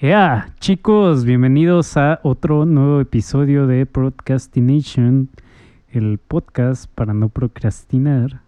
Yeah, 0.00 0.54
chicos, 0.60 1.24
bienvenidos 1.24 1.96
a 1.96 2.20
otro 2.22 2.64
nuevo 2.66 3.00
episodio 3.00 3.66
de 3.66 3.84
Procrastination, 3.84 5.28
el 5.90 6.18
podcast 6.18 6.88
para 6.94 7.14
no 7.14 7.30
procrastinar. 7.30 8.42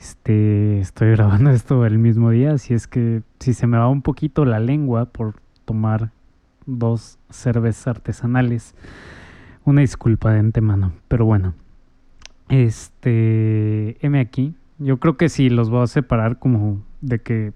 Este, 0.00 0.80
estoy 0.80 1.10
grabando 1.12 1.50
esto 1.50 1.86
el 1.86 1.98
mismo 1.98 2.30
día, 2.30 2.54
así 2.54 2.74
es 2.74 2.88
que 2.88 3.22
si 3.38 3.54
se 3.54 3.68
me 3.68 3.78
va 3.78 3.86
un 3.88 4.02
poquito 4.02 4.44
la 4.44 4.58
lengua 4.58 5.04
por 5.04 5.36
tomar 5.64 6.10
dos 6.66 7.20
cervezas 7.30 7.86
artesanales, 7.86 8.74
una 9.64 9.82
disculpa 9.82 10.32
de 10.32 10.40
antemano, 10.40 10.92
pero 11.06 11.24
bueno. 11.24 11.54
Este, 12.48 13.96
M 14.04 14.18
aquí. 14.18 14.56
Yo 14.80 14.96
creo 14.96 15.16
que 15.16 15.28
sí 15.28 15.50
los 15.50 15.70
voy 15.70 15.84
a 15.84 15.86
separar 15.86 16.40
como 16.40 16.82
de 17.00 17.20
que 17.20 17.52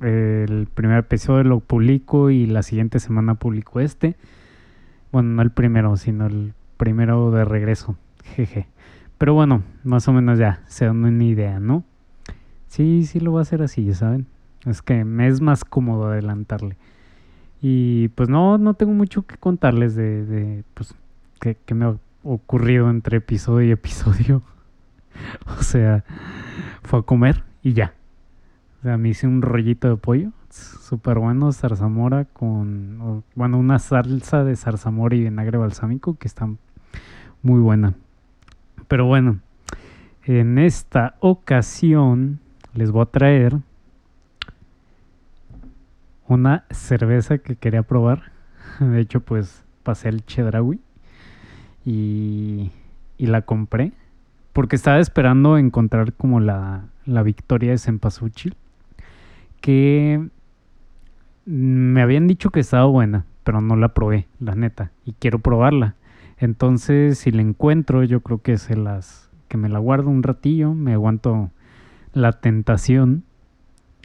el 0.00 0.68
primer 0.72 0.98
episodio 0.98 1.44
lo 1.44 1.60
publico 1.60 2.30
y 2.30 2.46
la 2.46 2.62
siguiente 2.62 2.98
semana 2.98 3.34
publico 3.34 3.80
este. 3.80 4.16
Bueno, 5.12 5.30
no 5.30 5.42
el 5.42 5.50
primero, 5.50 5.96
sino 5.96 6.26
el 6.26 6.54
primero 6.76 7.30
de 7.30 7.44
regreso. 7.44 7.96
Jeje. 8.24 8.66
Pero 9.18 9.34
bueno, 9.34 9.62
más 9.84 10.08
o 10.08 10.12
menos 10.12 10.38
ya 10.38 10.62
se 10.66 10.86
dan 10.86 11.04
una 11.04 11.24
idea, 11.24 11.60
¿no? 11.60 11.84
Sí, 12.66 13.04
sí 13.06 13.20
lo 13.20 13.30
voy 13.30 13.38
a 13.40 13.42
hacer 13.42 13.62
así, 13.62 13.84
ya 13.84 13.94
saben. 13.94 14.26
Es 14.66 14.82
que 14.82 15.04
me 15.04 15.28
es 15.28 15.40
más 15.40 15.64
cómodo 15.64 16.06
adelantarle. 16.06 16.76
Y 17.62 18.08
pues 18.08 18.28
no, 18.28 18.58
no 18.58 18.74
tengo 18.74 18.92
mucho 18.92 19.22
que 19.22 19.36
contarles 19.36 19.94
de, 19.94 20.64
pues, 20.74 20.94
que 21.38 21.74
me 21.74 21.84
ha 21.84 21.96
ocurrido 22.24 22.90
entre 22.90 23.18
episodio 23.18 23.68
y 23.68 23.70
episodio. 23.70 24.42
o 25.58 25.62
sea, 25.62 26.04
fue 26.82 27.00
a 27.00 27.02
comer 27.02 27.44
y 27.62 27.72
ya. 27.72 27.94
Sea, 28.84 28.98
me 28.98 29.08
hice 29.08 29.26
un 29.26 29.40
rollito 29.40 29.88
de 29.88 29.96
pollo, 29.96 30.30
súper 30.50 31.18
bueno, 31.18 31.50
zarzamora 31.52 32.26
con, 32.26 33.24
bueno, 33.34 33.56
una 33.56 33.78
salsa 33.78 34.44
de 34.44 34.56
zarzamora 34.56 35.16
y 35.16 35.22
vinagre 35.22 35.56
balsámico 35.56 36.18
que 36.18 36.28
está 36.28 36.46
muy 37.40 37.60
buena. 37.60 37.94
Pero 38.86 39.06
bueno, 39.06 39.38
en 40.26 40.58
esta 40.58 41.14
ocasión 41.20 42.40
les 42.74 42.90
voy 42.90 43.04
a 43.04 43.06
traer 43.06 43.56
una 46.28 46.64
cerveza 46.68 47.38
que 47.38 47.56
quería 47.56 47.84
probar. 47.84 48.32
De 48.80 49.00
hecho, 49.00 49.20
pues 49.20 49.64
pasé 49.82 50.10
el 50.10 50.26
Chedraui 50.26 50.78
y, 51.86 52.70
y 53.16 53.26
la 53.28 53.40
compré 53.40 53.92
porque 54.52 54.76
estaba 54.76 54.98
esperando 54.98 55.56
encontrar 55.56 56.12
como 56.12 56.38
la, 56.38 56.84
la 57.06 57.22
victoria 57.22 57.70
de 57.70 57.78
Cempasúchil 57.78 58.54
que 59.64 60.28
me 61.46 62.02
habían 62.02 62.26
dicho 62.26 62.50
que 62.50 62.60
estaba 62.60 62.84
buena, 62.84 63.24
pero 63.44 63.62
no 63.62 63.76
la 63.76 63.94
probé, 63.94 64.28
la 64.38 64.54
neta, 64.54 64.90
y 65.06 65.14
quiero 65.14 65.38
probarla. 65.38 65.94
Entonces, 66.36 67.16
si 67.16 67.30
la 67.30 67.40
encuentro, 67.40 68.04
yo 68.04 68.20
creo 68.20 68.42
que 68.42 68.58
se 68.58 68.76
las 68.76 69.30
que 69.48 69.56
me 69.56 69.70
la 69.70 69.78
guardo 69.78 70.10
un 70.10 70.22
ratillo, 70.22 70.74
me 70.74 70.92
aguanto 70.92 71.50
la 72.12 72.32
tentación 72.32 73.24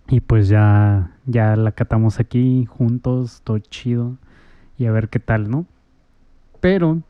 y 0.08 0.22
pues 0.22 0.48
ya 0.48 1.12
ya 1.26 1.58
la 1.58 1.74
catamos 1.74 2.22
aquí 2.22 2.64
juntos, 2.64 3.42
todo 3.44 3.60
chido 3.60 4.16
y 4.78 4.86
a 4.86 4.94
ver 4.94 5.10
qué 5.10 5.20
tal, 5.20 5.50
¿no? 5.50 5.66
Pero 6.62 7.02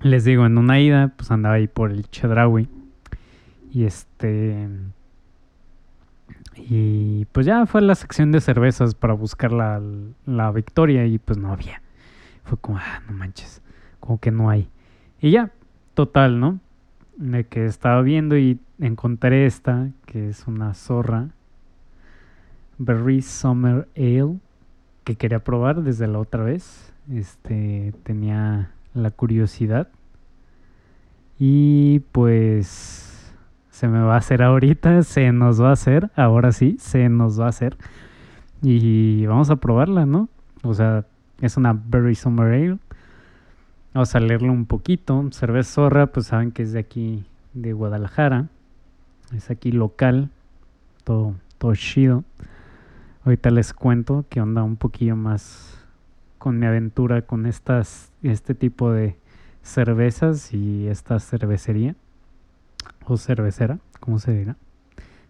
les 0.00 0.24
digo, 0.24 0.46
en 0.46 0.56
una 0.56 0.80
ida 0.80 1.12
pues 1.18 1.30
andaba 1.30 1.56
ahí 1.56 1.68
por 1.68 1.90
el 1.90 2.08
Chedraui 2.08 2.66
y 3.70 3.84
este 3.84 4.70
y 6.56 7.24
pues 7.32 7.46
ya 7.46 7.66
fue 7.66 7.80
a 7.80 7.84
la 7.84 7.94
sección 7.94 8.32
de 8.32 8.40
cervezas 8.40 8.94
para 8.94 9.14
buscar 9.14 9.52
la, 9.52 9.80
la 10.26 10.50
victoria 10.50 11.06
y 11.06 11.18
pues 11.18 11.38
no 11.38 11.52
había. 11.52 11.82
Fue 12.44 12.58
como, 12.58 12.78
ah, 12.78 13.02
no 13.06 13.12
manches, 13.12 13.62
como 14.00 14.18
que 14.18 14.30
no 14.30 14.50
hay. 14.50 14.68
Y 15.20 15.30
ya, 15.30 15.50
total, 15.94 16.40
¿no? 16.40 16.60
De 17.16 17.44
que 17.44 17.66
estaba 17.66 18.02
viendo 18.02 18.36
y 18.36 18.58
encontré 18.80 19.46
esta, 19.46 19.88
que 20.06 20.28
es 20.28 20.46
una 20.46 20.74
zorra. 20.74 21.28
Berry 22.78 23.22
Summer 23.22 23.88
Ale, 23.96 24.38
que 25.04 25.14
quería 25.14 25.38
probar 25.38 25.82
desde 25.82 26.08
la 26.08 26.18
otra 26.18 26.42
vez. 26.42 26.92
Este, 27.10 27.94
tenía 28.02 28.72
la 28.94 29.10
curiosidad. 29.10 29.88
Y 31.38 32.00
pues 32.12 33.11
se 33.82 33.88
me 33.88 34.00
va 34.00 34.14
a 34.14 34.18
hacer 34.18 34.44
ahorita, 34.44 35.02
se 35.02 35.32
nos 35.32 35.60
va 35.60 35.70
a 35.70 35.72
hacer, 35.72 36.12
ahora 36.14 36.52
sí, 36.52 36.76
se 36.78 37.08
nos 37.08 37.40
va 37.40 37.46
a 37.46 37.48
hacer. 37.48 37.76
Y 38.62 39.26
vamos 39.26 39.50
a 39.50 39.56
probarla, 39.56 40.06
¿no? 40.06 40.28
O 40.62 40.72
sea, 40.72 41.04
es 41.40 41.56
una 41.56 41.72
Berry 41.72 42.14
Summer 42.14 42.46
Ale. 42.46 42.78
Vamos 43.92 44.14
a 44.14 44.20
leerlo 44.20 44.52
un 44.52 44.66
poquito. 44.66 45.28
Cerveza 45.32 45.72
Zorra, 45.72 46.06
pues 46.06 46.26
saben 46.26 46.52
que 46.52 46.62
es 46.62 46.72
de 46.72 46.78
aquí, 46.78 47.24
de 47.54 47.72
Guadalajara. 47.72 48.46
Es 49.34 49.50
aquí 49.50 49.72
local. 49.72 50.30
Todo, 51.02 51.34
todo 51.58 51.74
chido. 51.74 52.22
Ahorita 53.24 53.50
les 53.50 53.74
cuento 53.74 54.26
que 54.28 54.40
onda 54.40 54.62
un 54.62 54.76
poquillo 54.76 55.16
más 55.16 55.76
con 56.38 56.56
mi 56.56 56.66
aventura 56.66 57.22
con 57.22 57.46
estas, 57.46 58.12
este 58.22 58.54
tipo 58.54 58.92
de 58.92 59.16
cervezas 59.64 60.54
y 60.54 60.86
esta 60.86 61.18
cervecería 61.18 61.96
cervecera, 63.16 63.78
¿cómo 64.00 64.18
se 64.18 64.32
dirá? 64.32 64.56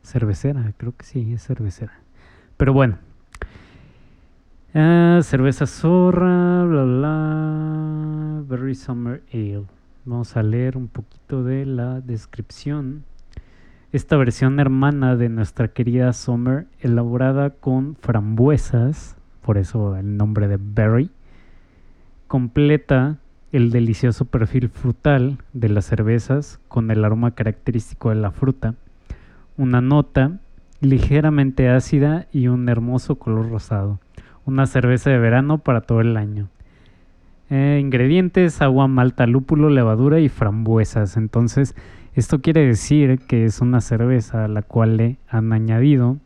Cervecera, 0.03 0.73
creo 0.77 0.97
que 0.97 1.05
sí, 1.05 1.33
es 1.33 1.47
cervecera. 1.47 2.01
Pero 2.57 2.73
bueno. 2.73 2.99
Ah, 4.75 5.21
cerveza 5.23 5.67
zorra, 5.67 6.65
bla 6.65 6.85
bla. 6.85 8.43
Berry 8.49 8.75
Summer 8.75 9.23
Ale. 9.33 9.67
Vamos 10.05 10.37
a 10.37 10.43
leer 10.43 10.77
un 10.77 10.89
poquito 10.89 11.45
de 11.45 11.67
la 11.67 12.01
descripción. 12.01 13.05
Esta 13.93 14.17
versión 14.17 14.59
hermana 14.59 15.17
de 15.17 15.29
nuestra 15.29 15.69
querida 15.69 16.13
Summer, 16.13 16.67
elaborada 16.81 17.51
con 17.51 17.97
frambuesas, 17.97 19.17
por 19.43 19.59
eso 19.59 19.97
el 19.97 20.17
nombre 20.17 20.49
de 20.49 20.59
Berry, 20.59 21.11
completa 22.27 23.19
el 23.53 23.71
delicioso 23.71 24.25
perfil 24.25 24.71
frutal 24.71 25.39
de 25.53 25.69
las 25.69 25.85
cervezas 25.85 26.59
con 26.69 26.91
el 26.91 27.05
aroma 27.05 27.33
característico 27.33 28.09
de 28.09 28.17
la 28.17 28.31
fruta, 28.31 28.75
una 29.59 29.83
nota 29.83 30.39
ligeramente 30.81 31.69
ácida 31.69 32.27
y 32.33 32.49
un 32.49 32.69
hermoso 32.69 33.17
color 33.17 33.51
rosado. 33.51 34.01
Una 34.45 34.67
cerveza 34.67 35.11
de 35.11 35.19
verano 35.19 35.59
para 35.59 35.83
todo 35.83 36.01
el 36.01 36.17
año. 36.17 36.49
Eh, 37.51 37.79
ingredientes, 37.81 38.61
agua, 38.63 38.89
malta, 38.89 39.27
lúpulo, 39.27 39.71
levadura 39.71 40.19
y 40.19 40.29
frambuesas. 40.29 41.17
Entonces, 41.17 41.77
esto 42.15 42.41
quiere 42.41 42.67
decir 42.67 43.21
que 43.21 43.45
es 43.45 43.61
una 43.61 43.81
cerveza 43.81 44.47
a 44.47 44.49
la 44.49 44.63
cual 44.63 44.97
le 44.97 45.19
han 45.29 45.53
añadido 45.53 46.17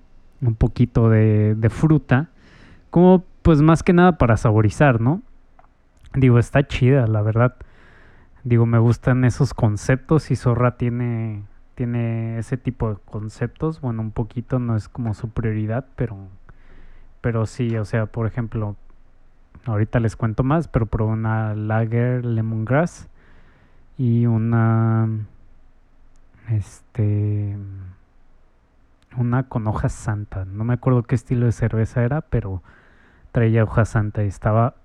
un 0.41 0.55
poquito 0.55 1.11
de, 1.11 1.55
de 1.55 1.71
fruta, 1.71 2.29
como 2.91 3.25
pues 3.43 3.61
más 3.61 3.83
que 3.83 3.93
nada 3.93 4.19
para 4.19 4.37
saborizar, 4.37 5.01
¿no? 5.01 5.23
Digo, 6.17 6.39
está 6.39 6.67
chida, 6.67 7.07
la 7.07 7.21
verdad. 7.21 7.57
Digo, 8.43 8.65
me 8.65 8.79
gustan 8.79 9.25
esos 9.25 9.53
conceptos 9.53 10.31
y 10.31 10.37
Zorra 10.37 10.79
tiene, 10.79 11.45
tiene 11.75 12.39
ese 12.39 12.57
tipo 12.57 12.89
de 12.89 12.97
conceptos. 13.05 13.83
Bueno, 13.83 14.01
un 14.01 14.13
poquito 14.13 14.59
no 14.59 14.77
es 14.77 14.89
como 14.89 15.13
su 15.13 15.29
prioridad, 15.29 15.85
pero, 15.95 16.17
pero 17.21 17.45
sí, 17.45 17.77
o 17.77 17.85
sea, 17.85 18.07
por 18.07 18.27
ejemplo, 18.27 18.77
ahorita 19.67 20.01
les 20.01 20.17
cuento 20.17 20.43
más, 20.43 20.69
pero 20.69 20.87
probé 20.87 21.13
una 21.13 21.55
Lager 21.55 22.25
Lemongrass 22.25 23.09
y 23.99 24.25
una, 24.25 25.11
este, 26.49 27.59
una 29.19 29.43
con 29.43 29.67
hoja 29.67 29.91
santa. 29.91 30.47
No 30.47 30.65
me 30.65 30.73
acuerdo 30.73 31.03
qué 31.03 31.15
estilo 31.15 31.45
de 31.45 31.53
cerveza 31.53 32.03
era, 32.05 32.23
pero 32.23 32.63
traía 33.33 33.65
hoja 33.65 33.85
santa 33.85 34.25
y 34.25 34.29
estaba 34.29 34.77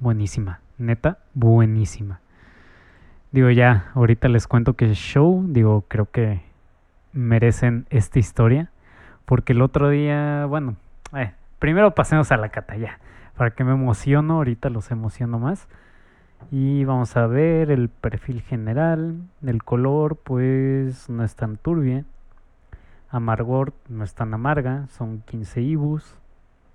buenísima, 0.00 0.60
neta, 0.78 1.18
buenísima. 1.34 2.20
Digo, 3.30 3.50
ya, 3.50 3.90
ahorita 3.94 4.28
les 4.28 4.46
cuento 4.46 4.74
que 4.74 4.94
show, 4.94 5.44
digo, 5.48 5.84
creo 5.88 6.10
que 6.10 6.42
merecen 7.12 7.86
esta 7.90 8.18
historia, 8.18 8.70
porque 9.26 9.52
el 9.52 9.60
otro 9.60 9.90
día, 9.90 10.46
bueno, 10.46 10.76
eh, 11.14 11.32
primero 11.58 11.94
pasemos 11.94 12.32
a 12.32 12.36
la 12.36 12.48
cata 12.48 12.76
ya, 12.76 12.98
para 13.36 13.50
que 13.50 13.64
me 13.64 13.72
emociono, 13.72 14.34
ahorita 14.34 14.70
los 14.70 14.90
emociono 14.90 15.38
más. 15.38 15.68
Y 16.50 16.84
vamos 16.84 17.16
a 17.16 17.26
ver 17.26 17.70
el 17.70 17.88
perfil 17.88 18.42
general, 18.42 19.16
el 19.44 19.62
color 19.64 20.16
pues 20.16 21.08
no 21.10 21.24
es 21.24 21.34
tan 21.34 21.56
turbia, 21.56 22.04
amargor 23.10 23.72
no 23.88 24.04
es 24.04 24.14
tan 24.14 24.32
amarga, 24.32 24.86
son 24.88 25.22
15 25.26 25.60
ibus, 25.60 26.14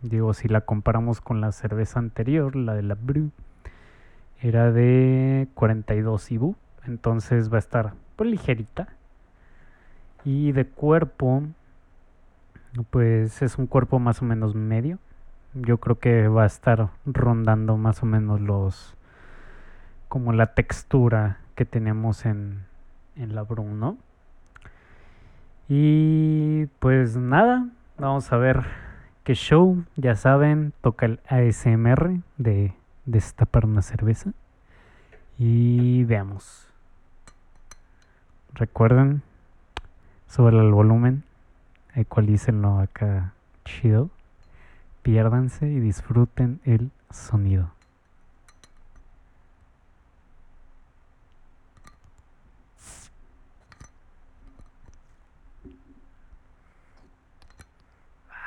Digo, 0.03 0.33
si 0.33 0.49
la 0.49 0.61
comparamos 0.61 1.21
con 1.21 1.39
la 1.39 1.53
cerveza 1.53 1.97
anterior, 1.97 2.57
la 2.57 2.75
de 2.75 2.83
la 2.83 2.95
Brew, 2.95 3.31
era 4.41 4.73
de 4.73 5.47
42 5.53 6.29
IBU, 6.33 6.57
entonces 6.85 7.49
va 7.49 7.55
a 7.55 7.59
estar 7.59 7.93
pues 8.17 8.29
ligerita. 8.29 8.89
Y 10.25 10.51
de 10.51 10.65
cuerpo, 10.65 11.43
pues 12.89 13.41
es 13.41 13.57
un 13.57 13.65
cuerpo 13.65 13.97
más 13.99 14.21
o 14.21 14.25
menos 14.25 14.55
medio, 14.55 14.99
yo 15.53 15.77
creo 15.77 15.99
que 15.99 16.27
va 16.27 16.43
a 16.43 16.47
estar 16.47 16.89
rondando 17.05 17.77
más 17.77 18.03
o 18.03 18.05
menos 18.05 18.41
los 18.41 18.95
como 20.09 20.33
la 20.33 20.53
textura 20.53 21.39
que 21.55 21.63
tenemos 21.63 22.25
en, 22.25 22.65
en 23.15 23.35
la 23.35 23.43
Bruno. 23.43 23.97
Y 25.69 26.65
pues 26.79 27.15
nada, 27.15 27.69
vamos 27.97 28.31
a 28.33 28.37
ver 28.37 28.63
qué 29.23 29.35
show. 29.35 29.83
Ya 29.95 30.15
saben, 30.15 30.73
toca 30.81 31.05
el 31.05 31.19
ASMR 31.27 32.19
de 32.37 32.73
destapar 33.05 33.65
una 33.65 33.81
cerveza. 33.81 34.31
Y 35.37 36.03
veamos. 36.03 36.67
Recuerden, 38.53 39.23
sobre 40.27 40.57
el 40.59 40.71
volumen, 40.71 41.23
ecualícenlo 41.95 42.79
acá 42.79 43.33
chido. 43.65 44.09
Piérdanse 45.01 45.67
y 45.67 45.79
disfruten 45.79 46.59
el 46.63 46.91
sonido. 47.09 47.72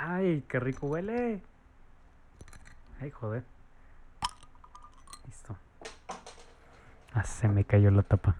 Ay, 0.08 0.44
qué 0.48 0.60
rico 0.60 0.86
huele. 0.86 1.40
Ay, 3.00 3.10
joder. 3.10 3.42
Listo. 5.26 5.56
Ah, 7.12 7.24
se 7.24 7.48
me 7.48 7.64
cayó 7.64 7.90
la 7.90 8.04
tapa. 8.04 8.36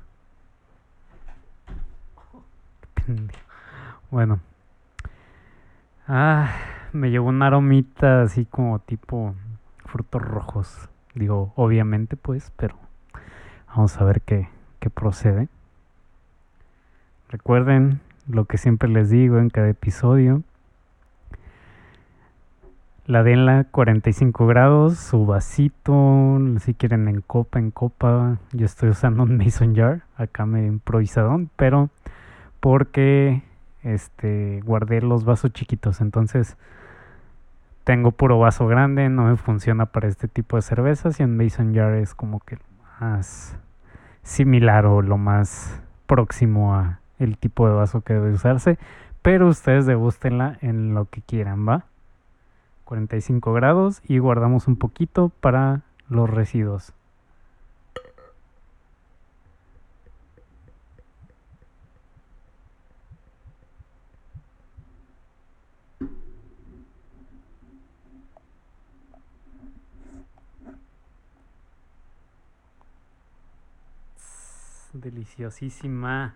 Bueno. 4.13 4.39
Ah, 6.07 6.55
me 6.93 7.11
llevó 7.11 7.31
una 7.31 7.49
aromita 7.49 8.23
así 8.23 8.45
como 8.45 8.79
tipo 8.79 9.35
frutos 9.87 10.23
rojos. 10.23 10.89
Digo, 11.15 11.53
obviamente 11.57 12.17
pues, 12.17 12.53
pero 12.57 12.77
vamos 13.67 13.97
a 14.01 14.05
ver 14.05 14.23
qué, 14.23 14.49
qué 14.79 14.89
procede. 14.89 15.49
Recuerden 17.29 18.01
lo 18.29 18.45
que 18.45 18.57
siempre 18.57 18.89
les 18.89 19.11
digo 19.11 19.39
en 19.39 19.51
cada 19.51 19.69
episodio 19.69 20.45
la 23.06 23.23
denla 23.23 23.64
45 23.70 24.47
grados, 24.47 24.99
su 24.99 25.26
vasito, 25.26 26.38
si 26.58 26.75
quieren 26.75 27.06
en 27.06 27.20
copa, 27.20 27.61
en 27.61 27.70
copa. 27.70 28.38
Yo 28.53 28.67
estoy 28.67 28.88
usando 28.88 29.23
un 29.23 29.37
mason 29.37 29.76
jar, 29.76 30.03
acá 30.17 30.44
me 30.44 30.67
improvisadón, 30.67 31.49
pero 31.56 31.88
porque 32.58 33.43
este 33.85 34.61
guardé 34.64 35.03
los 35.03 35.25
vasos 35.25 35.53
chiquitos, 35.53 36.00
entonces 36.00 36.56
tengo 37.85 38.11
puro 38.11 38.41
vaso 38.41 38.67
grande, 38.67 39.09
no 39.09 39.26
me 39.26 39.37
funciona 39.37 39.87
para 39.87 40.09
este 40.09 40.26
tipo 40.26 40.56
de 40.56 40.62
cervezas 40.62 41.20
y 41.20 41.23
un 41.23 41.37
mason 41.37 41.73
jar 41.73 41.94
es 41.94 42.12
como 42.12 42.41
que 42.41 42.59
más 43.00 43.56
similar 44.25 44.87
o 44.87 45.02
lo 45.02 45.17
más 45.17 45.81
próximo 46.09 46.75
a 46.75 46.99
el 47.20 47.38
tipo 47.38 47.69
de 47.69 47.75
vaso 47.75 48.00
que 48.00 48.14
debe 48.14 48.32
usarse, 48.32 48.79
pero 49.23 49.47
ustedes 49.47 49.87
degustenla 49.87 50.59
en 50.61 50.93
lo 50.93 51.05
que 51.05 51.23
quieran, 51.23 51.69
¿va? 51.69 51.85
45 52.87 53.53
grados 53.53 54.00
y 54.09 54.19
guardamos 54.19 54.69
un 54.69 54.77
poquito 54.77 55.29
para 55.29 55.83
los 56.09 56.31
residuos. 56.31 56.94
deliciosísima. 75.00 76.35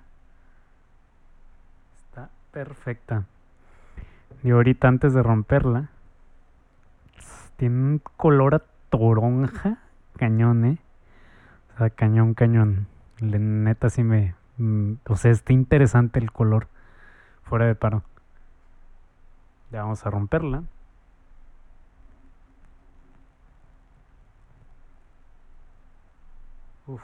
Está 1.97 2.31
perfecta. 2.52 3.25
Y 4.43 4.50
ahorita 4.50 4.88
antes 4.88 5.14
de 5.14 5.23
romperla, 5.23 5.91
tiene 7.61 7.77
un 7.77 8.03
color 8.17 8.55
a 8.55 8.62
toronja, 8.89 9.77
cañón, 10.17 10.65
¿eh? 10.65 10.79
O 11.75 11.77
sea, 11.77 11.91
cañón, 11.91 12.33
cañón. 12.33 12.87
Le, 13.19 13.39
neta 13.39 13.91
sí 13.91 14.03
me... 14.03 14.35
Mm, 14.57 14.95
o 15.07 15.17
sea, 15.17 15.31
está 15.31 15.53
interesante 15.53 16.19
el 16.19 16.33
color. 16.33 16.69
Fuera 17.43 17.67
de 17.67 17.75
paro. 17.75 18.03
Ya 19.71 19.83
vamos 19.83 20.07
a 20.07 20.11
romperla. 20.11 20.62
Uf. 26.87 27.03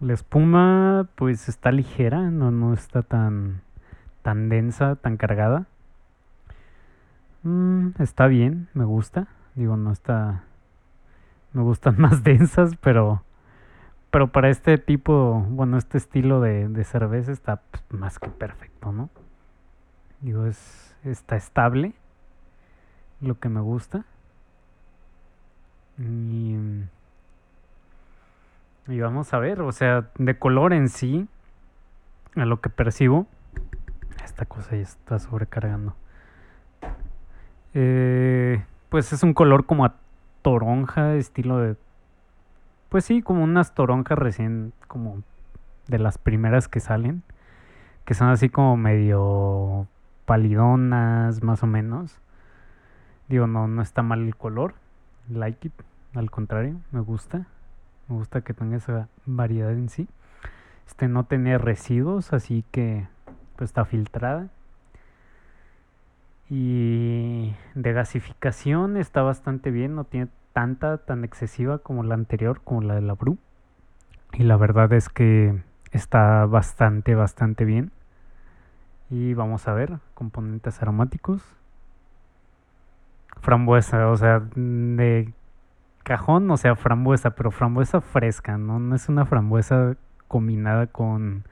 La 0.00 0.14
espuma 0.14 1.06
pues 1.14 1.48
está 1.48 1.70
ligera, 1.70 2.22
no, 2.32 2.50
no 2.50 2.74
está 2.74 3.04
tan, 3.04 3.62
tan 4.22 4.48
densa, 4.48 4.96
tan 4.96 5.16
cargada. 5.16 5.66
Mm, 7.46 7.90
está 8.00 8.26
bien, 8.26 8.68
me 8.74 8.84
gusta. 8.84 9.28
Digo, 9.54 9.76
no 9.76 9.92
está. 9.92 10.42
Me 11.52 11.62
gustan 11.62 11.94
más 12.00 12.24
densas, 12.24 12.74
pero. 12.80 13.22
Pero 14.10 14.32
para 14.32 14.48
este 14.50 14.78
tipo, 14.78 15.46
bueno, 15.50 15.78
este 15.78 15.98
estilo 15.98 16.40
de, 16.40 16.84
cerveza 16.84 17.30
está 17.30 17.56
pues, 17.70 17.84
más 17.90 18.18
que 18.18 18.30
perfecto, 18.30 18.90
¿no? 18.90 19.10
Digo, 20.22 20.46
es, 20.46 20.96
está 21.04 21.36
estable. 21.36 21.92
Lo 23.20 23.38
que 23.38 23.48
me 23.48 23.60
gusta. 23.60 24.04
Y, 25.98 26.56
y 28.88 29.00
vamos 29.00 29.32
a 29.32 29.38
ver, 29.38 29.60
o 29.60 29.70
sea, 29.70 30.10
de 30.18 30.38
color 30.38 30.72
en 30.72 30.88
sí, 30.88 31.28
a 32.34 32.44
lo 32.44 32.60
que 32.60 32.70
percibo, 32.70 33.26
esta 34.24 34.46
cosa 34.46 34.72
ya 34.72 34.82
está 34.82 35.18
sobrecargando. 35.18 35.94
Eh, 37.78 38.64
pues 38.88 39.12
es 39.12 39.22
un 39.22 39.34
color 39.34 39.66
como 39.66 39.84
a 39.84 39.96
toronja, 40.40 41.14
estilo 41.16 41.58
de... 41.58 41.76
Pues 42.88 43.04
sí, 43.04 43.20
como 43.20 43.44
unas 43.44 43.74
toronjas 43.74 44.18
recién, 44.18 44.72
como 44.88 45.22
de 45.86 45.98
las 45.98 46.16
primeras 46.16 46.68
que 46.68 46.80
salen, 46.80 47.22
que 48.06 48.14
son 48.14 48.28
así 48.28 48.48
como 48.48 48.78
medio 48.78 49.86
palidonas, 50.24 51.42
más 51.42 51.62
o 51.62 51.66
menos. 51.66 52.18
Digo, 53.28 53.46
no, 53.46 53.68
no 53.68 53.82
está 53.82 54.02
mal 54.02 54.22
el 54.22 54.36
color, 54.36 54.74
like 55.28 55.68
it, 55.68 55.74
al 56.14 56.30
contrario, 56.30 56.80
me 56.92 57.00
gusta. 57.00 57.46
Me 58.08 58.16
gusta 58.16 58.40
que 58.40 58.54
tenga 58.54 58.76
esa 58.76 59.08
variedad 59.26 59.72
en 59.72 59.90
sí. 59.90 60.08
Este 60.86 61.08
no 61.08 61.24
tiene 61.24 61.58
residuos, 61.58 62.32
así 62.32 62.64
que 62.70 63.06
pues 63.56 63.68
está 63.68 63.84
filtrada. 63.84 64.48
Y 66.48 67.54
de 67.74 67.92
gasificación 67.92 68.96
está 68.96 69.22
bastante 69.22 69.70
bien, 69.70 69.94
no 69.94 70.04
tiene 70.04 70.28
tanta, 70.52 70.98
tan 70.98 71.24
excesiva 71.24 71.78
como 71.78 72.02
la 72.02 72.14
anterior, 72.14 72.60
como 72.62 72.82
la 72.82 72.94
de 72.94 73.02
la 73.02 73.14
Bru. 73.14 73.38
Y 74.32 74.44
la 74.44 74.56
verdad 74.56 74.92
es 74.92 75.08
que 75.08 75.60
está 75.92 76.46
bastante, 76.46 77.14
bastante 77.14 77.64
bien. 77.64 77.90
Y 79.10 79.34
vamos 79.34 79.66
a 79.68 79.74
ver, 79.74 79.98
componentes 80.14 80.80
aromáticos. 80.82 81.42
Frambuesa, 83.40 84.08
o 84.08 84.16
sea, 84.16 84.40
de 84.40 85.32
cajón, 86.02 86.50
o 86.50 86.56
sea, 86.56 86.76
frambuesa, 86.76 87.30
pero 87.30 87.50
frambuesa 87.50 88.00
fresca, 88.00 88.56
¿no? 88.56 88.78
No 88.78 88.94
es 88.94 89.08
una 89.08 89.26
frambuesa 89.26 89.96
combinada 90.28 90.86
con, 90.86 91.44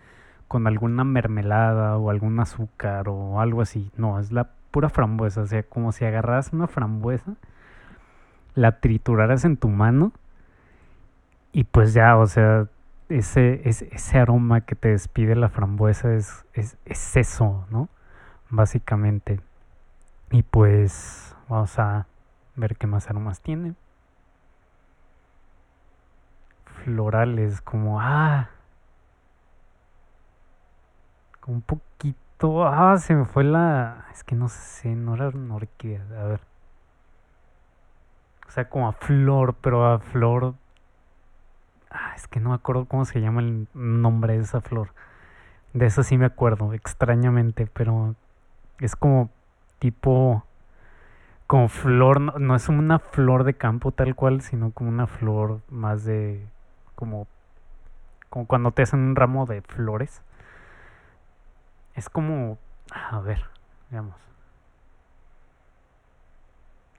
con 0.49 0.67
alguna 0.67 1.05
mermelada 1.05 1.97
o 1.99 2.11
algún 2.11 2.39
azúcar 2.41 3.09
o 3.09 3.41
algo 3.41 3.61
así. 3.61 3.91
No, 3.97 4.19
es 4.19 4.33
la 4.33 4.51
pura 4.75 4.89
frambuesa, 4.89 5.43
o 5.43 5.47
sea, 5.47 5.63
como 5.63 5.93
si 5.93 6.05
agarras 6.05 6.53
una 6.53 6.67
frambuesa, 6.67 7.37
la 8.57 8.81
trituraras 8.81 9.45
en 9.45 9.57
tu 9.57 9.69
mano 9.69 10.11
y 11.53 11.63
pues 11.63 11.95
ya, 11.95 12.17
o 12.17 12.27
sea, 12.27 12.67
ese, 13.09 13.69
ese, 13.69 14.19
aroma 14.19 14.63
que 14.63 14.75
te 14.75 14.89
despide 14.89 15.37
la 15.37 15.49
frambuesa 15.49 16.13
es, 16.13 16.45
es, 16.55 16.77
es 16.87 17.17
eso, 17.17 17.65
¿no? 17.71 17.89
Básicamente. 18.51 19.39
Y 20.33 20.43
pues 20.43 21.37
vamos 21.49 21.79
a 21.79 22.09
ver 22.57 22.75
qué 22.75 22.89
más 22.89 23.09
aromas 23.09 23.43
tiene. 23.43 23.75
Florales, 26.83 27.61
como, 27.61 28.01
ah, 28.01 28.51
un 31.47 31.61
poquito 31.63 32.24
Ah, 32.67 32.97
se 32.99 33.15
me 33.15 33.25
fue 33.25 33.45
la. 33.45 34.07
Es 34.13 34.25
que 34.25 34.35
no 34.35 34.49
sé, 34.49 34.95
no 34.95 35.15
era 35.15 35.29
una 35.29 35.57
orquídea. 35.57 36.03
A 36.21 36.25
ver. 36.25 36.41
O 38.47 38.51
sea, 38.51 38.69
como 38.69 38.89
a 38.89 38.93
flor, 38.93 39.55
pero 39.61 39.87
a 39.87 39.99
flor. 39.99 40.55
Ah, 41.91 42.13
es 42.17 42.27
que 42.29 42.41
no 42.41 42.51
me 42.51 42.57
acuerdo 42.57 42.87
cómo 42.87 43.05
se 43.05 43.21
llama 43.21 43.41
el 43.41 43.69
nombre 43.75 44.37
de 44.37 44.43
esa 44.45 44.61
flor. 44.61 44.91
De 45.73 45.87
esa 45.87 46.03
sí 46.03 46.19
me 46.19 46.27
acuerdo, 46.27 46.73
extrañamente, 46.73 47.67
pero 47.67 48.15
es 48.81 48.97
como 48.97 49.31
tipo 49.79 50.45
como 51.47 51.69
flor, 51.69 52.21
no, 52.21 52.33
no 52.39 52.57
es 52.57 52.69
una 52.69 52.99
flor 52.99 53.45
de 53.45 53.55
campo 53.55 53.93
tal 53.93 54.15
cual, 54.15 54.41
sino 54.41 54.71
como 54.71 54.91
una 54.91 55.07
flor 55.07 55.61
más 55.69 56.05
de, 56.05 56.45
como, 56.95 57.27
como 58.31 58.47
cuando 58.47 58.71
te 58.73 58.83
hacen 58.83 59.01
un 59.01 59.17
ramo 59.17 59.47
de 59.47 59.63
flores. 59.63 60.23
Es 61.95 62.09
como, 62.09 62.59
a 62.93 63.21
ver, 63.21 63.45
veamos. 63.91 64.17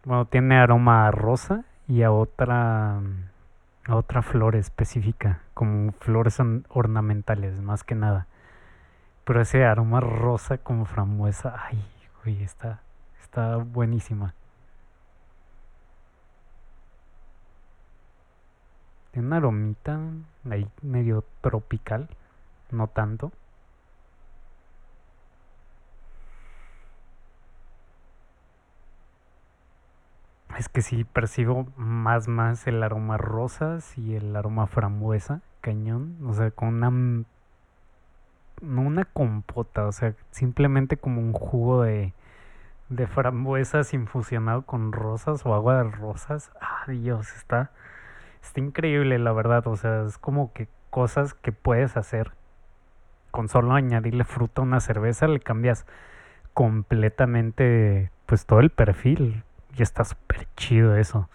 Bueno, 0.03 0.25
tiene 0.25 0.57
aroma 0.57 1.07
a 1.07 1.11
rosa 1.11 1.65
y 1.87 2.03
a 2.03 2.11
otra 2.11 3.01
a 3.87 3.95
otra 3.95 4.21
flor 4.21 4.55
específica, 4.55 5.41
como 5.53 5.91
flores 5.93 6.39
ornamentales, 6.69 7.61
más 7.61 7.83
que 7.83 7.95
nada. 7.95 8.27
Pero 9.23 9.41
ese 9.41 9.63
aroma 9.63 9.99
rosa 9.99 10.57
como 10.57 10.85
frambuesa, 10.85 11.55
ay, 11.67 11.83
güey, 12.23 12.43
está, 12.43 12.81
está 13.21 13.57
buenísima. 13.57 14.33
Tiene 19.11 19.27
una 19.27 19.37
aromita 19.37 19.99
ahí 20.49 20.67
medio 20.81 21.23
tropical, 21.41 22.09
no 22.71 22.87
tanto. 22.87 23.31
Es 30.57 30.69
que 30.69 30.81
sí 30.81 31.03
percibo 31.03 31.67
más 31.75 32.27
más 32.27 32.65
el 32.67 32.81
aroma 32.81 33.17
rosas 33.17 33.97
y 33.97 34.15
el 34.15 34.35
aroma 34.35 34.67
frambuesa, 34.67 35.41
cañón, 35.61 36.17
o 36.25 36.33
sea, 36.33 36.51
con 36.51 36.69
una 36.69 37.25
no 38.61 38.81
una 38.81 39.05
compota, 39.05 39.85
o 39.85 39.91
sea, 39.91 40.13
simplemente 40.31 40.97
como 40.97 41.21
un 41.21 41.33
jugo 41.33 41.83
de 41.83 42.13
de 42.89 43.07
frambuesas 43.07 43.93
infusionado 43.93 44.61
con 44.63 44.91
rosas 44.91 45.45
o 45.45 45.53
agua 45.55 45.77
de 45.83 45.89
rosas. 45.91 46.51
Ah, 46.61 46.85
Dios, 46.87 47.35
está 47.35 47.71
está 48.43 48.59
increíble, 48.61 49.19
la 49.19 49.33
verdad, 49.33 49.67
o 49.67 49.75
sea, 49.75 50.03
es 50.05 50.17
como 50.17 50.53
que 50.53 50.67
cosas 50.89 51.33
que 51.33 51.51
puedes 51.51 51.97
hacer 51.97 52.31
con 53.31 53.49
solo 53.49 53.73
añadirle 53.73 54.23
fruta 54.23 54.61
a 54.61 54.63
una 54.63 54.79
cerveza 54.79 55.27
le 55.27 55.41
cambias 55.41 55.85
completamente 56.53 58.11
pues 58.27 58.45
todo 58.45 58.61
el 58.61 58.69
perfil 58.69 59.43
y 59.77 59.81
está 59.81 60.03
súper 60.03 60.47
chido 60.55 60.95
eso, 60.95 61.29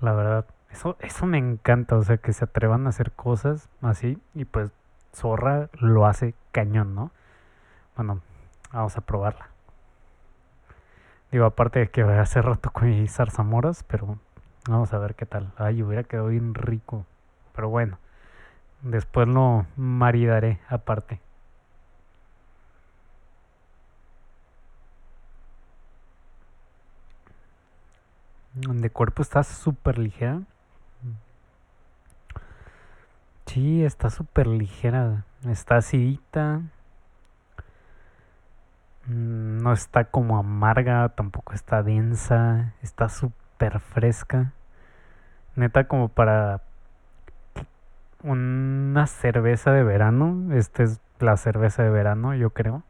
la 0.00 0.12
verdad. 0.12 0.46
Eso, 0.70 0.96
eso 1.00 1.26
me 1.26 1.38
encanta, 1.38 1.96
o 1.96 2.02
sea, 2.02 2.18
que 2.18 2.32
se 2.32 2.44
atrevan 2.44 2.86
a 2.86 2.90
hacer 2.90 3.12
cosas 3.12 3.68
así 3.80 4.18
y 4.34 4.44
pues 4.44 4.70
Zorra 5.14 5.70
lo 5.80 6.06
hace 6.06 6.34
cañón, 6.52 6.94
¿no? 6.94 7.10
Bueno, 7.96 8.20
vamos 8.72 8.96
a 8.98 9.00
probarla. 9.00 9.48
Digo, 11.32 11.46
aparte 11.46 11.78
de 11.80 11.88
que 11.88 12.02
hace 12.02 12.42
rato 12.42 12.70
con 12.70 13.08
zarzamoras, 13.08 13.82
pero 13.82 14.18
vamos 14.68 14.92
a 14.92 14.98
ver 14.98 15.14
qué 15.14 15.26
tal. 15.26 15.52
Ay, 15.56 15.82
hubiera 15.82 16.04
quedado 16.04 16.28
bien 16.28 16.54
rico. 16.54 17.06
Pero 17.54 17.68
bueno, 17.68 17.98
después 18.82 19.26
lo 19.26 19.66
maridaré 19.76 20.60
aparte. 20.68 21.20
De 28.56 28.88
cuerpo 28.88 29.20
está 29.20 29.42
súper 29.42 29.98
ligera. 29.98 30.40
Sí, 33.44 33.84
está 33.84 34.08
súper 34.08 34.46
ligera. 34.46 35.24
Está 35.46 35.76
acidita. 35.76 36.62
Mm, 39.04 39.58
no 39.62 39.74
está 39.74 40.04
como 40.04 40.38
amarga, 40.38 41.10
tampoco 41.10 41.52
está 41.52 41.82
densa. 41.82 42.72
Está 42.80 43.10
súper 43.10 43.78
fresca. 43.80 44.52
Neta 45.54 45.86
como 45.86 46.08
para 46.08 46.62
una 48.22 49.06
cerveza 49.06 49.70
de 49.72 49.84
verano. 49.84 50.54
Esta 50.54 50.82
es 50.82 51.02
la 51.20 51.36
cerveza 51.36 51.82
de 51.82 51.90
verano, 51.90 52.34
yo 52.34 52.50
creo. 52.50 52.84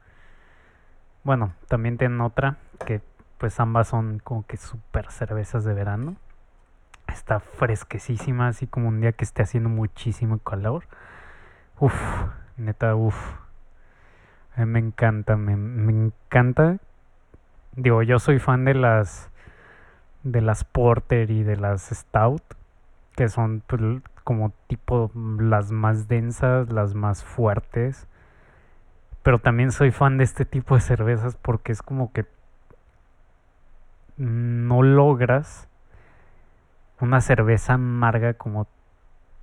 Bueno, 1.25 1.55
también 1.67 1.99
tienen 1.99 2.21
otra 2.21 2.57
que 2.87 3.01
pues 3.39 3.61
ambas 3.61 3.89
son 3.89 4.21
como 4.21 4.47
que 4.47 4.57
super 4.57 5.11
cervezas 5.11 5.65
de 5.65 5.75
verano. 5.75 6.17
Está 7.09 7.41
fresquecísima, 7.41 8.49
así 8.49 8.67
como 8.67 8.89
un 8.89 9.01
día 9.01 9.13
que 9.13 9.25
esté 9.25 9.43
haciendo 9.43 9.69
muchísimo 9.69 10.39
calor. 10.39 10.85
Uf, 11.79 11.95
neta, 12.57 12.95
uf. 12.97 13.17
me 14.57 14.79
encanta, 14.79 15.37
me, 15.37 15.57
me, 15.57 15.93
encanta. 15.93 16.79
Digo, 17.73 18.03
yo 18.03 18.19
soy 18.19 18.39
fan 18.39 18.65
de 18.65 18.75
las 18.75 19.31
de 20.23 20.41
las 20.41 20.65
Porter 20.65 21.31
y 21.31 21.45
de 21.45 21.57
las 21.57 21.91
Stout, 21.91 22.43
que 23.15 23.29
son 23.29 23.63
pues, 23.67 23.81
como 24.25 24.53
tipo 24.67 25.13
las 25.15 25.71
más 25.71 26.09
densas, 26.09 26.73
las 26.73 26.95
más 26.95 27.23
fuertes. 27.23 28.09
Pero 29.23 29.39
también 29.39 29.73
soy 29.73 29.91
fan 29.91 30.19
de 30.19 30.25
este 30.25 30.45
tipo 30.45 30.75
de 30.75 30.81
cervezas 30.81 31.37
porque 31.37 31.73
es 31.73 31.83
como 31.83 32.13
que 32.13 32.25
no 34.17 34.83
logras 34.83 35.69
una 37.01 37.21
cerveza 37.21 37.75
amarga 37.75 38.35
como 38.35 38.67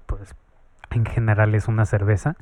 pues 0.06 0.36
en 0.92 1.06
general 1.06 1.56
es 1.56 1.68
una 1.68 1.86
cerveza 1.86 2.36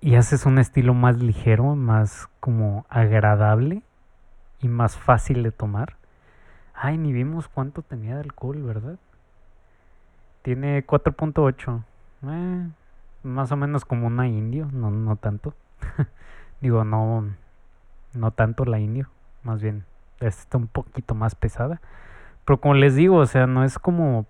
y 0.00 0.14
haces 0.14 0.46
un 0.46 0.58
estilo 0.58 0.94
más 0.94 1.18
ligero, 1.18 1.74
más 1.76 2.28
como 2.40 2.86
agradable 2.88 3.82
y 4.60 4.68
más 4.68 4.96
fácil 4.96 5.42
de 5.42 5.52
tomar. 5.52 5.96
Ay, 6.74 6.96
ni 6.96 7.12
vimos 7.12 7.48
cuánto 7.48 7.82
tenía 7.82 8.14
de 8.14 8.22
alcohol, 8.22 8.62
¿verdad? 8.62 8.98
Tiene 10.42 10.86
4.8. 10.86 11.82
Eh, 12.22 12.68
más 13.22 13.52
o 13.52 13.56
menos 13.56 13.84
como 13.84 14.06
una 14.06 14.26
indio, 14.26 14.70
no, 14.72 14.90
no 14.90 15.16
tanto. 15.16 15.54
Digo, 16.62 16.84
no, 16.84 17.26
no 18.14 18.30
tanto 18.30 18.64
la 18.64 18.78
indio, 18.78 19.08
más 19.42 19.60
bien 19.60 19.84
está 20.20 20.58
un 20.58 20.66
poquito 20.66 21.14
más 21.14 21.34
pesada. 21.34 21.80
Pero 22.44 22.60
como 22.60 22.74
les 22.74 22.94
digo, 22.94 23.16
o 23.16 23.26
sea, 23.26 23.46
no 23.46 23.64
es 23.64 23.78
como 23.78 24.26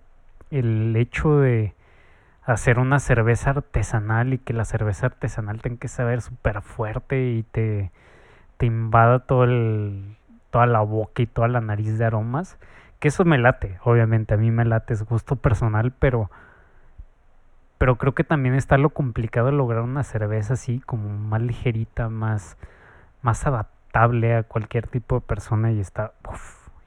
el 0.49 0.95
hecho 0.95 1.39
de 1.39 1.73
hacer 2.43 2.79
una 2.79 2.99
cerveza 2.99 3.51
artesanal 3.51 4.33
y 4.33 4.37
que 4.37 4.53
la 4.53 4.65
cerveza 4.65 5.07
artesanal 5.07 5.61
tenga 5.61 5.79
que 5.79 5.87
saber 5.87 6.21
súper 6.21 6.61
fuerte 6.61 7.31
y 7.31 7.43
te, 7.43 7.91
te 8.57 8.65
invada 8.65 9.19
todo 9.19 9.43
el, 9.45 10.17
toda 10.49 10.65
la 10.65 10.81
boca 10.81 11.21
y 11.21 11.27
toda 11.27 11.47
la 11.47 11.61
nariz 11.61 11.97
de 11.97 12.05
aromas. 12.05 12.57
Que 12.99 13.07
eso 13.07 13.25
me 13.25 13.37
late, 13.37 13.79
obviamente, 13.83 14.33
a 14.33 14.37
mí 14.37 14.51
me 14.51 14.65
late, 14.65 14.93
es 14.93 15.03
gusto 15.03 15.35
personal, 15.35 15.91
pero, 15.91 16.29
pero 17.77 17.97
creo 17.97 18.13
que 18.13 18.23
también 18.23 18.53
está 18.55 18.77
lo 18.77 18.91
complicado 18.91 19.47
de 19.47 19.53
lograr 19.53 19.81
una 19.81 20.03
cerveza 20.03 20.53
así, 20.53 20.81
como 20.85 21.09
más 21.09 21.41
ligerita, 21.41 22.09
más, 22.09 22.57
más 23.23 23.47
adaptada 23.47 23.80
a 23.93 24.43
cualquier 24.43 24.87
tipo 24.87 25.15
de 25.15 25.21
persona 25.21 25.71
y 25.71 25.79
está 25.79 26.13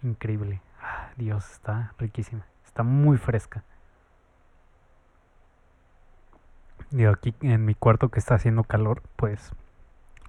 increíble. 0.02 0.60
Ah, 0.80 1.10
Dios, 1.16 1.50
está 1.50 1.92
riquísima. 1.98 2.44
Está 2.64 2.82
muy 2.82 3.18
fresca. 3.18 3.62
Digo, 6.90 7.10
aquí 7.12 7.34
en 7.40 7.64
mi 7.64 7.74
cuarto 7.74 8.08
que 8.08 8.18
está 8.18 8.34
haciendo 8.34 8.64
calor, 8.64 9.02
pues 9.16 9.52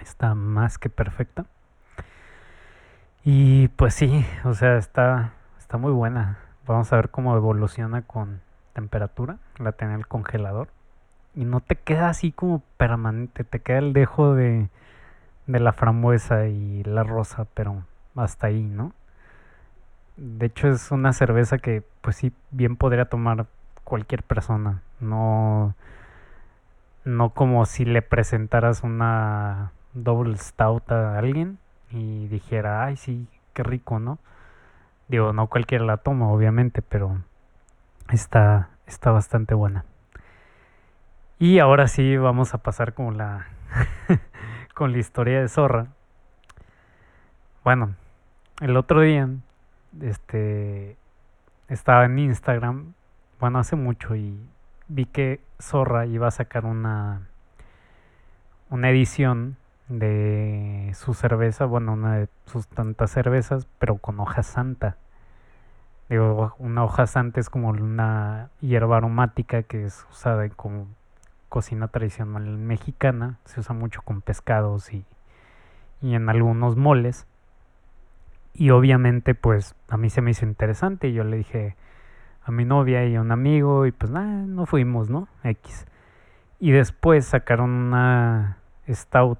está 0.01 0.35
más 0.35 0.77
que 0.77 0.89
perfecta. 0.89 1.45
Y 3.23 3.69
pues 3.69 3.93
sí, 3.93 4.25
o 4.43 4.53
sea, 4.53 4.77
está, 4.77 5.33
está 5.57 5.77
muy 5.77 5.91
buena. 5.91 6.39
Vamos 6.67 6.91
a 6.91 6.95
ver 6.97 7.09
cómo 7.09 7.35
evoluciona 7.35 8.01
con 8.01 8.41
temperatura. 8.73 9.37
La 9.57 9.71
tiene 9.71 9.95
el 9.95 10.07
congelador. 10.07 10.69
Y 11.35 11.45
no 11.45 11.59
te 11.59 11.75
queda 11.75 12.09
así 12.09 12.31
como 12.31 12.61
permanente, 12.77 13.43
te 13.43 13.59
queda 13.59 13.79
el 13.79 13.93
dejo 13.93 14.35
de, 14.35 14.69
de 15.47 15.59
la 15.59 15.73
frambuesa 15.73 16.47
y 16.47 16.83
la 16.83 17.03
rosa, 17.03 17.45
pero 17.53 17.83
hasta 18.15 18.47
ahí, 18.47 18.63
¿no? 18.63 18.93
De 20.17 20.45
hecho 20.45 20.69
es 20.69 20.91
una 20.91 21.11
cerveza 21.13 21.57
que 21.57 21.83
pues 22.01 22.15
sí 22.17 22.31
bien 22.51 22.77
podría 22.77 23.05
tomar 23.05 23.47
cualquier 23.83 24.23
persona, 24.23 24.81
no 24.99 25.75
no 27.03 27.29
como 27.31 27.65
si 27.65 27.85
le 27.85 28.01
presentaras 28.01 28.83
una 28.83 29.71
double 29.93 30.37
stout 30.37 30.91
a 30.91 31.17
alguien 31.17 31.59
y 31.91 32.27
dijera, 32.27 32.83
"Ay, 32.85 32.97
sí, 32.97 33.27
qué 33.53 33.63
rico", 33.63 33.99
¿no? 33.99 34.17
Digo, 35.09 35.33
no 35.33 35.47
cualquiera 35.47 35.85
la 35.85 35.97
toma, 35.97 36.29
obviamente, 36.29 36.81
pero 36.81 37.19
está 38.09 38.69
está 38.87 39.11
bastante 39.11 39.55
buena. 39.55 39.85
Y 41.39 41.59
ahora 41.59 41.87
sí 41.87 42.15
vamos 42.17 42.53
a 42.53 42.59
pasar 42.59 42.93
con 42.93 43.17
la 43.17 43.47
con 44.75 44.91
la 44.91 44.97
historia 44.99 45.39
de 45.39 45.47
Zorra. 45.47 45.87
Bueno, 47.63 47.95
el 48.61 48.75
otro 48.75 49.01
día, 49.01 49.29
este, 50.01 50.97
estaba 51.69 52.05
en 52.05 52.19
Instagram, 52.19 52.93
bueno, 53.39 53.59
hace 53.59 53.77
mucho 53.77 54.15
y 54.15 54.37
vi 54.89 55.05
que 55.05 55.39
Zorra 55.61 56.05
iba 56.05 56.27
a 56.27 56.31
sacar 56.31 56.65
una, 56.65 57.21
una 58.69 58.89
edición 58.89 59.55
de 59.87 60.91
su 60.93 61.13
cerveza, 61.13 61.63
bueno, 61.65 61.93
una 61.93 62.17
de 62.17 62.29
sus 62.45 62.67
tantas 62.67 63.11
cervezas, 63.11 63.67
pero 63.79 63.97
con 63.97 64.19
hoja 64.19 64.43
santa. 64.43 64.97
Digo, 66.09 66.53
una 66.59 66.83
hoja 66.83 67.07
santa 67.07 67.39
es 67.39 67.49
como 67.49 67.69
una 67.69 68.49
hierba 68.59 68.97
aromática 68.97 69.63
que 69.63 69.85
es 69.85 70.05
usada 70.11 70.49
como 70.49 70.87
cocina 71.55 71.87
tradicional 71.87 72.57
mexicana. 72.57 73.39
Se 73.45 73.61
usa 73.61 73.73
mucho 73.73 74.01
con 74.01 74.19
pescados 74.19 74.93
y, 74.93 75.05
y 76.01 76.13
en 76.13 76.27
algunos 76.27 76.75
moles. 76.75 77.27
Y 78.53 78.71
obviamente 78.71 79.35
pues 79.35 79.73
a 79.87 79.95
mí 79.95 80.09
se 80.09 80.19
me 80.19 80.31
hizo 80.31 80.45
interesante 80.45 81.07
y 81.07 81.13
yo 81.13 81.23
le 81.23 81.37
dije 81.37 81.77
a 82.43 82.51
mi 82.51 82.65
novia 82.65 83.05
y 83.05 83.15
a 83.15 83.21
un 83.21 83.31
amigo 83.31 83.85
y 83.85 83.93
pues 83.93 84.11
nada, 84.11 84.25
no 84.25 84.65
fuimos, 84.65 85.09
¿no? 85.09 85.29
X. 85.45 85.85
Y 86.59 86.71
después 86.71 87.25
sacaron 87.25 87.69
una 87.69 88.57
stout, 88.89 89.39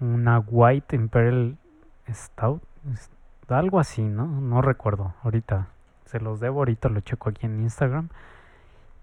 una 0.00 0.38
White 0.38 0.96
Imperial 0.96 1.58
Stout, 2.08 2.62
algo 3.48 3.80
así, 3.80 4.02
¿no? 4.02 4.26
No 4.26 4.62
recuerdo, 4.62 5.12
ahorita 5.24 5.68
se 6.06 6.20
los 6.20 6.40
debo, 6.40 6.60
ahorita 6.60 6.88
lo 6.88 7.00
checo 7.00 7.28
aquí 7.28 7.44
en 7.44 7.60
Instagram. 7.60 8.08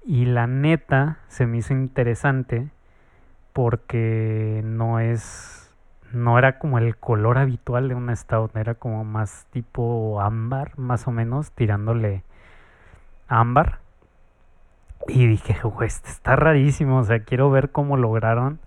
Y 0.04 0.26
la 0.26 0.48
neta 0.48 1.20
se 1.28 1.46
me 1.46 1.58
hizo 1.58 1.74
interesante 1.74 2.70
porque 3.54 4.62
no 4.64 5.00
es 5.00 5.58
no 6.12 6.38
era 6.38 6.60
como 6.60 6.78
el 6.78 6.98
color 6.98 7.38
habitual 7.38 7.88
de 7.88 7.96
una 7.96 8.16
stout, 8.16 8.56
era 8.58 8.76
como 8.76 9.06
más 9.06 9.48
tipo 9.52 10.20
ámbar, 10.22 10.78
más 10.78 11.08
o 11.08 11.12
menos, 11.12 11.52
tirándole 11.52 12.24
ámbar. 13.28 13.80
Y 15.08 15.28
dije, 15.28 15.58
güey, 15.64 15.88
este 15.88 16.10
está 16.10 16.36
rarísimo, 16.36 17.00
o 17.00 17.04
sea, 17.04 17.24
quiero 17.24 17.50
ver 17.50 17.72
cómo 17.72 17.96
lograron 17.98 18.60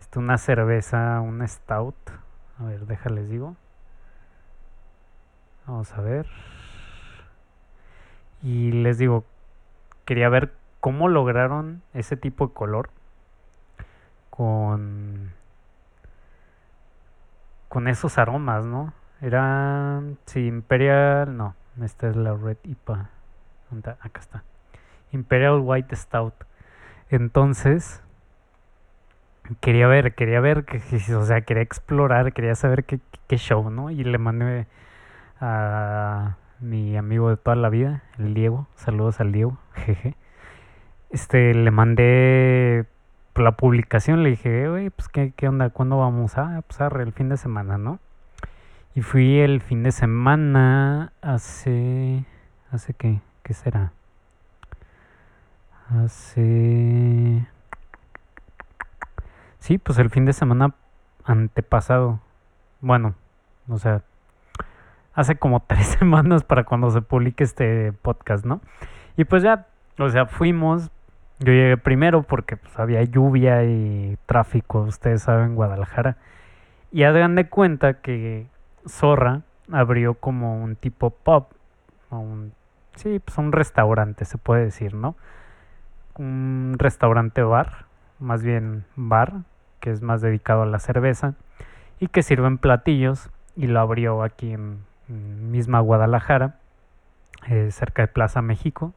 esto 0.00 0.20
una 0.20 0.38
cerveza, 0.38 1.20
una 1.20 1.46
stout. 1.46 1.94
A 2.58 2.64
ver, 2.64 2.86
déjales 2.86 3.28
digo. 3.28 3.56
Vamos 5.66 5.92
a 5.92 6.00
ver. 6.00 6.26
Y 8.42 8.72
les 8.72 8.98
digo, 8.98 9.24
quería 10.10 10.28
ver 10.28 10.52
cómo 10.80 11.06
lograron 11.06 11.82
ese 11.94 12.16
tipo 12.16 12.48
de 12.48 12.52
color 12.52 12.90
con 14.28 15.32
con 17.68 17.86
esos 17.86 18.18
aromas, 18.18 18.64
¿no? 18.64 18.92
Era, 19.20 20.02
sí, 20.26 20.48
Imperial, 20.48 21.36
no, 21.36 21.54
esta 21.80 22.08
es 22.08 22.16
la 22.16 22.34
Red 22.34 22.56
IPA. 22.64 23.08
Acá 24.00 24.18
está. 24.20 24.42
Imperial 25.12 25.60
White 25.62 25.94
Stout. 25.94 26.34
Entonces, 27.08 28.02
quería 29.60 29.86
ver, 29.86 30.16
quería 30.16 30.40
ver, 30.40 30.66
o 31.16 31.24
sea, 31.24 31.42
quería 31.42 31.62
explorar, 31.62 32.32
quería 32.32 32.56
saber 32.56 32.82
qué, 32.82 32.98
qué 33.28 33.36
show, 33.36 33.70
¿no? 33.70 33.92
Y 33.92 34.02
le 34.02 34.18
mandé 34.18 34.66
a 35.40 36.34
mi 36.60 36.96
amigo 36.96 37.30
de 37.30 37.36
toda 37.36 37.56
la 37.56 37.68
vida, 37.68 38.02
el 38.18 38.34
Diego. 38.34 38.66
Saludos 38.76 39.20
al 39.20 39.32
Diego, 39.32 39.58
jeje. 39.74 40.16
Este, 41.10 41.54
le 41.54 41.70
mandé 41.70 42.86
la 43.34 43.52
publicación, 43.52 44.22
le 44.22 44.30
dije, 44.30 44.68
güey, 44.68 44.90
pues 44.90 45.08
¿qué, 45.08 45.32
qué 45.34 45.48
onda, 45.48 45.70
¿cuándo 45.70 45.98
vamos? 45.98 46.36
Ah, 46.36 46.62
pues 46.66 46.80
arre, 46.80 47.02
el 47.02 47.12
fin 47.12 47.28
de 47.28 47.36
semana, 47.36 47.78
¿no? 47.78 47.98
Y 48.94 49.02
fui 49.02 49.38
el 49.38 49.60
fin 49.60 49.82
de 49.82 49.92
semana 49.92 51.12
hace... 51.22 52.24
¿Hace 52.70 52.94
qué? 52.94 53.20
¿Qué 53.42 53.54
será? 53.54 53.92
Hace... 55.88 57.46
Sí, 59.58 59.78
pues 59.78 59.98
el 59.98 60.10
fin 60.10 60.24
de 60.24 60.32
semana 60.32 60.74
antepasado. 61.24 62.20
Bueno, 62.80 63.14
o 63.68 63.78
sea, 63.78 64.02
hace 65.20 65.36
como 65.36 65.60
tres 65.66 65.86
semanas 65.86 66.44
para 66.44 66.64
cuando 66.64 66.90
se 66.90 67.02
publique 67.02 67.44
este 67.44 67.92
podcast, 67.92 68.44
¿no? 68.44 68.60
Y 69.16 69.24
pues 69.24 69.42
ya, 69.42 69.66
o 69.98 70.08
sea, 70.08 70.26
fuimos, 70.26 70.90
yo 71.38 71.52
llegué 71.52 71.76
primero 71.76 72.22
porque 72.22 72.56
pues, 72.56 72.78
había 72.78 73.02
lluvia 73.02 73.64
y 73.64 74.16
tráfico, 74.26 74.82
ustedes 74.82 75.22
saben, 75.22 75.54
Guadalajara. 75.54 76.16
Y 76.92 77.04
hagan 77.04 77.34
de 77.34 77.48
cuenta 77.48 78.00
que 78.00 78.46
Zorra 78.88 79.42
abrió 79.70 80.14
como 80.14 80.62
un 80.62 80.74
tipo 80.74 81.10
pub, 81.10 81.46
un, 82.10 82.52
sí, 82.96 83.20
pues 83.24 83.38
un 83.38 83.52
restaurante, 83.52 84.24
se 84.24 84.38
puede 84.38 84.64
decir, 84.64 84.94
¿no? 84.94 85.14
Un 86.16 86.74
restaurante 86.78 87.42
bar, 87.42 87.84
más 88.18 88.42
bien 88.42 88.84
bar, 88.96 89.42
que 89.78 89.90
es 89.90 90.02
más 90.02 90.20
dedicado 90.20 90.62
a 90.62 90.66
la 90.66 90.78
cerveza 90.78 91.34
y 92.00 92.08
que 92.08 92.22
sirven 92.22 92.58
platillos 92.58 93.30
y 93.54 93.66
lo 93.66 93.80
abrió 93.80 94.22
aquí 94.22 94.52
en, 94.52 94.78
misma 95.10 95.80
Guadalajara, 95.80 96.56
eh, 97.48 97.70
cerca 97.70 98.02
de 98.02 98.08
Plaza 98.08 98.42
México. 98.42 98.92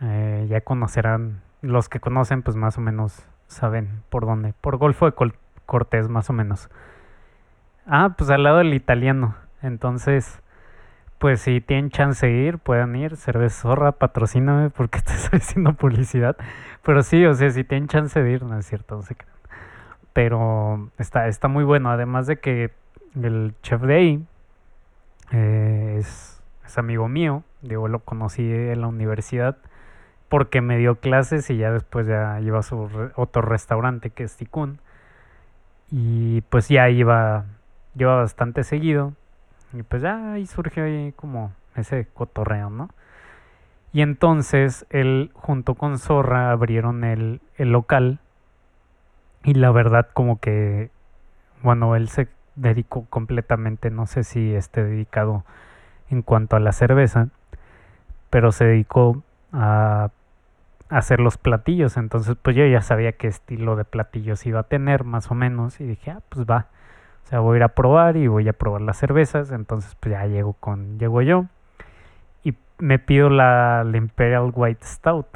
Eh, 0.00 0.46
ya 0.48 0.60
conocerán, 0.60 1.40
los 1.62 1.88
que 1.88 2.00
conocen 2.00 2.42
pues 2.42 2.56
más 2.56 2.78
o 2.78 2.80
menos 2.80 3.26
saben 3.48 4.02
por 4.10 4.26
dónde, 4.26 4.54
por 4.60 4.76
Golfo 4.76 5.10
de 5.10 5.32
Cortés 5.66 6.08
más 6.08 6.30
o 6.30 6.32
menos. 6.32 6.68
Ah, 7.86 8.14
pues 8.16 8.30
al 8.30 8.42
lado 8.42 8.58
del 8.58 8.74
italiano. 8.74 9.34
Entonces, 9.62 10.40
pues 11.18 11.40
si 11.40 11.60
tienen 11.60 11.90
chance 11.90 12.26
de 12.26 12.32
ir, 12.32 12.58
puedan 12.58 12.94
ir. 12.96 13.16
Cerveza 13.16 13.62
Zorra, 13.62 13.92
patrocíname 13.92 14.70
porque 14.70 15.00
te 15.02 15.12
estoy 15.14 15.38
haciendo 15.40 15.72
publicidad. 15.72 16.36
Pero 16.84 17.02
sí, 17.02 17.24
o 17.24 17.34
sea, 17.34 17.50
si 17.50 17.64
tienen 17.64 17.88
chance 17.88 18.22
de 18.22 18.30
ir, 18.30 18.42
no 18.42 18.58
es 18.58 18.66
cierto, 18.66 18.96
no 18.96 19.02
sé 19.02 19.14
qué. 19.14 19.24
Pero 20.12 20.90
está, 20.98 21.28
está 21.28 21.48
muy 21.48 21.64
bueno. 21.64 21.90
Además 21.90 22.26
de 22.26 22.38
que 22.38 22.70
el 23.14 23.54
chef 23.62 23.82
de 23.82 23.94
ahí 23.94 24.26
eh, 25.32 25.96
es, 25.98 26.42
es 26.64 26.78
amigo 26.78 27.08
mío. 27.08 27.42
Digo, 27.62 27.88
lo 27.88 28.00
conocí 28.00 28.42
en 28.42 28.80
la 28.80 28.86
universidad 28.86 29.56
porque 30.28 30.60
me 30.60 30.78
dio 30.78 30.96
clases 30.96 31.48
y 31.50 31.56
ya 31.56 31.72
después 31.72 32.06
ya 32.06 32.40
iba 32.40 32.58
a 32.58 32.62
su 32.62 32.88
otro 33.16 33.42
restaurante 33.42 34.10
que 34.10 34.24
es 34.24 34.36
Ticún. 34.36 34.80
Y 35.90 36.42
pues 36.42 36.68
ya 36.68 36.88
iba, 36.90 37.46
iba 37.96 38.16
bastante 38.16 38.62
seguido. 38.62 39.14
Y 39.72 39.82
pues 39.82 40.02
ya 40.02 40.32
ahí 40.32 40.46
surgió 40.46 40.84
ahí 40.84 41.12
como 41.12 41.52
ese 41.74 42.06
cotorreo, 42.12 42.70
¿no? 42.70 42.90
Y 43.92 44.02
entonces 44.02 44.86
él 44.90 45.30
junto 45.34 45.74
con 45.74 45.98
Zorra 45.98 46.50
abrieron 46.50 47.04
el, 47.04 47.40
el 47.56 47.72
local. 47.72 48.20
Y 49.44 49.54
la 49.54 49.70
verdad 49.70 50.08
como 50.12 50.40
que, 50.40 50.90
bueno, 51.62 51.96
él 51.96 52.08
se 52.08 52.28
dedicó 52.58 53.06
completamente, 53.06 53.90
no 53.90 54.06
sé 54.06 54.24
si 54.24 54.54
esté 54.54 54.84
dedicado 54.84 55.44
en 56.10 56.22
cuanto 56.22 56.56
a 56.56 56.60
la 56.60 56.72
cerveza, 56.72 57.28
pero 58.30 58.52
se 58.52 58.64
dedicó 58.64 59.22
a 59.52 60.10
hacer 60.88 61.20
los 61.20 61.38
platillos. 61.38 61.96
Entonces, 61.96 62.36
pues 62.40 62.56
yo 62.56 62.66
ya 62.66 62.82
sabía 62.82 63.12
qué 63.12 63.28
estilo 63.28 63.76
de 63.76 63.84
platillos 63.84 64.46
iba 64.46 64.60
a 64.60 64.64
tener, 64.64 65.04
más 65.04 65.30
o 65.30 65.34
menos, 65.34 65.80
y 65.80 65.86
dije, 65.86 66.10
ah, 66.10 66.20
pues 66.28 66.46
va. 66.46 66.66
O 67.24 67.28
sea, 67.28 67.40
voy 67.40 67.56
a 67.56 67.58
ir 67.58 67.62
a 67.64 67.68
probar 67.68 68.16
y 68.16 68.26
voy 68.26 68.48
a 68.48 68.52
probar 68.52 68.80
las 68.82 68.96
cervezas. 68.98 69.50
Entonces, 69.52 69.94
pues 70.00 70.12
ya 70.12 70.26
llego 70.26 70.54
con, 70.54 70.98
llego 70.98 71.22
yo 71.22 71.46
y 72.42 72.54
me 72.78 72.98
pido 72.98 73.30
la, 73.30 73.84
Imperial 73.94 74.50
White 74.54 74.84
Stout. 74.84 75.26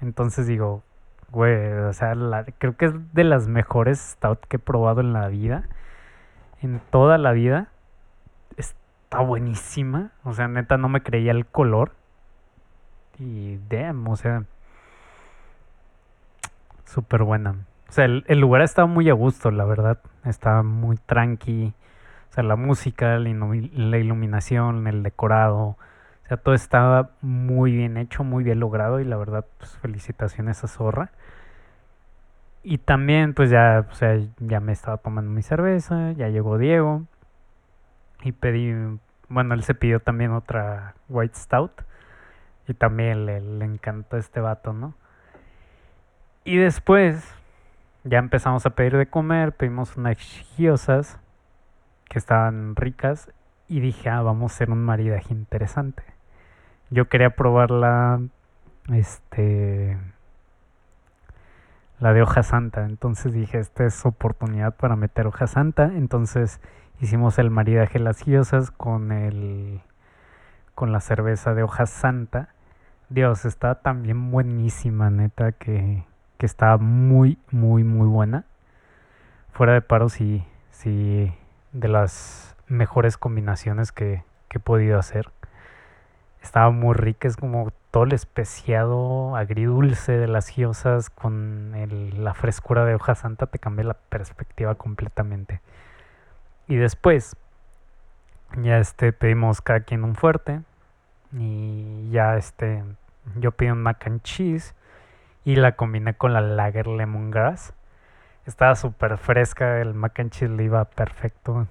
Entonces 0.00 0.46
digo, 0.46 0.82
güey, 1.30 1.72
o 1.72 1.92
sea, 1.92 2.14
creo 2.58 2.76
que 2.76 2.86
es 2.86 3.14
de 3.14 3.24
las 3.24 3.48
mejores 3.48 4.00
stout 4.00 4.40
que 4.46 4.56
he 4.56 4.58
probado 4.58 5.00
en 5.00 5.12
la 5.12 5.28
vida. 5.28 5.64
En 6.62 6.80
toda 6.90 7.18
la 7.18 7.32
vida. 7.32 7.68
Está 8.56 9.20
buenísima. 9.20 10.12
O 10.24 10.32
sea, 10.32 10.48
neta, 10.48 10.78
no 10.78 10.88
me 10.88 11.02
creía 11.02 11.32
el 11.32 11.44
color. 11.44 11.92
Y 13.18 13.58
damn, 13.68 14.08
o 14.08 14.16
sea, 14.16 14.44
súper 16.84 17.22
buena. 17.24 17.56
O 17.88 17.92
sea, 17.92 18.06
el, 18.06 18.38
lugar 18.38 18.62
estaba 18.62 18.86
muy 18.86 19.10
a 19.10 19.12
gusto, 19.12 19.50
la 19.50 19.64
verdad. 19.64 19.98
Estaba 20.24 20.62
muy 20.62 20.96
tranqui. 20.96 21.74
O 22.30 22.32
sea, 22.32 22.42
la 22.42 22.56
música, 22.56 23.18
la, 23.18 23.98
iluminación, 23.98 24.86
el 24.86 25.02
decorado. 25.02 25.76
O 26.24 26.26
sea, 26.28 26.38
todo 26.38 26.54
estaba 26.54 27.10
muy 27.20 27.72
bien 27.72 27.98
hecho, 27.98 28.24
muy 28.24 28.44
bien 28.44 28.60
logrado. 28.60 29.00
Y 29.00 29.04
la 29.04 29.16
verdad, 29.18 29.44
pues 29.58 29.76
felicitaciones 29.76 30.64
a 30.64 30.68
Zorra. 30.68 31.10
Y 32.62 32.78
también, 32.78 33.34
pues 33.34 33.50
ya, 33.50 33.86
o 33.90 33.94
sea, 33.94 34.18
ya 34.38 34.60
me 34.60 34.72
estaba 34.72 34.96
tomando 34.98 35.30
mi 35.30 35.42
cerveza. 35.42 36.12
Ya 36.12 36.28
llegó 36.28 36.58
Diego. 36.58 37.02
Y 38.22 38.32
pedí, 38.32 38.72
bueno, 39.28 39.54
él 39.54 39.62
se 39.64 39.74
pidió 39.74 40.00
también 40.00 40.32
otra 40.32 40.94
White 41.08 41.36
Stout. 41.36 41.72
Y 42.68 42.74
también 42.74 43.26
le, 43.26 43.40
le 43.40 43.64
encantó 43.64 44.16
este 44.16 44.40
vato, 44.40 44.72
¿no? 44.72 44.94
Y 46.44 46.56
después 46.56 47.34
ya 48.04 48.18
empezamos 48.18 48.66
a 48.66 48.70
pedir 48.70 48.96
de 48.96 49.06
comer, 49.06 49.52
pedimos 49.52 49.96
unas 49.96 50.18
giosas 50.18 51.20
que 52.08 52.18
estaban 52.18 52.74
ricas 52.76 53.30
y 53.68 53.80
dije, 53.80 54.08
ah, 54.10 54.22
vamos 54.22 54.52
a 54.52 54.54
hacer 54.54 54.70
un 54.70 54.84
maridaje 54.84 55.32
interesante. 55.32 56.02
Yo 56.90 57.08
quería 57.08 57.30
probar 57.30 57.70
la, 57.70 58.20
este, 58.92 59.96
la 62.02 62.12
de 62.12 62.20
hoja 62.20 62.42
santa, 62.42 62.84
entonces 62.84 63.32
dije, 63.32 63.60
esta 63.60 63.84
es 63.84 64.04
oportunidad 64.04 64.74
para 64.74 64.96
meter 64.96 65.28
hoja 65.28 65.46
santa, 65.46 65.84
entonces 65.84 66.60
hicimos 67.00 67.38
el 67.38 67.48
maridaje 67.48 68.00
las 68.00 68.18
giosas 68.18 68.72
con 68.72 69.12
el, 69.12 69.82
con 70.74 70.90
la 70.90 70.98
cerveza 70.98 71.54
de 71.54 71.62
hoja 71.62 71.86
santa. 71.86 72.48
Dios, 73.08 73.44
está 73.44 73.76
también 73.76 74.32
buenísima, 74.32 75.10
neta, 75.10 75.52
que, 75.52 76.02
que 76.38 76.46
está 76.46 76.76
muy, 76.76 77.38
muy, 77.52 77.84
muy 77.84 78.08
buena. 78.08 78.46
Fuera 79.52 79.74
de 79.74 79.80
paro, 79.80 80.08
sí, 80.08 80.44
sí, 80.72 81.32
de 81.70 81.86
las 81.86 82.56
mejores 82.66 83.16
combinaciones 83.16 83.92
que, 83.92 84.24
que 84.48 84.58
he 84.58 84.60
podido 84.60 84.98
hacer. 84.98 85.30
Estaba 86.42 86.70
muy 86.70 86.94
rica, 86.94 87.28
es 87.28 87.36
como 87.36 87.72
todo 87.92 88.04
el 88.04 88.12
especiado 88.14 89.36
agridulce 89.36 90.12
de 90.12 90.26
las 90.26 90.48
giosas 90.48 91.10
con 91.10 91.72
la 92.16 92.34
frescura 92.34 92.84
de 92.84 92.94
hoja 92.94 93.14
santa 93.14 93.46
te 93.46 93.58
cambia 93.58 93.84
la 93.84 93.94
perspectiva 93.94 94.74
completamente. 94.74 95.60
Y 96.66 96.76
después, 96.76 97.36
ya 98.56 98.78
este, 98.78 99.12
pedimos 99.12 99.60
cada 99.60 99.80
quien 99.80 100.04
un 100.04 100.14
fuerte 100.14 100.62
y 101.32 102.10
ya 102.10 102.36
este, 102.36 102.82
yo 103.36 103.52
pedí 103.52 103.70
un 103.70 103.82
mac 103.82 104.06
and 104.06 104.22
cheese 104.22 104.74
y 105.44 105.56
la 105.56 105.72
combiné 105.72 106.14
con 106.14 106.32
la 106.32 106.40
lager 106.40 106.86
lemongrass. 106.86 107.74
Estaba 108.46 108.74
súper 108.74 109.18
fresca, 109.18 109.80
el 109.80 109.94
mac 109.94 110.18
and 110.18 110.30
cheese 110.30 110.50
le 110.50 110.64
iba 110.64 110.84
perfecto. 110.86 111.66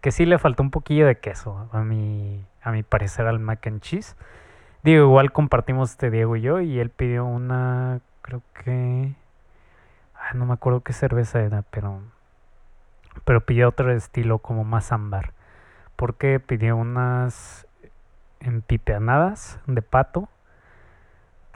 Que 0.00 0.10
sí 0.10 0.26
le 0.26 0.38
faltó 0.38 0.62
un 0.62 0.70
poquillo 0.70 1.06
de 1.06 1.16
queso 1.16 1.68
a 1.72 1.80
mi, 1.80 2.44
a 2.64 2.72
mi 2.72 2.82
parecer 2.82 3.26
al 3.26 3.38
mac 3.38 3.66
and 3.66 3.80
cheese. 3.80 4.16
Digo, 4.82 5.04
igual 5.04 5.32
compartimos 5.32 5.92
este 5.92 6.10
Diego 6.10 6.34
y 6.36 6.40
yo 6.40 6.60
y 6.60 6.80
él 6.80 6.90
pidió 6.90 7.24
una, 7.24 8.00
creo 8.22 8.42
que... 8.64 9.14
Ah, 10.14 10.34
no 10.34 10.46
me 10.46 10.54
acuerdo 10.54 10.80
qué 10.80 10.92
cerveza 10.92 11.40
era, 11.40 11.62
pero... 11.70 12.00
Pero 13.24 13.42
pidió 13.42 13.68
otro 13.68 13.92
estilo 13.92 14.38
como 14.38 14.64
más 14.64 14.90
ámbar. 14.90 15.32
Porque 15.96 16.40
pidió 16.40 16.76
unas 16.76 17.66
empipeanadas 18.40 19.60
de 19.66 19.82
pato. 19.82 20.28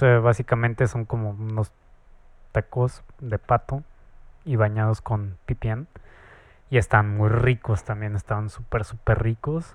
Básicamente 0.00 0.86
son 0.86 1.04
como 1.04 1.30
unos 1.30 1.72
tacos 2.52 3.02
de 3.18 3.38
pato 3.38 3.82
y 4.44 4.56
bañados 4.56 5.00
con 5.00 5.36
pipián. 5.44 5.88
Y 6.70 6.78
están 6.78 7.16
muy 7.16 7.28
ricos 7.28 7.84
también, 7.84 8.14
estaban 8.14 8.50
súper, 8.50 8.84
súper 8.84 9.22
ricos. 9.22 9.74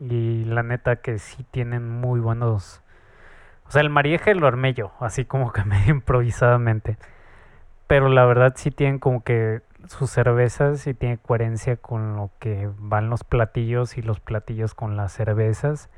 Y 0.00 0.44
la 0.44 0.62
neta 0.62 0.96
que 0.96 1.18
sí 1.18 1.44
tienen 1.50 1.88
muy 1.88 2.20
buenos 2.20 2.82
o 3.68 3.72
sea, 3.72 3.82
el 3.82 3.90
marieje 3.90 4.34
lo 4.34 4.46
armé 4.46 4.74
yo, 4.74 4.92
así 5.00 5.24
como 5.24 5.52
que 5.52 5.64
medio 5.64 5.94
improvisadamente. 5.94 6.98
Pero 7.86 8.08
la 8.08 8.24
verdad 8.24 8.54
sí 8.56 8.70
tienen 8.70 8.98
como 8.98 9.22
que 9.22 9.62
sus 9.88 10.10
cervezas 10.10 10.80
sí 10.80 10.94
tiene 10.94 11.18
coherencia 11.18 11.76
con 11.76 12.16
lo 12.16 12.30
que 12.40 12.68
van 12.78 13.08
los 13.08 13.22
platillos 13.22 13.96
y 13.98 14.02
los 14.02 14.20
platillos 14.20 14.74
con 14.74 14.96
las 14.96 15.12
cervezas. 15.12 15.88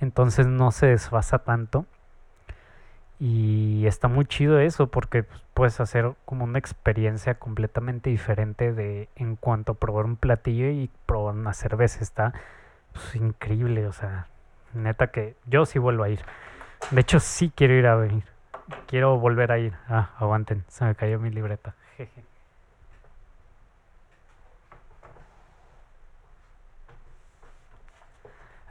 Entonces 0.00 0.46
no 0.46 0.70
se 0.70 0.86
desfasa 0.86 1.40
tanto. 1.40 1.86
Y 3.20 3.84
está 3.86 4.06
muy 4.08 4.26
chido 4.26 4.60
eso 4.60 4.88
porque 4.88 5.24
pues, 5.24 5.42
puedes 5.54 5.80
hacer 5.80 6.12
como 6.24 6.44
una 6.44 6.58
experiencia 6.58 7.34
completamente 7.34 8.10
diferente 8.10 8.72
de 8.72 9.08
en 9.16 9.34
cuanto 9.34 9.72
a 9.72 9.74
probar 9.76 10.04
un 10.04 10.16
platillo 10.16 10.70
y 10.70 10.90
probar 11.06 11.34
una 11.34 11.52
cerveza. 11.52 12.00
Está 12.00 12.32
pues, 12.92 13.14
increíble, 13.16 13.86
o 13.86 13.92
sea, 13.92 14.26
neta 14.74 15.08
que 15.08 15.36
yo 15.46 15.66
sí 15.66 15.78
vuelvo 15.78 16.04
a 16.04 16.08
ir. 16.08 16.20
De 16.90 17.00
hecho, 17.00 17.20
sí 17.20 17.52
quiero 17.54 17.74
ir 17.74 17.86
a 17.86 17.96
venir. 17.96 18.24
Quiero 18.86 19.18
volver 19.18 19.52
a 19.52 19.58
ir. 19.58 19.74
Ah, 19.88 20.10
aguanten, 20.18 20.64
se 20.68 20.84
me 20.84 20.94
cayó 20.94 21.18
mi 21.18 21.30
libreta. 21.30 21.74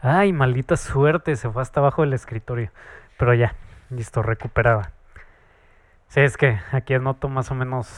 Ay, 0.01 0.31
maldita 0.31 0.77
suerte, 0.77 1.35
se 1.35 1.49
fue 1.49 1.61
hasta 1.61 1.79
abajo 1.79 2.03
del 2.03 2.13
escritorio. 2.13 2.71
Pero 3.17 3.33
ya, 3.33 3.55
listo, 3.89 4.21
recuperada. 4.21 4.91
Sí, 6.07 6.21
es 6.21 6.37
que 6.37 6.59
aquí 6.71 6.93
anoto 6.93 7.27
más 7.27 7.51
o 7.51 7.55
menos 7.55 7.89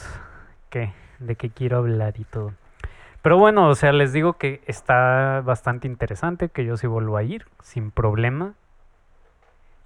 qué, 0.70 0.92
de 1.18 1.36
qué 1.36 1.50
quiero 1.50 1.78
hablar 1.78 2.18
y 2.18 2.24
todo. 2.24 2.52
Pero 3.22 3.38
bueno, 3.38 3.68
o 3.68 3.74
sea, 3.74 3.92
les 3.92 4.12
digo 4.12 4.34
que 4.34 4.62
está 4.66 5.42
bastante 5.44 5.86
interesante, 5.86 6.48
que 6.48 6.64
yo 6.64 6.76
sí 6.76 6.86
vuelvo 6.86 7.16
a 7.16 7.22
ir, 7.22 7.46
sin 7.62 7.90
problema 7.90 8.54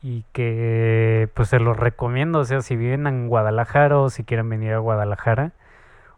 y 0.03 0.25
que 0.33 1.29
pues 1.35 1.49
se 1.49 1.59
los 1.59 1.77
recomiendo, 1.77 2.41
o 2.41 2.45
sea, 2.45 2.61
si 2.61 2.77
viven 2.77 3.07
en 3.07 3.29
Guadalajara 3.29 3.99
o 3.99 4.11
si 4.11 4.23
quieren 4.23 4.49
venir 4.51 4.75
a 4.75 4.79
Guadalajara 4.79 5.53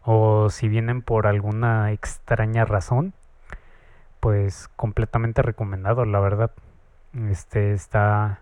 o 0.03 0.49
si 0.49 0.67
vienen 0.67 1.01
por 1.01 1.25
alguna 1.25 1.91
extraña 1.91 2.65
razón, 2.65 3.13
pues 4.19 4.67
completamente 4.75 5.41
recomendado, 5.41 6.05
la 6.05 6.19
verdad. 6.19 6.51
Este 7.29 7.73
está 7.73 8.41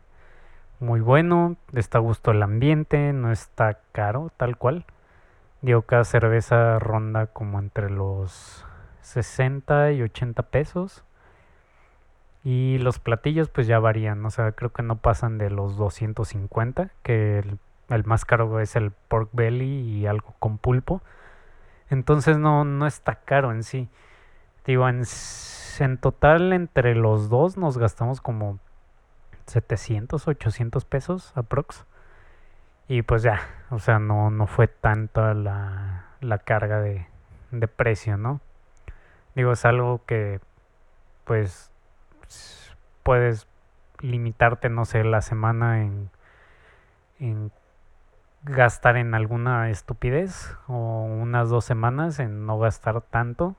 muy 0.79 0.99
bueno, 0.99 1.55
está 1.73 1.99
a 1.99 2.01
gusto 2.01 2.31
el 2.31 2.43
ambiente, 2.43 3.13
no 3.13 3.31
está 3.31 3.79
caro, 3.91 4.31
tal 4.37 4.57
cual. 4.57 4.85
Digo, 5.61 5.83
cada 5.83 6.03
cerveza 6.03 6.79
ronda 6.79 7.27
como 7.27 7.59
entre 7.59 7.89
los 7.89 8.64
60 9.05 9.91
y 9.91 10.01
80 10.01 10.43
pesos. 10.43 11.03
Y 12.43 12.77
los 12.79 12.99
platillos 12.99 13.49
pues 13.49 13.67
ya 13.67 13.79
varían, 13.79 14.23
o 14.25 14.29
sea, 14.29 14.51
creo 14.51 14.71
que 14.71 14.83
no 14.83 14.97
pasan 14.97 15.37
de 15.37 15.49
los 15.49 15.77
250, 15.77 16.91
que 17.01 17.39
el, 17.89 18.03
más 18.05 18.25
caro 18.25 18.59
es 18.59 18.75
el 18.75 18.91
pork 18.91 19.29
belly 19.33 19.81
y 19.81 20.05
algo 20.05 20.35
con 20.39 20.57
pulpo. 20.57 21.01
Entonces 21.89 22.37
no, 22.37 22.65
no 22.65 22.85
está 22.87 23.15
caro 23.15 23.51
en 23.51 23.63
sí. 23.63 23.89
Digo, 24.65 24.87
en, 24.89 25.03
en 25.79 25.97
total 25.97 26.53
entre 26.53 26.95
los 26.95 27.29
dos 27.29 27.57
nos 27.57 27.77
gastamos 27.77 28.21
como 28.21 28.59
700, 29.47 30.27
800 30.27 30.85
pesos 30.85 31.31
aprox. 31.35 31.85
Y 32.87 33.01
pues 33.01 33.23
ya, 33.23 33.41
o 33.71 33.79
sea, 33.79 33.97
no, 33.99 34.29
no 34.29 34.45
fue 34.47 34.67
tanta 34.67 35.33
la, 35.33 36.05
la 36.21 36.37
carga 36.39 36.79
de, 36.79 37.07
de 37.51 37.67
precio, 37.67 38.17
¿no? 38.17 38.39
Digo, 39.35 39.51
es 39.51 39.65
algo 39.65 40.01
que 40.05 40.39
pues 41.25 41.71
puedes 43.03 43.47
limitarte, 43.99 44.69
no 44.69 44.85
sé, 44.85 45.03
la 45.03 45.21
semana 45.21 45.81
en, 45.81 46.09
en 47.19 47.51
gastar 48.43 48.97
en 48.97 49.13
alguna 49.13 49.69
estupidez 49.69 50.55
o 50.67 51.03
unas 51.03 51.49
dos 51.49 51.65
semanas 51.65 52.19
en 52.19 52.45
no 52.45 52.59
gastar 52.59 53.01
tanto 53.01 53.55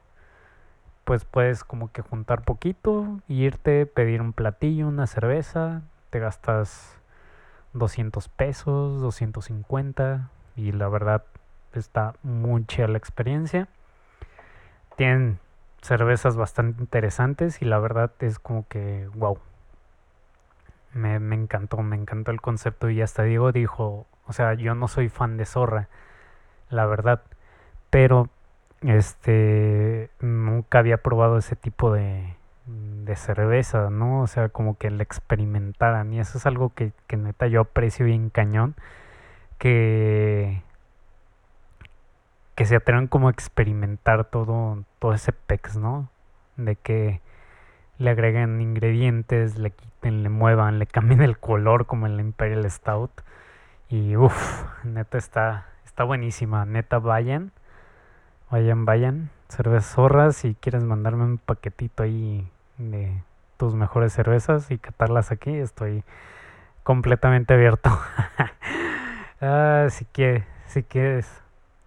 pues 1.06 1.24
puedes 1.24 1.62
como 1.62 1.92
que 1.92 2.02
juntar 2.02 2.42
poquito, 2.42 3.20
irte, 3.28 3.86
pedir 3.86 4.20
un 4.20 4.32
platillo, 4.32 4.88
una 4.88 5.06
cerveza, 5.06 5.82
te 6.10 6.18
gastas 6.18 6.98
200 7.74 8.28
pesos, 8.28 9.00
250 9.00 10.28
y 10.56 10.72
la 10.72 10.88
verdad 10.88 11.22
está 11.74 12.14
muy 12.24 12.66
chida 12.66 12.88
la 12.88 12.98
experiencia. 12.98 13.68
Tienen 14.96 15.38
cervezas 15.82 16.36
bastante 16.36 16.82
interesantes 16.82 17.62
y 17.62 17.64
la 17.64 17.78
verdad 17.78 18.10
es 18.20 18.38
como 18.38 18.66
que, 18.68 19.08
wow. 19.14 19.38
Me, 20.92 21.18
me 21.20 21.36
encantó, 21.36 21.78
me 21.82 21.96
encantó 21.96 22.30
el 22.30 22.40
concepto 22.40 22.88
y 22.88 23.02
hasta 23.02 23.22
Diego 23.24 23.52
dijo, 23.52 24.06
o 24.26 24.32
sea, 24.32 24.54
yo 24.54 24.74
no 24.74 24.88
soy 24.88 25.08
fan 25.08 25.36
de 25.36 25.44
Zorra, 25.44 25.88
la 26.70 26.86
verdad, 26.86 27.22
pero 27.90 28.30
este 28.82 30.10
nunca 30.20 30.78
había 30.78 30.98
probado 30.98 31.38
ese 31.38 31.56
tipo 31.56 31.92
de, 31.92 32.36
de 32.66 33.16
cerveza, 33.16 33.90
¿no? 33.90 34.22
O 34.22 34.26
sea, 34.26 34.48
como 34.48 34.76
que 34.76 34.90
la 34.90 35.02
experimentaran 35.02 36.12
y 36.12 36.20
eso 36.20 36.38
es 36.38 36.46
algo 36.46 36.70
que, 36.74 36.92
que 37.06 37.16
neta 37.16 37.46
yo 37.46 37.60
aprecio 37.62 38.06
bien 38.06 38.30
cañón, 38.30 38.74
que 39.58 40.62
que 42.56 42.64
se 42.64 42.74
atrevan 42.74 43.06
como 43.06 43.28
a 43.28 43.30
experimentar 43.30 44.24
todo, 44.24 44.82
todo 44.98 45.12
ese 45.12 45.32
pex, 45.32 45.76
¿no? 45.76 46.08
De 46.56 46.74
que 46.74 47.20
le 47.98 48.10
agreguen 48.10 48.60
ingredientes, 48.62 49.58
le 49.58 49.70
quiten, 49.70 50.22
le 50.22 50.30
muevan, 50.30 50.78
le 50.78 50.86
cambien 50.86 51.20
el 51.20 51.38
color 51.38 51.86
como 51.86 52.06
en 52.06 52.16
la 52.16 52.22
Imperial 52.22 52.68
Stout. 52.70 53.10
Y 53.90 54.16
uff, 54.16 54.64
neta 54.84 55.18
está, 55.18 55.66
está 55.84 56.04
buenísima. 56.04 56.64
Neta, 56.64 56.98
vayan, 56.98 57.52
vayan, 58.50 58.86
vayan. 58.86 59.30
Cervezas 59.48 59.94
zorras, 59.94 60.36
si 60.36 60.54
quieres 60.54 60.82
mandarme 60.82 61.24
un 61.24 61.38
paquetito 61.38 62.02
ahí 62.02 62.50
de 62.78 63.22
tus 63.58 63.74
mejores 63.74 64.14
cervezas 64.14 64.70
y 64.70 64.78
catarlas 64.78 65.30
aquí, 65.30 65.54
estoy 65.54 66.04
completamente 66.82 67.52
abierto. 67.52 67.90
ah, 69.42 69.86
si 69.90 70.06
quieres, 70.06 70.44
si 70.66 70.82
quieres 70.82 71.45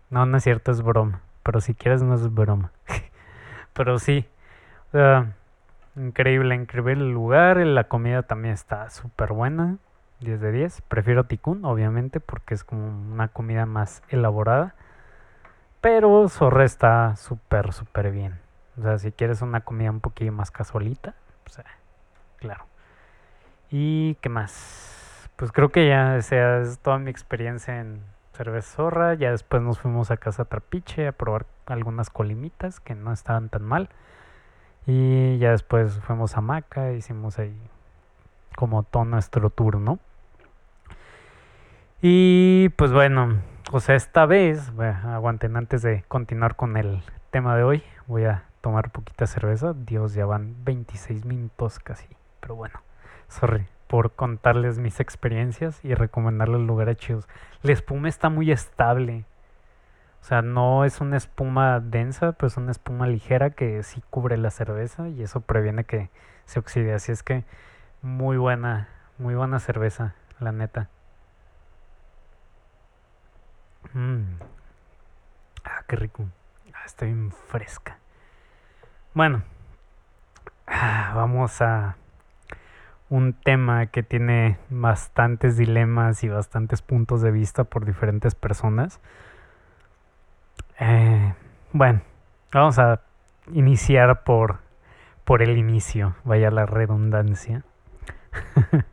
no, 0.09 0.25
no 0.25 0.37
es 0.37 0.43
cierto, 0.43 0.71
es 0.71 0.81
broma. 0.81 1.21
Pero 1.43 1.61
si 1.61 1.73
quieres, 1.73 2.01
no 2.03 2.15
es 2.15 2.33
broma. 2.33 2.71
Pero 3.73 3.99
sí. 3.99 4.27
increíble, 5.95 6.55
increíble 6.55 6.93
el 6.93 7.11
lugar. 7.11 7.57
La 7.57 7.85
comida 7.85 8.23
también 8.23 8.53
está 8.53 8.89
súper 8.89 9.33
buena. 9.33 9.77
10 10.19 10.41
de 10.41 10.51
10. 10.51 10.81
Prefiero 10.81 11.25
Tikun, 11.25 11.63
obviamente, 11.65 12.19
porque 12.19 12.53
es 12.53 12.63
como 12.63 12.87
una 12.87 13.29
comida 13.29 13.65
más 13.65 14.03
elaborada. 14.09 14.75
Pero 15.81 16.27
Zorra 16.27 16.65
está 16.65 17.15
súper, 17.15 17.71
súper 17.71 18.11
bien. 18.11 18.39
O 18.77 18.81
sea, 18.81 18.97
si 18.97 19.11
quieres 19.11 19.41
una 19.41 19.61
comida 19.61 19.91
un 19.91 20.01
poquillo 20.01 20.31
más 20.31 20.51
casualita, 20.51 21.15
pues, 21.43 21.59
claro. 22.37 22.65
¿Y 23.69 24.15
qué 24.15 24.29
más? 24.29 25.29
Pues 25.35 25.51
creo 25.51 25.69
que 25.69 25.87
ya, 25.87 26.21
sea, 26.21 26.59
es 26.61 26.79
toda 26.79 26.97
mi 26.99 27.11
experiencia 27.11 27.79
en 27.79 28.01
cerveza 28.39 28.77
zorra. 28.77 29.13
Ya 29.15 29.31
después 29.31 29.61
nos 29.61 29.79
fuimos 29.79 30.11
a 30.11 30.17
casa 30.17 30.45
Trapiche 30.45 31.07
a 31.07 31.11
probar 31.11 31.45
algunas 31.65 32.09
colimitas 32.09 32.79
que 32.79 32.95
no 32.95 33.11
estaban 33.11 33.49
tan 33.49 33.63
mal. 33.63 33.89
Y 34.87 35.37
ya 35.39 35.51
después 35.51 35.99
fuimos 35.99 36.37
a 36.37 36.41
Maca, 36.41 36.93
hicimos 36.93 37.37
ahí 37.37 37.55
como 38.55 38.83
todo 38.83 39.03
nuestro 39.03 39.49
tour, 39.49 39.77
¿no? 39.77 39.99
Y 42.01 42.69
pues 42.77 42.93
bueno, 42.93 43.41
o 43.71 43.81
sea, 43.81 43.95
esta 43.95 44.25
vez, 44.25 44.71
aguanten 45.03 45.57
antes 45.57 45.81
de 45.81 46.03
continuar 46.07 46.55
con 46.55 46.77
el 46.77 47.03
tema 47.31 47.57
de 47.57 47.63
hoy, 47.63 47.83
voy 48.07 48.23
a 48.23 48.45
tomar 48.61 48.89
poquita 48.91 49.27
cerveza. 49.27 49.73
Dios, 49.73 50.13
ya 50.13 50.25
van 50.25 50.55
26 50.63 51.25
minutos 51.25 51.79
casi, 51.79 52.07
pero 52.39 52.55
bueno, 52.55 52.79
sorry 53.27 53.67
por 53.89 54.11
contarles 54.11 54.77
mis 54.77 54.99
experiencias 54.99 55.83
y 55.83 55.95
recomendarles 55.95 56.61
lugares 56.61 56.97
chidos. 56.97 57.27
La 57.63 57.71
espuma 57.71 58.07
está 58.07 58.29
muy 58.29 58.51
estable. 58.51 59.25
O 60.21 60.23
sea, 60.23 60.43
no 60.43 60.85
es 60.85 61.01
una 61.01 61.17
espuma 61.17 61.79
densa, 61.79 62.33
pero 62.33 62.49
es 62.49 62.57
una 62.57 62.69
espuma 62.69 63.07
ligera 63.07 63.49
que 63.49 63.81
sí 63.81 64.03
cubre 64.11 64.37
la 64.37 64.51
cerveza 64.51 65.09
y 65.09 65.23
eso 65.23 65.41
previene 65.41 65.85
que 65.85 66.11
se 66.45 66.59
oxide. 66.59 66.93
Así 66.93 67.11
es 67.11 67.23
que 67.23 67.45
muy 68.03 68.37
buena, 68.37 68.89
muy 69.17 69.33
buena 69.33 69.59
cerveza, 69.59 70.13
la 70.39 70.51
neta. 70.51 70.87
Mmm. 73.93 74.37
Ah, 75.63 75.83
qué 75.87 75.95
rico. 75.95 76.25
Ah, 76.75 76.85
está 76.85 77.07
fresca. 77.47 77.97
Bueno, 79.15 79.41
ah, 80.67 81.13
vamos 81.15 81.59
a 81.63 81.95
un 83.09 83.33
tema 83.33 83.87
que 83.87 84.03
tiene 84.03 84.57
bastantes 84.69 85.57
dilemas 85.57 86.23
y 86.23 86.29
bastantes 86.29 86.81
puntos 86.81 87.21
de 87.21 87.31
vista 87.31 87.63
por 87.63 87.85
diferentes 87.85 88.35
personas. 88.35 88.99
Eh, 90.79 91.33
bueno, 91.73 92.01
vamos 92.53 92.77
a 92.77 93.01
iniciar 93.51 94.23
por, 94.23 94.59
por 95.25 95.41
el 95.41 95.57
inicio, 95.57 96.15
vaya 96.23 96.51
la 96.51 96.65
redundancia. 96.65 97.63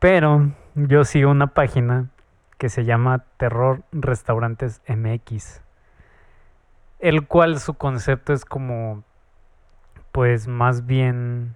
Pero 0.00 0.50
yo 0.74 1.04
sigo 1.04 1.30
una 1.30 1.48
página 1.48 2.08
que 2.58 2.68
se 2.68 2.84
llama 2.84 3.24
Terror 3.36 3.82
Restaurantes 3.92 4.82
MX, 4.88 5.62
el 6.98 7.26
cual 7.26 7.60
su 7.60 7.74
concepto 7.74 8.32
es 8.32 8.44
como, 8.44 9.04
pues 10.12 10.48
más 10.48 10.86
bien 10.86 11.54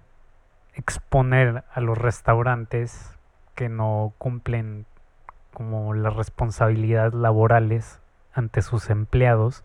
exponer 0.75 1.63
a 1.73 1.81
los 1.81 1.97
restaurantes 1.97 3.15
que 3.55 3.69
no 3.69 4.13
cumplen 4.17 4.85
como 5.53 5.93
las 5.93 6.15
responsabilidades 6.15 7.13
laborales 7.13 7.99
ante 8.33 8.61
sus 8.61 8.89
empleados. 8.89 9.63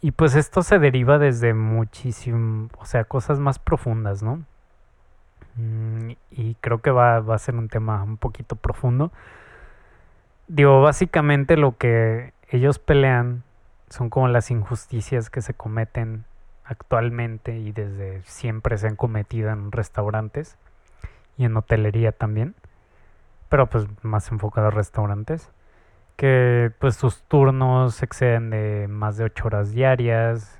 Y 0.00 0.12
pues 0.12 0.34
esto 0.34 0.62
se 0.62 0.78
deriva 0.78 1.18
desde 1.18 1.54
muchísimo, 1.54 2.68
o 2.78 2.84
sea, 2.84 3.04
cosas 3.04 3.38
más 3.38 3.58
profundas, 3.58 4.22
¿no? 4.22 4.44
Mm, 5.56 6.12
y 6.30 6.56
creo 6.60 6.78
que 6.78 6.90
va, 6.90 7.20
va, 7.20 7.36
a 7.36 7.38
ser 7.38 7.54
un 7.54 7.68
tema 7.68 8.02
un 8.02 8.16
poquito 8.16 8.56
profundo. 8.56 9.12
Digo, 10.48 10.82
básicamente 10.82 11.56
lo 11.56 11.76
que 11.78 12.32
ellos 12.50 12.78
pelean 12.78 13.44
son 13.88 14.10
como 14.10 14.28
las 14.28 14.50
injusticias 14.50 15.30
que 15.30 15.40
se 15.40 15.54
cometen 15.54 16.24
actualmente 16.64 17.58
y 17.58 17.72
desde 17.72 18.22
siempre 18.22 18.78
se 18.78 18.88
han 18.88 18.96
cometido 18.96 19.50
en 19.50 19.70
restaurantes 19.72 20.56
y 21.36 21.44
en 21.44 21.56
hotelería 21.56 22.12
también, 22.12 22.54
pero 23.48 23.68
pues 23.68 23.86
más 24.02 24.30
enfocado 24.30 24.68
a 24.68 24.70
restaurantes, 24.70 25.50
que 26.16 26.72
pues 26.78 26.96
sus 26.96 27.22
turnos 27.22 28.02
exceden 28.02 28.50
de 28.50 28.86
más 28.88 29.16
de 29.16 29.24
8 29.24 29.46
horas 29.46 29.72
diarias, 29.72 30.58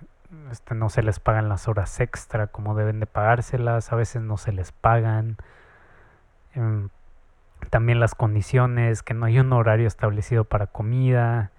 este, 0.51 0.75
no 0.75 0.88
se 0.88 1.03
les 1.03 1.21
pagan 1.21 1.49
las 1.49 1.69
horas 1.69 2.01
extra 2.01 2.49
como 2.49 2.75
deben 2.75 3.01
de 3.01 3.07
pagárselas, 3.07 3.93
a 3.93 3.97
veces 3.97 4.23
no 4.23 4.37
se 4.37 4.53
les 4.53 4.73
pagan. 4.73 5.37
Em, 6.55 6.88
también 7.71 8.01
las 8.01 8.14
condiciones, 8.14 9.03
que 9.03 9.14
no 9.14 9.27
hay 9.27 9.38
un 9.38 9.53
horario 9.53 9.87
establecido 9.87 10.45
para 10.45 10.67
comida, 10.67 11.51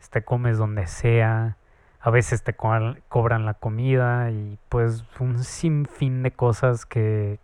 este 0.00 0.24
comes 0.24 0.58
donde 0.58 0.86
sea 0.86 1.56
a 2.04 2.10
veces 2.10 2.42
te 2.42 2.52
cobran 2.52 3.46
la 3.46 3.54
comida 3.54 4.30
y 4.30 4.58
pues 4.68 5.06
un 5.20 5.42
sinfín 5.42 6.22
de 6.22 6.32
cosas 6.32 6.84
que, 6.84 7.38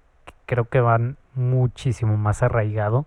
creo 0.44 0.68
que 0.68 0.83
van 0.83 1.16
muchísimo 1.35 2.18
más 2.18 2.42
arraigado 2.42 3.07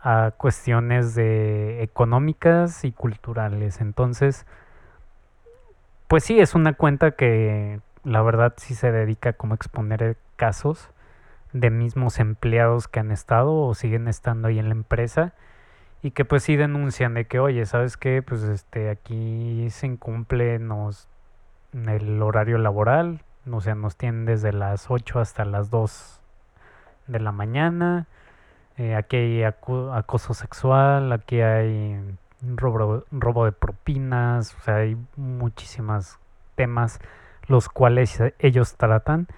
a 0.00 0.32
cuestiones 0.36 1.14
de 1.14 1.84
económicas 1.84 2.84
y 2.84 2.90
culturales. 2.90 3.80
Entonces, 3.80 4.44
pues 6.08 6.24
sí, 6.24 6.40
es 6.40 6.56
una 6.56 6.72
cuenta 6.72 7.12
que 7.12 7.78
la 8.02 8.20
verdad 8.22 8.54
sí 8.56 8.74
se 8.74 8.90
dedica 8.90 9.34
como 9.34 9.54
a 9.54 9.56
exponer 9.56 10.16
casos 10.34 10.88
de 11.52 11.70
mismos 11.70 12.18
empleados 12.18 12.88
que 12.88 12.98
han 12.98 13.12
estado 13.12 13.54
o 13.54 13.74
siguen 13.74 14.08
estando 14.08 14.48
ahí 14.48 14.58
en 14.58 14.66
la 14.70 14.74
empresa 14.74 15.34
y 16.02 16.10
que 16.10 16.24
pues 16.24 16.42
sí 16.42 16.56
denuncian 16.56 17.14
de 17.14 17.26
que, 17.26 17.38
oye, 17.38 17.64
¿sabes 17.64 17.96
qué? 17.96 18.22
Pues 18.22 18.42
este, 18.42 18.90
aquí 18.90 19.68
se 19.70 19.86
incumple 19.86 20.58
nos, 20.58 21.08
el 21.72 22.20
horario 22.20 22.58
laboral, 22.58 23.20
o 23.50 23.60
sea, 23.60 23.74
nos 23.74 23.96
tienen 23.96 24.24
desde 24.24 24.52
las 24.52 24.90
8 24.90 25.20
hasta 25.20 25.44
las 25.44 25.70
2 25.70 26.20
de 27.06 27.20
la 27.20 27.32
mañana, 27.32 28.06
eh, 28.78 28.96
aquí 28.96 29.16
hay 29.16 29.42
acoso 29.44 30.34
sexual, 30.34 31.12
aquí 31.12 31.40
hay 31.40 32.00
robo, 32.56 33.04
robo 33.12 33.44
de 33.44 33.52
propinas, 33.52 34.54
o 34.56 34.60
sea, 34.60 34.76
hay 34.76 34.96
muchísimos 35.16 36.18
temas 36.56 36.98
los 37.46 37.68
cuales 37.68 38.20
ellos 38.38 38.76
tratan. 38.76 39.28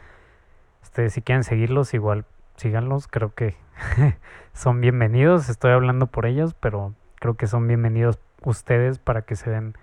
Este, 0.82 1.10
si 1.10 1.22
quieren 1.22 1.44
seguirlos, 1.44 1.94
igual 1.94 2.24
síganlos, 2.56 3.08
creo 3.08 3.34
que 3.34 3.56
son 4.52 4.80
bienvenidos, 4.80 5.48
estoy 5.48 5.72
hablando 5.72 6.06
por 6.06 6.26
ellos, 6.26 6.54
pero 6.54 6.94
creo 7.16 7.34
que 7.34 7.46
son 7.46 7.66
bienvenidos 7.66 8.18
ustedes 8.44 8.98
para 8.98 9.22
que 9.22 9.36
se 9.36 9.50
den 9.50 9.74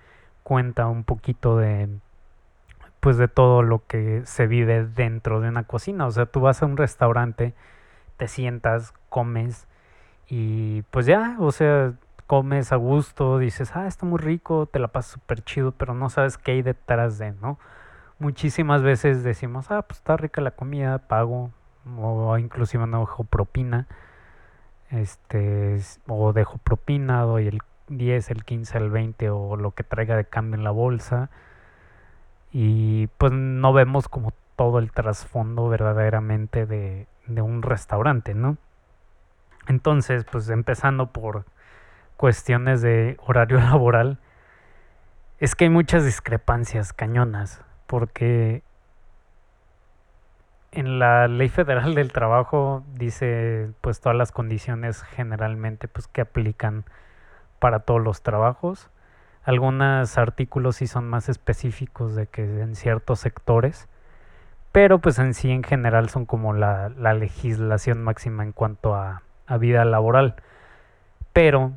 cuenta 0.43 0.88
un 0.88 1.03
poquito 1.03 1.57
de 1.57 1.89
pues 2.99 3.17
de 3.17 3.27
todo 3.27 3.63
lo 3.63 3.86
que 3.88 4.21
se 4.25 4.45
vive 4.45 4.86
dentro 4.86 5.41
de 5.41 5.49
una 5.49 5.63
cocina, 5.63 6.05
o 6.05 6.12
sea, 6.12 6.27
tú 6.27 6.39
vas 6.39 6.62
a 6.62 6.67
un 6.67 6.77
restaurante, 6.77 7.55
te 8.17 8.27
sientas, 8.27 8.93
comes 9.10 9.67
y 10.27 10.84
pues 10.84 11.07
ya, 11.07 11.36
o 11.39 11.51
sea, 11.51 11.93
comes 12.27 12.71
a 12.71 12.75
gusto, 12.75 13.39
dices, 13.39 13.75
ah, 13.75 13.88
está 13.88 14.05
muy 14.05 14.19
rico, 14.19 14.67
te 14.67 14.79
la 14.79 14.89
pasas 14.89 15.13
súper 15.13 15.43
chido, 15.43 15.71
pero 15.71 15.95
no 15.95 16.10
sabes 16.10 16.38
qué 16.38 16.51
hay 16.51 16.62
detrás 16.62 17.17
de, 17.17 17.31
¿no? 17.31 17.60
Muchísimas 18.19 18.84
veces 18.84 19.23
decimos, 19.23 19.71
ah, 19.71 19.81
pues 19.81 19.97
está 19.97 20.15
rica 20.15 20.39
la 20.41 20.51
comida, 20.51 20.99
pago, 20.99 21.51
o 21.98 22.38
inclusive 22.38 22.86
no 22.88 23.02
dejo 23.02 23.24
propina, 23.24 23.88
este, 24.89 25.80
o 26.08 26.34
dejo 26.34 26.58
propina, 26.58 27.22
doy 27.22 27.48
el 27.48 27.60
10, 27.88 28.32
el 28.32 28.44
15, 28.44 28.78
el 28.78 28.89
20 28.89 29.30
o 29.30 29.56
lo 29.56 29.72
que 29.72 29.84
traiga 29.84 30.15
de 30.15 30.26
cambio 30.26 30.58
en 30.58 30.63
la 30.63 30.72
bolsa 30.72 31.30
y 32.52 33.08
pues 33.17 33.32
no 33.32 33.74
vemos 33.74 34.08
como 34.08 34.34
todo 34.56 34.80
el 34.80 34.91
trasfondo 34.91 35.70
verdaderamente 35.70 36.65
de, 36.65 37.08
de 37.28 37.41
un 37.41 37.62
restaurante, 37.62 38.34
¿no? 38.34 38.58
Entonces, 39.67 40.26
pues 40.26 40.50
empezando 40.50 41.12
por 41.12 41.46
cuestiones 42.17 42.82
de 42.82 43.17
horario 43.26 43.58
laboral, 43.60 44.20
es 45.39 45.56
que 45.56 45.65
hay 45.65 45.70
muchas 45.70 46.06
discrepancias 46.06 46.94
cañonas, 46.94 47.63
porque 47.88 48.63
en 50.71 50.99
la 50.99 51.27
Ley 51.27 51.49
Federal 51.49 51.95
del 51.95 52.12
Trabajo 52.13 52.84
dice 52.95 53.71
pues 53.81 53.99
todas 53.99 54.17
las 54.17 54.31
condiciones 54.31 55.03
generalmente 55.03 55.88
pues 55.88 56.07
que 56.07 56.21
aplican 56.21 56.86
para 57.60 57.79
todos 57.79 58.01
los 58.01 58.21
trabajos. 58.21 58.89
Algunos 59.43 60.17
artículos 60.17 60.77
sí 60.77 60.88
son 60.88 61.10
más 61.10 61.29
específicos 61.29 62.15
de 62.15 62.27
que 62.27 62.62
en 62.62 62.75
ciertos 62.75 63.19
sectores, 63.19 63.88
pero 64.71 64.99
pues 64.99 65.19
en 65.19 65.34
sí 65.34 65.51
en 65.51 65.63
general 65.63 66.10
son 66.10 66.25
como 66.25 66.53
la, 66.53 66.89
legislación 66.89 68.03
máxima 68.03 68.43
en 68.43 68.51
cuanto 68.53 68.95
a, 68.95 69.23
vida 69.60 69.84
laboral. 69.84 70.36
Pero, 71.34 71.73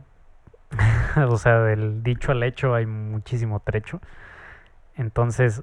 o 1.28 1.37
sea, 1.38 1.61
del 1.61 2.02
dicho 2.02 2.33
al 2.33 2.42
hecho 2.44 2.74
hay 2.74 2.87
muchísimo 2.87 3.61
trecho. 3.61 4.00
Entonces, 4.96 5.62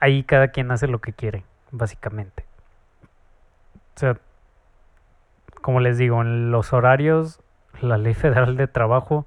ahí 0.00 0.22
cada 0.24 0.48
quien 0.48 0.70
hace 0.70 0.86
lo 0.88 1.00
que 1.00 1.12
quiere 1.12 1.44
básicamente. 1.70 2.44
O 3.96 3.98
sea, 4.00 4.18
como 5.60 5.80
les 5.80 5.98
digo, 5.98 6.22
en 6.22 6.50
los 6.50 6.72
horarios, 6.72 7.40
la 7.80 7.98
ley 7.98 8.14
federal 8.14 8.56
de 8.56 8.68
trabajo 8.68 9.26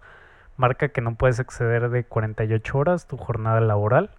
marca 0.57 0.89
que 0.89 1.01
no 1.01 1.15
puedes 1.15 1.39
exceder 1.39 1.89
de 1.89 2.03
48 2.03 2.77
horas 2.77 3.07
tu 3.07 3.17
jornada 3.17 3.59
laboral. 3.61 4.11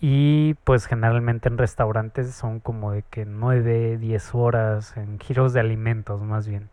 Y 0.00 0.54
pues 0.64 0.86
generalmente 0.86 1.48
en 1.48 1.58
restaurantes 1.58 2.32
son 2.34 2.60
como 2.60 2.92
de 2.92 3.02
que 3.02 3.24
9, 3.24 3.98
10 3.98 4.34
horas, 4.34 4.96
en 4.96 5.18
giros 5.18 5.52
de 5.52 5.60
alimentos 5.60 6.22
más 6.22 6.46
bien. 6.46 6.68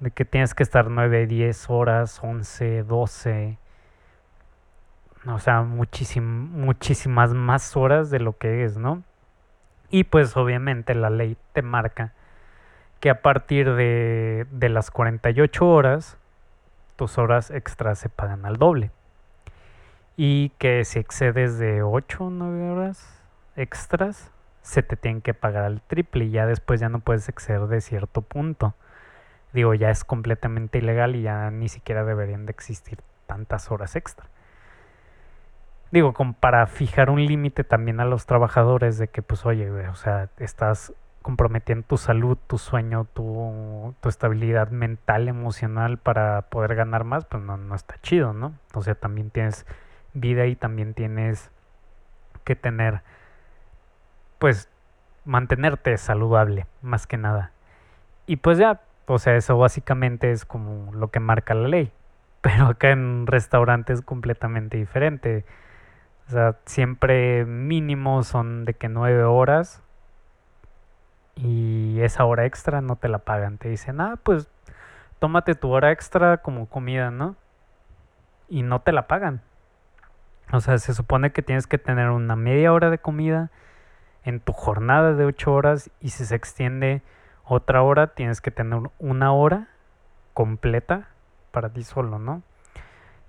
De 0.00 0.10
que 0.10 0.24
tienes 0.26 0.54
que 0.54 0.62
estar 0.62 0.90
9, 0.90 1.26
10 1.26 1.70
horas, 1.70 2.20
11, 2.22 2.82
12. 2.82 3.58
O 5.26 5.38
sea, 5.38 5.62
muchísimas 5.62 7.32
más 7.34 7.76
horas 7.76 8.10
de 8.10 8.20
lo 8.20 8.36
que 8.36 8.64
es, 8.64 8.76
¿no? 8.76 9.02
Y 9.90 10.04
pues 10.04 10.36
obviamente 10.36 10.94
la 10.94 11.10
ley 11.10 11.36
te 11.52 11.62
marca 11.62 12.12
que 13.00 13.10
a 13.10 13.22
partir 13.22 13.74
de, 13.74 14.46
de 14.50 14.68
las 14.68 14.90
48 14.90 15.66
horas, 15.66 16.18
tus 16.96 17.18
horas 17.18 17.50
extras 17.50 17.98
se 17.98 18.08
pagan 18.08 18.46
al 18.46 18.56
doble 18.56 18.90
y 20.16 20.50
que 20.58 20.84
si 20.84 20.98
excedes 20.98 21.58
de 21.58 21.82
8 21.82 22.24
o 22.24 22.30
9 22.30 22.70
horas 22.70 23.22
extras, 23.54 24.30
se 24.62 24.82
te 24.82 24.96
tienen 24.96 25.20
que 25.20 25.34
pagar 25.34 25.64
al 25.64 25.80
triple 25.82 26.24
y 26.24 26.30
ya 26.30 26.46
después 26.46 26.80
ya 26.80 26.88
no 26.88 27.00
puedes 27.00 27.28
exceder 27.28 27.66
de 27.68 27.80
cierto 27.80 28.22
punto. 28.22 28.74
Digo, 29.52 29.74
ya 29.74 29.90
es 29.90 30.04
completamente 30.04 30.78
ilegal 30.78 31.14
y 31.14 31.22
ya 31.22 31.50
ni 31.50 31.68
siquiera 31.68 32.04
deberían 32.04 32.46
de 32.46 32.50
existir 32.52 32.98
tantas 33.26 33.70
horas 33.70 33.94
extra. 33.94 34.26
Digo, 35.90 36.12
como 36.12 36.32
para 36.34 36.66
fijar 36.66 37.10
un 37.10 37.24
límite 37.24 37.64
también 37.64 38.00
a 38.00 38.04
los 38.04 38.26
trabajadores 38.26 38.98
de 38.98 39.08
que 39.08 39.22
pues 39.22 39.46
oye, 39.46 39.70
o 39.70 39.94
sea, 39.94 40.28
estás 40.38 40.92
comprometiendo 41.22 41.86
tu 41.86 41.96
salud, 41.96 42.38
tu 42.46 42.58
sueño, 42.58 43.06
tu, 43.12 43.94
tu, 44.00 44.08
estabilidad 44.08 44.70
mental, 44.70 45.28
emocional 45.28 45.98
para 45.98 46.42
poder 46.42 46.76
ganar 46.76 47.02
más, 47.04 47.24
pues 47.24 47.42
no, 47.42 47.56
no 47.56 47.74
está 47.74 47.96
chido, 48.00 48.32
¿no? 48.32 48.54
O 48.74 48.82
sea, 48.82 48.94
también 48.94 49.30
tienes 49.30 49.66
vida 50.14 50.46
y 50.46 50.54
también 50.54 50.94
tienes 50.94 51.50
que 52.44 52.54
tener, 52.54 53.02
pues, 54.38 54.68
mantenerte 55.24 55.96
saludable, 55.98 56.66
más 56.80 57.06
que 57.08 57.16
nada. 57.16 57.50
Y 58.26 58.36
pues 58.36 58.58
ya, 58.58 58.80
o 59.06 59.18
sea, 59.18 59.36
eso 59.36 59.58
básicamente 59.58 60.30
es 60.30 60.44
como 60.44 60.92
lo 60.94 61.10
que 61.10 61.20
marca 61.20 61.54
la 61.54 61.68
ley. 61.68 61.92
Pero 62.40 62.66
acá 62.66 62.90
en 62.90 63.26
restaurantes 63.26 63.98
es 63.98 64.04
completamente 64.04 64.76
diferente. 64.76 65.44
O 66.28 66.30
sea, 66.30 66.56
siempre 66.64 67.44
mínimo 67.44 68.22
son 68.24 68.64
de 68.64 68.74
que 68.74 68.88
nueve 68.88 69.22
horas 69.22 69.82
y 71.36 72.00
esa 72.00 72.24
hora 72.24 72.46
extra 72.46 72.80
no 72.80 72.96
te 72.96 73.08
la 73.08 73.18
pagan. 73.18 73.58
Te 73.58 73.68
dicen, 73.68 74.00
ah, 74.00 74.18
pues 74.22 74.48
tómate 75.20 75.54
tu 75.54 75.70
hora 75.70 75.92
extra 75.92 76.38
como 76.38 76.66
comida, 76.66 77.10
¿no? 77.10 77.36
Y 78.48 78.62
no 78.62 78.80
te 78.80 78.92
la 78.92 79.06
pagan. 79.06 79.42
O 80.52 80.60
sea, 80.60 80.78
se 80.78 80.94
supone 80.94 81.32
que 81.32 81.42
tienes 81.42 81.66
que 81.66 81.78
tener 81.78 82.10
una 82.10 82.36
media 82.36 82.72
hora 82.72 82.90
de 82.90 82.98
comida 82.98 83.50
en 84.24 84.40
tu 84.40 84.52
jornada 84.52 85.12
de 85.14 85.24
8 85.24 85.52
horas 85.52 85.90
y 86.00 86.10
si 86.10 86.24
se 86.24 86.34
extiende 86.34 87.02
otra 87.44 87.82
hora, 87.82 88.08
tienes 88.08 88.40
que 88.40 88.50
tener 88.50 88.80
una 88.98 89.32
hora 89.32 89.68
completa 90.34 91.08
para 91.52 91.68
ti 91.72 91.84
solo, 91.84 92.18
¿no? 92.18 92.42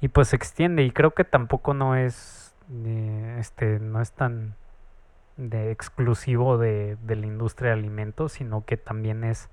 Y 0.01 0.07
pues 0.09 0.29
se 0.29 0.35
extiende 0.35 0.83
y 0.83 0.91
creo 0.91 1.11
que 1.11 1.23
tampoco 1.23 1.73
no 1.73 1.95
es 1.95 2.46
este 3.39 3.79
no 3.79 4.01
es 4.01 4.11
tan 4.11 4.55
de 5.37 5.71
exclusivo 5.71 6.57
de, 6.57 6.97
de, 7.03 7.15
la 7.15 7.25
industria 7.27 7.71
de 7.71 7.79
alimentos, 7.79 8.33
sino 8.33 8.65
que 8.65 8.77
también 8.77 9.23
es, 9.23 9.49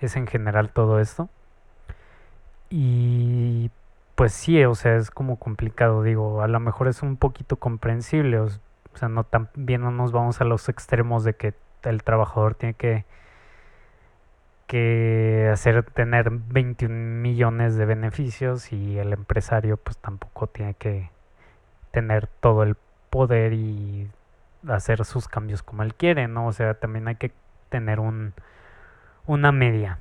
es 0.00 0.16
en 0.16 0.26
general 0.26 0.70
todo 0.70 1.00
esto. 1.00 1.28
Y 2.70 3.70
pues 4.14 4.32
sí, 4.32 4.64
o 4.64 4.74
sea, 4.74 4.96
es 4.96 5.10
como 5.10 5.36
complicado, 5.36 6.02
digo, 6.02 6.42
a 6.42 6.48
lo 6.48 6.60
mejor 6.60 6.88
es 6.88 7.02
un 7.02 7.16
poquito 7.16 7.56
comprensible, 7.56 8.38
o, 8.40 8.48
sea, 8.94 9.08
no 9.08 9.24
tan 9.24 9.48
bien 9.54 9.82
no 9.82 9.90
nos 9.90 10.12
vamos 10.12 10.40
a 10.40 10.44
los 10.44 10.68
extremos 10.68 11.24
de 11.24 11.34
que 11.34 11.54
el 11.84 12.02
trabajador 12.02 12.54
tiene 12.54 12.74
que 12.74 13.04
que 14.66 15.50
hacer 15.52 15.82
tener 15.82 16.30
21 16.30 16.94
millones 17.20 17.76
de 17.76 17.84
beneficios 17.84 18.72
y 18.72 18.98
el 18.98 19.12
empresario 19.12 19.76
pues 19.76 19.98
tampoco 19.98 20.46
tiene 20.46 20.72
que 20.74 21.10
tener 21.92 22.26
todo 22.26 22.64
el 22.64 22.76
poder 23.10 23.52
y 23.52 24.10
hacer 24.68 25.04
sus 25.04 25.28
cambios 25.28 25.62
como 25.62 25.82
él 25.82 25.94
quiere, 25.94 26.28
¿no? 26.28 26.46
O 26.48 26.52
sea, 26.52 26.74
también 26.74 27.08
hay 27.08 27.16
que 27.16 27.32
tener 27.68 28.00
un 28.00 28.34
una 29.26 29.52
media. 29.52 29.98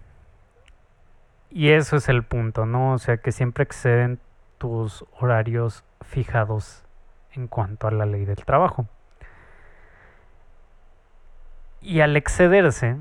Y 1.50 1.72
eso 1.72 1.98
es 1.98 2.10
el 2.10 2.24
punto, 2.24 2.66
¿no? 2.66 2.94
O 2.94 2.98
sea, 2.98 3.18
que 3.18 3.32
siempre 3.32 3.64
exceden 3.64 4.20
tus 4.58 5.06
horarios 5.20 5.84
fijados 6.02 6.84
en 7.34 7.48
cuanto 7.48 7.88
a 7.88 7.92
la 7.92 8.06
ley 8.06 8.26
del 8.26 8.44
trabajo. 8.46 8.88
Y 11.82 12.02
al 12.02 12.16
excederse, 12.16 12.98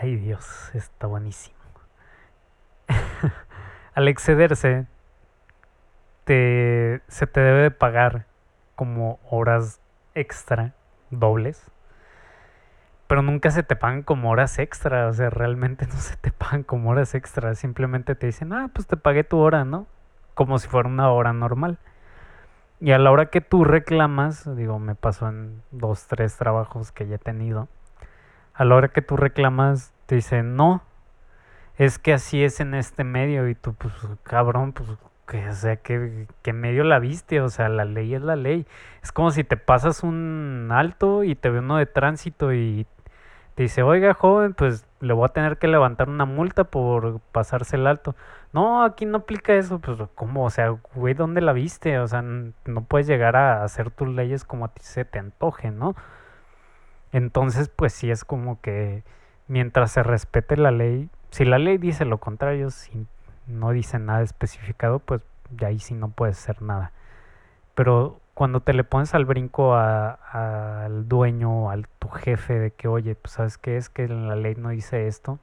ay 0.00 0.16
Dios, 0.16 0.70
está 0.74 1.06
buenísimo. 1.06 1.56
al 3.94 4.08
excederse, 4.08 4.86
te, 6.24 7.02
se 7.08 7.26
te 7.26 7.40
debe 7.40 7.70
pagar 7.70 8.26
como 8.76 9.20
horas 9.30 9.80
extra 10.14 10.74
dobles 11.10 11.70
pero 13.06 13.22
nunca 13.22 13.50
se 13.50 13.62
te 13.62 13.76
pagan 13.76 14.02
como 14.02 14.30
horas 14.30 14.58
extra, 14.58 15.08
o 15.08 15.12
sea, 15.12 15.30
realmente 15.30 15.86
no 15.92 15.94
se 15.94 16.16
te 16.16 16.32
pagan 16.32 16.62
como 16.62 16.90
horas 16.90 17.14
extra, 17.14 17.54
simplemente 17.54 18.14
te 18.14 18.26
dicen, 18.26 18.52
ah, 18.52 18.70
pues 18.72 18.86
te 18.86 18.96
pagué 18.96 19.24
tu 19.24 19.38
hora, 19.38 19.64
¿no? 19.64 19.86
Como 20.34 20.58
si 20.58 20.68
fuera 20.68 20.88
una 20.88 21.10
hora 21.10 21.32
normal. 21.32 21.78
Y 22.80 22.90
a 22.92 22.98
la 22.98 23.10
hora 23.10 23.26
que 23.26 23.40
tú 23.40 23.64
reclamas, 23.64 24.56
digo, 24.56 24.78
me 24.78 24.94
pasó 24.94 25.28
en 25.28 25.62
dos, 25.70 26.06
tres 26.06 26.36
trabajos 26.36 26.92
que 26.92 27.06
ya 27.06 27.16
he 27.16 27.18
tenido, 27.18 27.68
a 28.52 28.64
la 28.64 28.74
hora 28.74 28.88
que 28.88 29.00
tú 29.00 29.16
reclamas, 29.16 29.92
te 30.06 30.16
dicen, 30.16 30.56
no, 30.56 30.82
es 31.78 31.98
que 31.98 32.12
así 32.12 32.42
es 32.42 32.60
en 32.60 32.74
este 32.74 33.04
medio, 33.04 33.48
y 33.48 33.54
tú, 33.54 33.74
pues, 33.74 33.94
cabrón, 34.22 34.72
pues, 34.72 34.88
que, 35.26 35.48
o 35.48 35.54
sea, 35.54 35.76
¿qué, 35.76 36.26
¿qué, 36.42 36.52
medio 36.52 36.84
la 36.84 36.98
viste? 36.98 37.40
O 37.40 37.48
sea, 37.48 37.68
la 37.68 37.84
ley 37.84 38.14
es 38.14 38.22
la 38.22 38.36
ley. 38.36 38.66
Es 39.02 39.12
como 39.12 39.30
si 39.30 39.44
te 39.44 39.56
pasas 39.56 40.02
un 40.02 40.68
alto 40.72 41.24
y 41.24 41.34
te 41.34 41.50
ve 41.50 41.60
uno 41.60 41.76
de 41.78 41.86
tránsito 41.86 42.52
y 42.52 42.86
te 43.54 43.64
dice, 43.64 43.82
oiga 43.82 44.14
joven, 44.14 44.54
pues 44.54 44.86
le 45.00 45.12
voy 45.12 45.24
a 45.26 45.28
tener 45.28 45.58
que 45.58 45.68
levantar 45.68 46.08
una 46.08 46.24
multa 46.24 46.64
por 46.64 47.20
pasarse 47.32 47.76
el 47.76 47.86
alto. 47.86 48.16
No, 48.52 48.82
aquí 48.84 49.06
no 49.06 49.18
aplica 49.18 49.54
eso, 49.54 49.78
pues 49.80 49.98
¿cómo? 50.14 50.44
O 50.44 50.50
sea, 50.50 50.70
güey, 50.94 51.14
¿dónde 51.14 51.40
la 51.40 51.52
viste? 51.52 51.98
O 51.98 52.06
sea, 52.08 52.22
no 52.22 52.84
puedes 52.88 53.06
llegar 53.06 53.36
a 53.36 53.64
hacer 53.64 53.90
tus 53.90 54.08
leyes 54.08 54.44
como 54.44 54.66
a 54.66 54.68
ti 54.68 54.82
se 54.82 55.04
te 55.04 55.18
antoje, 55.18 55.70
¿no? 55.70 55.94
Entonces, 57.12 57.68
pues 57.68 57.92
sí 57.92 58.10
es 58.10 58.24
como 58.24 58.60
que 58.60 59.04
mientras 59.48 59.92
se 59.92 60.02
respete 60.02 60.56
la 60.56 60.70
ley, 60.70 61.10
si 61.30 61.44
la 61.44 61.58
ley 61.58 61.78
dice 61.78 62.04
lo 62.04 62.18
contrario, 62.18 62.70
si 62.70 63.06
no 63.46 63.70
dice 63.70 63.98
nada 63.98 64.22
especificado, 64.22 64.98
pues 64.98 65.22
de 65.50 65.66
ahí 65.66 65.78
sí 65.78 65.94
no 65.94 66.08
puedes 66.08 66.38
hacer 66.38 66.62
nada. 66.62 66.92
Pero 67.74 68.20
cuando 68.34 68.60
te 68.60 68.72
le 68.72 68.84
pones 68.84 69.14
al 69.14 69.24
brinco 69.24 69.74
al 69.76 71.08
dueño, 71.08 71.70
al 71.70 71.86
tu 71.98 72.08
jefe, 72.08 72.58
de 72.58 72.70
que, 72.72 72.88
oye, 72.88 73.14
pues 73.14 73.32
sabes 73.32 73.58
qué 73.58 73.76
es 73.76 73.88
que 73.88 74.08
la 74.08 74.36
ley 74.36 74.54
no 74.56 74.70
dice 74.70 75.06
esto, 75.06 75.38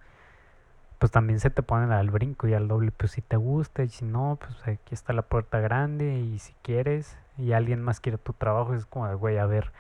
pues 1.00 1.12
también 1.12 1.40
se 1.40 1.50
te 1.50 1.64
ponen 1.64 1.92
al 1.92 2.12
brinco 2.12 2.48
y 2.48 2.54
al 2.54 2.68
doble, 2.68 2.92
pues 2.92 3.14
si 3.14 3.22
te 3.22 3.38
gusta 3.38 3.84
y 3.84 3.90
si 3.90 4.06
no, 4.06 4.38
pues 4.40 4.56
aquí 4.68 4.94
está 4.94 5.14
la 5.14 5.24
puerta 5.24 5.60
grande 5.60 6.20
y 6.20 6.40
si 6.40 6.54
quieres 6.62 7.18
y 7.38 7.54
alguien 7.54 7.82
más 7.82 8.00
quiere 8.00 8.18
tu 8.18 8.34
trabajo, 8.34 8.76
es 8.76 8.86
como 8.86 9.18
güey, 9.18 9.38
a 9.38 9.46
ver, 9.46 9.72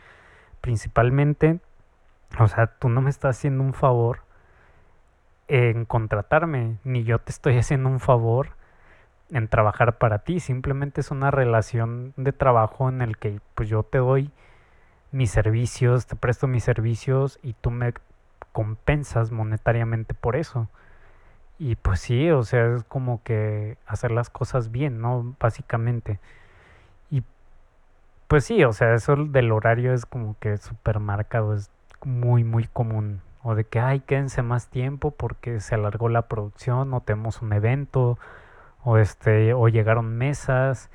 principalmente, 0.62 1.60
o 2.40 2.48
sea, 2.48 2.68
tú 2.68 2.90
no 2.90 3.02
me 3.02 3.10
estás 3.10 3.38
haciendo 3.38 3.64
un 3.64 3.74
favor 3.74 4.22
en 5.52 5.84
contratarme, 5.84 6.78
ni 6.86 7.04
yo 7.04 7.20
te 7.20 7.32
estoy 7.32 7.58
haciendo 7.58 7.90
un 7.90 8.00
favor 8.00 8.52
en 9.32 9.50
trabajar 9.50 9.98
para 9.98 10.20
ti, 10.20 10.40
simplemente 10.40 11.02
es 11.02 11.12
una 11.12 11.30
relación 11.30 12.14
de 12.16 12.32
trabajo 12.32 12.88
en 12.88 13.02
el 13.02 13.18
que 13.18 13.42
pues 13.54 13.68
yo 13.68 13.84
te 13.84 13.98
doy 13.98 14.32
mis 15.12 15.30
servicios, 15.30 16.08
te 16.08 16.16
presto 16.16 16.48
mis 16.48 16.64
servicios 16.64 17.38
y 17.44 17.52
tú 17.52 17.70
me 17.70 17.94
compensas 18.54 19.32
monetariamente 19.32 20.14
por 20.14 20.38
eso. 20.38 20.70
Y 21.60 21.76
pues 21.76 22.00
sí, 22.00 22.32
o 22.32 22.44
sea, 22.44 22.76
es 22.76 22.84
como 22.86 23.22
que 23.24 23.78
hacer 23.86 24.12
las 24.12 24.30
cosas 24.30 24.72
bien, 24.72 25.02
¿no? 25.02 25.36
Básicamente. 25.38 26.20
Y 27.10 27.24
pues 28.30 28.46
sí, 28.46 28.64
o 28.64 28.72
sea, 28.72 28.94
eso 28.96 29.18
del 29.18 29.52
horario 29.52 29.94
es 29.94 30.06
como 30.06 30.38
que 30.40 30.58
súper 30.58 31.00
marcado, 31.00 31.54
es 31.56 31.70
muy, 32.06 32.46
muy 32.46 32.68
común. 32.68 33.22
O 33.44 33.56
de 33.56 33.64
que, 33.66 33.80
ay, 33.80 34.02
quédense 34.02 34.42
más 34.42 34.68
tiempo 34.68 35.12
porque 35.12 35.60
se 35.60 35.76
alargó 35.76 36.10
la 36.10 36.24
producción 36.24 36.94
o 36.94 37.02
tenemos 37.02 37.42
un 37.42 37.54
evento 37.54 38.20
o 38.84 38.98
este 38.98 39.54
o 39.54 39.68
llegaron 39.68 40.18
mesas 40.18 40.90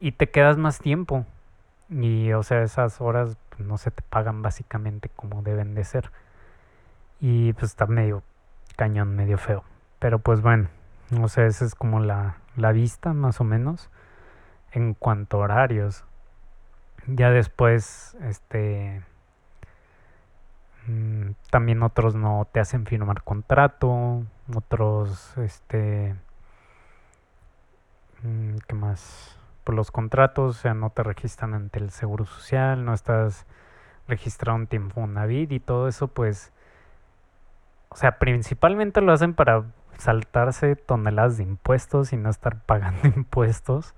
y 0.00 0.12
te 0.12 0.30
quedas 0.30 0.56
más 0.56 0.78
tiempo. 0.78 1.26
Y 1.88 2.32
o 2.32 2.42
sea 2.42 2.62
esas 2.62 3.00
horas 3.00 3.36
pues, 3.50 3.66
no 3.68 3.78
se 3.78 3.90
te 3.90 4.02
pagan 4.02 4.42
básicamente 4.42 5.08
como 5.16 5.42
deben 5.42 5.74
de 5.74 5.84
ser. 5.84 6.10
Y 7.20 7.52
pues 7.54 7.72
está 7.72 7.86
medio 7.86 8.22
cañón 8.76 9.16
medio 9.16 9.38
feo. 9.38 9.64
Pero 9.98 10.20
pues 10.20 10.40
bueno 10.42 10.68
no 11.10 11.28
sé 11.28 11.46
esa 11.46 11.64
es 11.64 11.74
como 11.74 12.00
la, 12.00 12.36
la 12.56 12.72
vista 12.72 13.12
más 13.12 13.40
o 13.40 13.44
menos 13.44 13.90
en 14.72 14.94
cuanto 14.94 15.38
a 15.38 15.44
horarios. 15.44 16.04
Ya 17.06 17.30
después, 17.30 18.16
este, 18.22 19.02
también 21.50 21.82
otros 21.82 22.14
no 22.14 22.46
te 22.50 22.60
hacen 22.60 22.86
firmar 22.86 23.22
contrato, 23.22 24.24
otros, 24.54 25.36
este, 25.38 26.14
mm, 28.22 28.56
¿qué 28.66 28.74
más? 28.74 29.38
Por 29.64 29.74
los 29.74 29.90
contratos, 29.90 30.58
o 30.58 30.60
sea, 30.60 30.74
no 30.74 30.90
te 30.90 31.02
registran 31.02 31.54
ante 31.54 31.78
el 31.78 31.90
Seguro 31.90 32.24
Social, 32.24 32.84
no 32.84 32.94
estás 32.94 33.46
registrado 34.08 34.58
en 34.58 34.66
tiempo 34.66 35.06
Navid 35.06 35.50
y 35.50 35.60
todo 35.60 35.88
eso, 35.88 36.08
pues, 36.08 36.52
o 37.90 37.96
sea, 37.96 38.18
principalmente 38.18 39.00
lo 39.00 39.12
hacen 39.12 39.34
para 39.34 39.64
saltarse 39.98 40.76
toneladas 40.76 41.36
de 41.36 41.44
impuestos 41.44 42.12
y 42.12 42.16
no 42.16 42.30
estar 42.30 42.60
pagando 42.66 43.08
impuestos. 43.08 43.94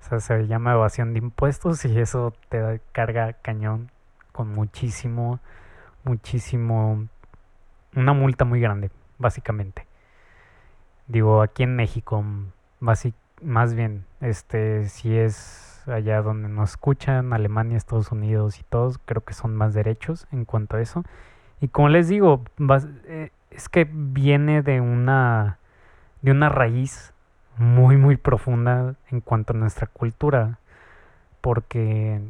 O 0.00 0.08
sea, 0.08 0.20
se 0.20 0.46
llama 0.46 0.72
evasión 0.72 1.12
de 1.14 1.18
impuestos 1.18 1.84
y 1.84 1.98
eso 1.98 2.32
te 2.48 2.80
carga 2.92 3.32
cañón 3.34 3.90
con 4.32 4.52
muchísimo, 4.52 5.40
muchísimo, 6.06 7.06
una 7.94 8.12
multa 8.14 8.44
muy 8.44 8.60
grande, 8.60 8.90
básicamente. 9.18 9.86
Digo, 11.08 11.42
aquí 11.42 11.64
en 11.64 11.76
México, 11.76 12.24
más 12.80 13.74
bien, 13.74 14.06
este, 14.20 14.88
si 14.88 15.16
es 15.16 15.82
allá 15.86 16.22
donde 16.22 16.48
nos 16.48 16.70
escuchan, 16.70 17.32
Alemania, 17.32 17.76
Estados 17.76 18.10
Unidos 18.10 18.58
y 18.58 18.64
todos, 18.64 18.98
creo 19.04 19.24
que 19.24 19.34
son 19.34 19.54
más 19.54 19.74
derechos 19.74 20.26
en 20.32 20.44
cuanto 20.44 20.76
a 20.76 20.80
eso. 20.80 21.04
Y 21.60 21.68
como 21.68 21.88
les 21.88 22.08
digo, 22.08 22.44
eh, 23.04 23.30
es 23.50 23.68
que 23.68 23.88
viene 23.90 24.62
de 24.62 24.80
una, 24.80 25.58
de 26.22 26.30
una 26.30 26.48
raíz 26.48 27.12
muy, 27.58 27.96
muy 27.96 28.16
profunda 28.16 28.94
en 29.10 29.20
cuanto 29.20 29.52
a 29.52 29.56
nuestra 29.56 29.86
cultura, 29.86 30.58
porque 31.40 32.20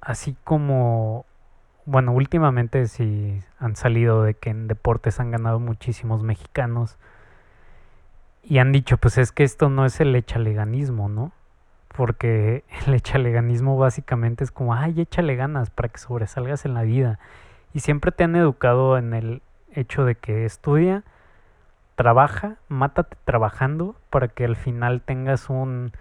así 0.00 0.36
como, 0.44 1.24
bueno, 1.84 2.12
últimamente 2.12 2.86
sí 2.86 3.40
han 3.58 3.76
salido 3.76 4.22
de 4.22 4.34
que 4.34 4.50
en 4.50 4.68
deportes 4.68 5.20
han 5.20 5.30
ganado 5.30 5.58
muchísimos 5.58 6.22
mexicanos 6.22 6.98
y 8.44 8.58
han 8.58 8.72
dicho, 8.72 8.96
pues 8.98 9.18
es 9.18 9.32
que 9.32 9.44
esto 9.44 9.68
no 9.68 9.84
es 9.84 10.00
el 10.00 10.14
echaleganismo, 10.14 11.08
¿no? 11.08 11.32
Porque 11.88 12.64
el 12.86 12.94
echaleganismo 12.94 13.76
básicamente 13.78 14.44
es 14.44 14.50
como, 14.50 14.74
ay, 14.74 15.00
échale 15.00 15.36
ganas 15.36 15.70
para 15.70 15.88
que 15.88 15.98
sobresalgas 15.98 16.64
en 16.64 16.74
la 16.74 16.82
vida. 16.82 17.18
Y 17.74 17.80
siempre 17.80 18.12
te 18.12 18.24
han 18.24 18.36
educado 18.36 18.98
en 18.98 19.14
el 19.14 19.42
hecho 19.74 20.04
de 20.04 20.14
que 20.14 20.44
estudia, 20.44 21.04
trabaja, 21.94 22.56
mátate 22.68 23.16
trabajando 23.24 23.96
para 24.10 24.28
que 24.28 24.44
al 24.44 24.56
final 24.56 25.00
tengas 25.02 25.48
un, 25.48 25.92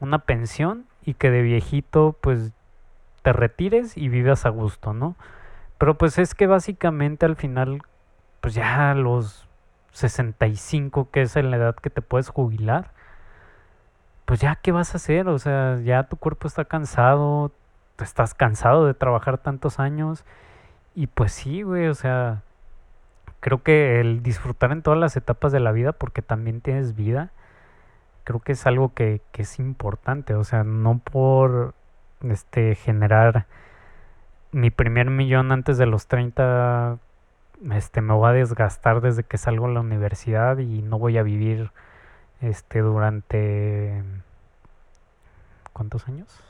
una 0.00 0.20
pensión 0.20 0.86
y 1.04 1.14
que 1.14 1.30
de 1.30 1.42
viejito 1.42 2.16
pues 2.20 2.52
te 3.26 3.32
retires 3.32 3.96
y 3.96 4.08
vivas 4.08 4.46
a 4.46 4.50
gusto, 4.50 4.92
¿no? 4.92 5.16
Pero 5.78 5.98
pues 5.98 6.16
es 6.16 6.36
que 6.36 6.46
básicamente 6.46 7.26
al 7.26 7.34
final 7.34 7.82
pues 8.40 8.54
ya 8.54 8.92
a 8.92 8.94
los 8.94 9.48
65 9.90 11.10
que 11.10 11.22
es 11.22 11.34
la 11.34 11.56
edad 11.56 11.74
que 11.74 11.90
te 11.90 12.02
puedes 12.02 12.28
jubilar, 12.28 12.92
pues 14.26 14.38
ya 14.38 14.54
qué 14.54 14.70
vas 14.70 14.94
a 14.94 14.98
hacer, 14.98 15.26
o 15.26 15.40
sea, 15.40 15.80
ya 15.80 16.04
tu 16.04 16.16
cuerpo 16.16 16.46
está 16.46 16.66
cansado, 16.66 17.50
estás 17.98 18.32
cansado 18.32 18.86
de 18.86 18.94
trabajar 18.94 19.38
tantos 19.38 19.80
años 19.80 20.24
y 20.94 21.08
pues 21.08 21.32
sí, 21.32 21.62
güey, 21.62 21.88
o 21.88 21.94
sea, 21.94 22.42
creo 23.40 23.60
que 23.60 23.98
el 23.98 24.22
disfrutar 24.22 24.70
en 24.70 24.82
todas 24.82 25.00
las 25.00 25.16
etapas 25.16 25.50
de 25.50 25.58
la 25.58 25.72
vida, 25.72 25.90
porque 25.90 26.22
también 26.22 26.60
tienes 26.60 26.94
vida, 26.94 27.32
creo 28.22 28.38
que 28.38 28.52
es 28.52 28.64
algo 28.68 28.94
que, 28.94 29.20
que 29.32 29.42
es 29.42 29.58
importante, 29.58 30.34
o 30.36 30.44
sea, 30.44 30.62
no 30.62 31.00
por 31.00 31.74
este 32.22 32.74
generar 32.74 33.46
mi 34.52 34.70
primer 34.70 35.10
millón 35.10 35.52
antes 35.52 35.78
de 35.78 35.86
los 35.86 36.06
30 36.06 36.98
este 37.72 38.00
me 38.00 38.14
voy 38.14 38.28
a 38.28 38.32
desgastar 38.32 39.00
desde 39.00 39.22
que 39.22 39.38
salgo 39.38 39.66
a 39.66 39.70
la 39.70 39.80
universidad 39.80 40.58
y 40.58 40.82
no 40.82 40.98
voy 40.98 41.18
a 41.18 41.22
vivir 41.22 41.70
este 42.40 42.80
durante 42.80 44.02
¿cuántos 45.72 46.08
años? 46.08 46.42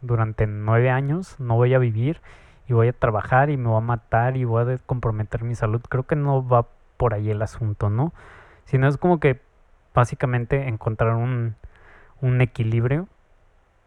Durante 0.00 0.46
nueve 0.46 0.90
años 0.90 1.38
no 1.38 1.56
voy 1.56 1.74
a 1.74 1.78
vivir 1.78 2.20
y 2.68 2.72
voy 2.72 2.88
a 2.88 2.92
trabajar 2.92 3.50
y 3.50 3.56
me 3.56 3.68
voy 3.68 3.78
a 3.78 3.80
matar 3.80 4.36
y 4.36 4.44
voy 4.44 4.72
a 4.72 4.78
comprometer 4.78 5.44
mi 5.44 5.54
salud. 5.54 5.82
Creo 5.88 6.04
que 6.04 6.16
no 6.16 6.46
va 6.46 6.66
por 6.96 7.14
ahí 7.14 7.30
el 7.30 7.42
asunto, 7.42 7.90
¿no? 7.90 8.12
Sino 8.64 8.88
es 8.88 8.96
como 8.96 9.20
que 9.20 9.40
básicamente 9.94 10.68
encontrar 10.68 11.14
un, 11.14 11.56
un 12.20 12.40
equilibrio 12.40 13.08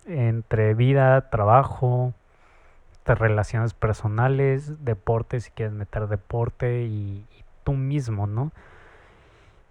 entre 0.08 0.74
vida, 0.74 1.30
trabajo, 1.30 2.14
relaciones 3.16 3.74
personales, 3.74 4.84
deporte, 4.84 5.40
si 5.40 5.52
quieres 5.52 5.74
meter 5.74 6.08
deporte 6.08 6.84
y, 6.84 7.26
tú 7.64 7.74
mismo, 7.74 8.28
¿no? 8.28 8.52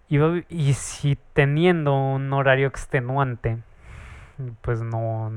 Y, 0.07 0.19
y, 0.49 0.73
si 0.73 1.17
teniendo 1.33 1.95
un 1.95 2.31
horario 2.31 2.67
extenuante, 2.67 3.57
pues 4.61 4.81
no, 4.81 5.31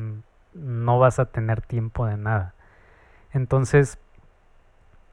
no 0.53 0.98
vas 0.98 1.18
a 1.18 1.24
tener 1.24 1.62
tiempo 1.62 2.07
de 2.07 2.18
nada. 2.18 2.55
Entonces, 3.32 3.98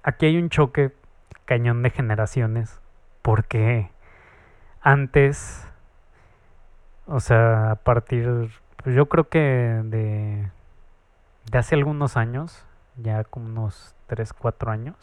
aquí 0.03 0.25
hay 0.25 0.37
un 0.37 0.49
choque 0.49 0.93
cañón 1.45 1.81
de 1.83 1.89
generaciones, 1.89 2.81
porque 3.21 3.89
antes, 4.81 5.65
o 7.05 7.21
sea, 7.21 7.71
a 7.71 7.75
partir, 7.75 8.49
pues 8.83 8.95
yo 8.95 9.07
creo 9.07 9.29
que 9.29 9.39
de, 9.85 10.49
hace 11.51 11.75
algunos 11.75 12.17
años, 12.17 12.65
ya 12.97 13.23
como 13.23 13.47
unos 13.47 13.95
3, 14.07 14.33
4 14.33 14.71
años, 14.71 14.95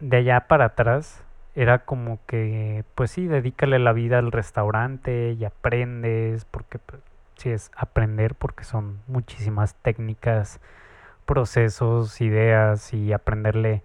de 0.00 0.18
allá 0.18 0.46
para 0.48 0.66
atrás, 0.66 1.22
era 1.54 1.80
como 1.80 2.18
que, 2.26 2.84
pues 2.94 3.10
sí, 3.10 3.26
dedícale 3.26 3.78
la 3.78 3.92
vida 3.92 4.18
al 4.18 4.30
restaurante 4.32 5.32
y 5.32 5.44
aprendes, 5.44 6.44
porque 6.44 6.78
pues, 6.78 7.00
sí 7.36 7.50
es 7.50 7.70
aprender, 7.76 8.34
porque 8.34 8.64
son 8.64 9.00
muchísimas 9.06 9.74
técnicas 9.76 10.60
procesos, 11.24 12.20
ideas 12.20 12.92
y 12.94 13.12
aprenderle 13.12 13.82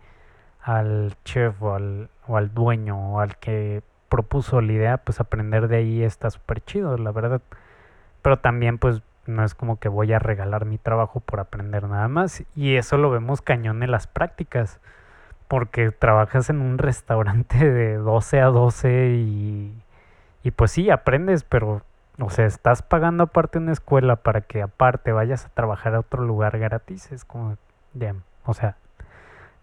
al 0.61 1.15
chef 1.25 1.61
o 1.61 1.75
al, 1.75 2.09
o 2.27 2.37
al 2.37 2.53
dueño 2.53 3.15
o 3.15 3.19
al 3.19 3.37
que 3.37 3.83
propuso 4.09 4.61
la 4.61 4.73
idea, 4.73 4.97
pues 4.97 5.19
aprender 5.19 5.67
de 5.67 5.77
ahí 5.77 6.03
está 6.03 6.29
súper 6.29 6.63
chido, 6.65 6.97
la 6.97 7.11
verdad. 7.11 7.41
Pero 8.21 8.37
también 8.39 8.77
pues 8.77 9.01
no 9.25 9.43
es 9.43 9.55
como 9.55 9.79
que 9.79 9.89
voy 9.89 10.13
a 10.13 10.19
regalar 10.19 10.65
mi 10.65 10.77
trabajo 10.77 11.19
por 11.19 11.39
aprender 11.39 11.87
nada 11.87 12.07
más. 12.07 12.43
Y 12.55 12.75
eso 12.75 12.97
lo 12.97 13.09
vemos 13.09 13.41
cañón 13.41 13.83
en 13.83 13.91
las 13.91 14.07
prácticas. 14.07 14.79
Porque 15.47 15.91
trabajas 15.91 16.49
en 16.49 16.61
un 16.61 16.77
restaurante 16.77 17.57
de 17.71 17.95
12 17.97 18.41
a 18.41 18.45
12 18.47 19.09
y, 19.09 19.73
y 20.43 20.51
pues 20.51 20.71
sí, 20.71 20.89
aprendes, 20.89 21.43
pero 21.43 21.81
o 22.19 22.29
sea, 22.29 22.45
estás 22.45 22.81
pagando 22.81 23.23
aparte 23.23 23.57
una 23.57 23.71
escuela 23.71 24.17
para 24.17 24.41
que 24.41 24.61
aparte 24.61 25.11
vayas 25.11 25.45
a 25.45 25.49
trabajar 25.49 25.95
a 25.95 25.99
otro 25.99 26.23
lugar 26.23 26.59
gratis. 26.59 27.11
Es 27.11 27.25
como, 27.25 27.57
ya, 27.93 28.15
o 28.45 28.53
sea, 28.53 28.75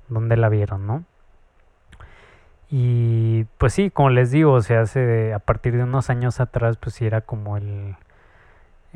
¿dónde 0.09 0.37
la 0.37 0.49
vieron, 0.49 0.87
no? 0.87 1.05
Y 2.71 3.45
pues 3.59 3.73
sí, 3.73 3.91
como 3.91 4.11
les 4.11 4.31
digo, 4.31 4.53
o 4.53 4.61
sea, 4.61 4.83
hace 4.83 5.33
a 5.33 5.39
partir 5.39 5.77
de 5.77 5.85
unos 5.85 6.11
años 6.11 6.41
atrás, 6.41 6.77
pues 6.77 6.97
sí 6.97 7.07
era 7.07 7.21
como 7.23 7.57
el, 7.57 7.97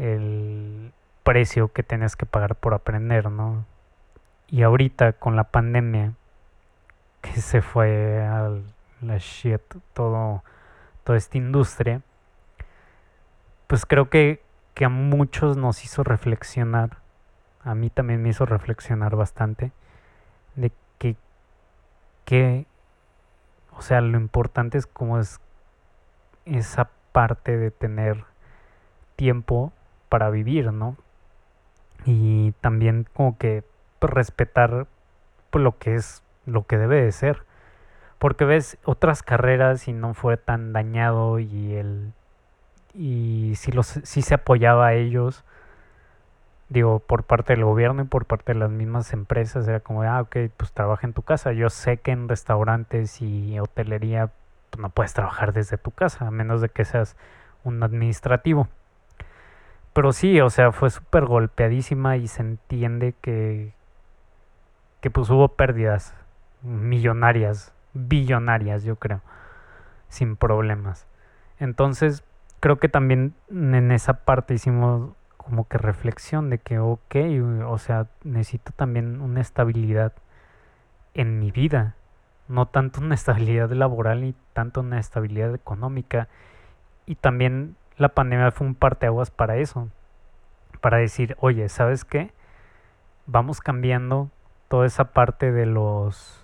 el 0.02 0.92
precio 1.22 1.72
que 1.72 1.84
tenías 1.84 2.16
que 2.16 2.26
pagar 2.26 2.56
por 2.56 2.74
aprender, 2.74 3.30
¿no? 3.30 3.64
Y 4.48 4.62
ahorita 4.62 5.12
con 5.12 5.36
la 5.36 5.44
pandemia, 5.44 6.12
que 7.20 7.32
se 7.40 7.62
fue 7.62 8.20
a 8.26 8.50
la 9.00 9.18
shit 9.18 9.62
todo, 9.94 10.42
toda 11.04 11.16
esta 11.16 11.38
industria, 11.38 12.02
pues 13.68 13.86
creo 13.86 14.10
que, 14.10 14.42
que 14.74 14.84
a 14.84 14.88
muchos 14.88 15.56
nos 15.56 15.84
hizo 15.84 16.02
reflexionar, 16.02 16.98
a 17.62 17.76
mí 17.76 17.88
también 17.88 18.22
me 18.22 18.30
hizo 18.30 18.44
reflexionar 18.44 19.14
bastante, 19.14 19.70
de 20.56 20.72
que, 20.98 21.16
que 22.24 22.66
o 23.70 23.82
sea, 23.82 24.00
lo 24.00 24.18
importante 24.18 24.78
es 24.78 24.86
como 24.86 25.20
es 25.20 25.40
esa 26.44 26.90
parte 27.12 27.56
de 27.56 27.70
tener 27.70 28.24
tiempo 29.14 29.72
para 30.12 30.28
vivir, 30.28 30.74
¿no? 30.74 30.98
Y 32.04 32.52
también 32.60 33.06
como 33.14 33.38
que 33.38 33.64
respetar 34.02 34.86
lo 35.52 35.78
que 35.78 35.94
es 35.94 36.22
lo 36.44 36.66
que 36.66 36.76
debe 36.76 37.00
de 37.00 37.12
ser. 37.12 37.44
Porque 38.18 38.44
ves 38.44 38.76
otras 38.84 39.22
carreras 39.22 39.88
y 39.88 39.94
no 39.94 40.12
fue 40.12 40.36
tan 40.36 40.74
dañado 40.74 41.38
y 41.38 41.72
el 41.76 42.12
y 42.92 43.54
si, 43.56 43.72
los, 43.72 43.86
si 43.86 44.20
se 44.20 44.34
apoyaba 44.34 44.88
a 44.88 44.92
ellos, 44.92 45.44
digo, 46.68 46.98
por 46.98 47.24
parte 47.24 47.54
del 47.54 47.64
gobierno 47.64 48.02
y 48.02 48.06
por 48.06 48.26
parte 48.26 48.52
de 48.52 48.58
las 48.58 48.70
mismas 48.70 49.14
empresas, 49.14 49.66
era 49.66 49.80
como, 49.80 50.02
ah, 50.02 50.20
ok, 50.20 50.36
pues 50.58 50.72
trabaja 50.72 51.06
en 51.06 51.14
tu 51.14 51.22
casa. 51.22 51.52
Yo 51.52 51.70
sé 51.70 51.96
que 51.96 52.10
en 52.10 52.28
restaurantes 52.28 53.22
y 53.22 53.58
hotelería 53.58 54.30
pues, 54.68 54.78
no 54.82 54.90
puedes 54.90 55.14
trabajar 55.14 55.54
desde 55.54 55.78
tu 55.78 55.90
casa, 55.90 56.26
a 56.26 56.30
menos 56.30 56.60
de 56.60 56.68
que 56.68 56.84
seas 56.84 57.16
un 57.64 57.82
administrativo. 57.82 58.68
Pero 59.92 60.12
sí, 60.12 60.40
o 60.40 60.50
sea, 60.50 60.72
fue 60.72 60.90
súper 60.90 61.26
golpeadísima 61.26 62.16
y 62.16 62.26
se 62.28 62.42
entiende 62.42 63.14
que, 63.20 63.74
que 65.00 65.10
pues 65.10 65.28
hubo 65.30 65.48
pérdidas 65.48 66.14
millonarias, 66.62 67.72
billonarias, 67.92 68.84
yo 68.84 68.96
creo, 68.96 69.20
sin 70.08 70.36
problemas. 70.36 71.06
Entonces, 71.58 72.24
creo 72.60 72.78
que 72.78 72.88
también 72.88 73.34
en 73.50 73.92
esa 73.92 74.24
parte 74.24 74.54
hicimos 74.54 75.12
como 75.36 75.66
que 75.66 75.78
reflexión 75.78 76.50
de 76.50 76.58
que, 76.58 76.78
ok, 76.78 77.16
o 77.66 77.78
sea, 77.78 78.06
necesito 78.22 78.72
también 78.72 79.20
una 79.20 79.40
estabilidad 79.40 80.12
en 81.14 81.40
mi 81.40 81.50
vida, 81.50 81.96
no 82.48 82.66
tanto 82.66 83.00
una 83.00 83.14
estabilidad 83.14 83.70
laboral 83.72 84.22
ni 84.22 84.34
tanto 84.52 84.80
una 84.80 84.98
estabilidad 85.00 85.54
económica. 85.54 86.28
Y 87.06 87.16
también 87.16 87.76
la 88.02 88.10
pandemia 88.10 88.50
fue 88.50 88.66
un 88.66 88.74
parteaguas 88.74 89.30
para 89.30 89.56
eso, 89.56 89.88
para 90.80 90.98
decir, 90.98 91.36
oye, 91.40 91.68
¿sabes 91.68 92.04
qué? 92.04 92.32
Vamos 93.26 93.60
cambiando 93.60 94.30
toda 94.68 94.86
esa 94.86 95.12
parte 95.12 95.52
de 95.52 95.66
los 95.66 96.38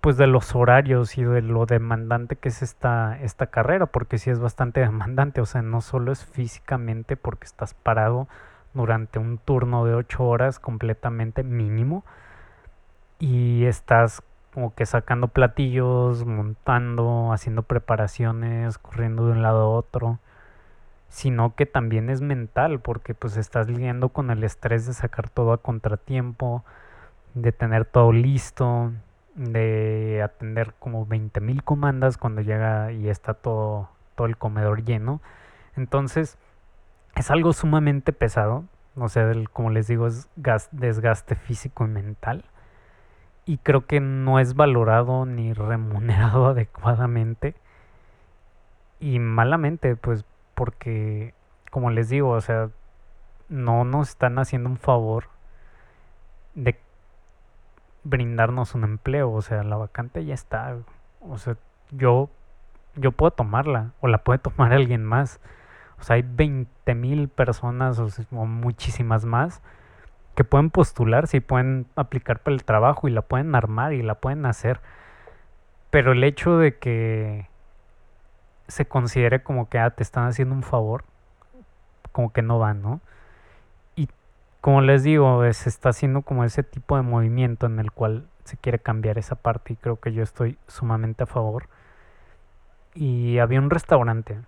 pues 0.00 0.16
de 0.16 0.28
los 0.28 0.54
horarios 0.54 1.18
y 1.18 1.24
de 1.24 1.42
lo 1.42 1.66
demandante 1.66 2.36
que 2.36 2.48
es 2.48 2.62
esta, 2.62 3.18
esta 3.20 3.48
carrera, 3.48 3.86
porque 3.86 4.18
sí 4.18 4.30
es 4.30 4.38
bastante 4.38 4.80
demandante, 4.88 5.40
o 5.40 5.46
sea, 5.46 5.62
no 5.62 5.80
solo 5.80 6.12
es 6.12 6.24
físicamente 6.24 7.16
porque 7.16 7.46
estás 7.46 7.74
parado 7.74 8.28
durante 8.74 9.18
un 9.18 9.38
turno 9.38 9.84
de 9.84 9.94
ocho 9.94 10.24
horas 10.24 10.58
completamente 10.58 11.42
mínimo 11.42 12.04
y 13.18 13.64
estás 13.64 14.22
como 14.56 14.74
que 14.74 14.86
sacando 14.86 15.28
platillos, 15.28 16.24
montando, 16.24 17.30
haciendo 17.30 17.64
preparaciones, 17.64 18.78
corriendo 18.78 19.26
de 19.26 19.32
un 19.32 19.42
lado 19.42 19.60
a 19.60 19.68
otro, 19.68 20.18
sino 21.10 21.54
que 21.54 21.66
también 21.66 22.08
es 22.08 22.22
mental, 22.22 22.80
porque 22.80 23.12
pues 23.12 23.36
estás 23.36 23.68
lidiando 23.68 24.08
con 24.08 24.30
el 24.30 24.42
estrés 24.44 24.86
de 24.86 24.94
sacar 24.94 25.28
todo 25.28 25.52
a 25.52 25.58
contratiempo, 25.58 26.64
de 27.34 27.52
tener 27.52 27.84
todo 27.84 28.12
listo, 28.12 28.92
de 29.34 30.22
atender 30.24 30.72
como 30.78 31.06
20.000 31.06 31.62
comandas 31.62 32.16
cuando 32.16 32.40
llega 32.40 32.92
y 32.92 33.10
está 33.10 33.34
todo, 33.34 33.90
todo 34.14 34.26
el 34.26 34.38
comedor 34.38 34.84
lleno. 34.84 35.20
Entonces, 35.76 36.38
es 37.14 37.30
algo 37.30 37.52
sumamente 37.52 38.14
pesado. 38.14 38.64
O 38.96 39.10
sea, 39.10 39.30
como 39.52 39.68
les 39.68 39.86
digo, 39.86 40.06
es 40.06 40.30
desgaste 40.72 41.34
físico 41.34 41.84
y 41.84 41.88
mental 41.88 42.46
y 43.46 43.58
creo 43.58 43.86
que 43.86 44.00
no 44.00 44.40
es 44.40 44.54
valorado 44.54 45.24
ni 45.24 45.52
remunerado 45.52 46.46
adecuadamente. 46.48 47.54
Y 49.00 49.18
malamente 49.18 49.96
pues 49.96 50.24
porque 50.54 51.34
como 51.70 51.90
les 51.90 52.08
digo 52.08 52.30
o 52.30 52.40
sea 52.40 52.70
no 53.48 53.84
nos 53.84 54.10
están 54.10 54.38
haciendo 54.38 54.68
un 54.70 54.78
favor 54.78 55.28
de 56.54 56.78
brindarnos 58.04 58.74
un 58.74 58.84
empleo 58.84 59.30
o 59.30 59.42
sea 59.42 59.62
la 59.62 59.76
vacante 59.76 60.24
ya 60.24 60.34
está 60.34 60.76
o 61.20 61.38
sea 61.38 61.56
yo 61.90 62.30
yo 62.96 63.12
puedo 63.12 63.30
tomarla 63.30 63.92
o 64.00 64.08
la 64.08 64.18
puede 64.18 64.38
tomar 64.40 64.72
alguien 64.72 65.04
más. 65.04 65.40
O 65.98 66.02
sea 66.02 66.16
hay 66.16 66.22
20 66.22 66.94
mil 66.94 67.28
personas 67.28 67.98
o, 67.98 68.08
o 68.32 68.46
muchísimas 68.46 69.24
más 69.24 69.62
que 70.36 70.44
pueden 70.44 70.70
postular, 70.70 71.26
si 71.26 71.40
pueden 71.40 71.86
aplicar 71.96 72.40
para 72.40 72.54
el 72.54 72.64
trabajo 72.64 73.08
y 73.08 73.10
la 73.10 73.22
pueden 73.22 73.54
armar 73.54 73.94
y 73.94 74.02
la 74.02 74.16
pueden 74.16 74.46
hacer. 74.46 74.80
Pero 75.90 76.12
el 76.12 76.22
hecho 76.24 76.58
de 76.58 76.78
que 76.78 77.48
se 78.68 78.86
considere 78.86 79.42
como 79.42 79.68
que 79.68 79.78
ah, 79.78 79.90
te 79.90 80.02
están 80.02 80.26
haciendo 80.26 80.54
un 80.54 80.62
favor, 80.62 81.04
como 82.12 82.32
que 82.32 82.42
no 82.42 82.58
va, 82.58 82.74
¿no? 82.74 83.00
Y 83.96 84.10
como 84.60 84.82
les 84.82 85.02
digo, 85.02 85.42
se 85.52 85.68
está 85.70 85.88
haciendo 85.88 86.22
como 86.22 86.44
ese 86.44 86.62
tipo 86.62 86.96
de 86.96 87.02
movimiento 87.02 87.66
en 87.66 87.78
el 87.78 87.90
cual 87.90 88.28
se 88.44 88.58
quiere 88.58 88.78
cambiar 88.78 89.18
esa 89.18 89.36
parte 89.36 89.72
y 89.72 89.76
creo 89.76 90.00
que 90.00 90.12
yo 90.12 90.22
estoy 90.22 90.58
sumamente 90.68 91.24
a 91.24 91.26
favor. 91.26 91.68
Y 92.94 93.38
había 93.38 93.60
un 93.60 93.70
restaurante 93.70 94.38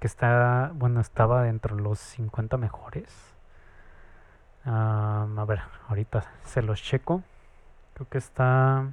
que 0.00 0.06
está, 0.06 0.72
bueno, 0.74 1.00
estaba 1.00 1.42
dentro 1.42 1.76
de 1.76 1.82
los 1.82 1.98
50 1.98 2.56
mejores 2.56 3.33
a 4.64 5.44
ver, 5.46 5.60
ahorita 5.88 6.24
se 6.44 6.62
los 6.62 6.82
checo. 6.82 7.22
Creo 7.94 8.08
que 8.08 8.18
está. 8.18 8.88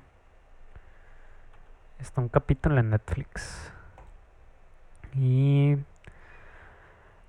Está 2.00 2.22
un 2.22 2.30
capítulo 2.30 2.80
en 2.80 2.90
Netflix. 2.92 3.72
Y. 5.14 5.78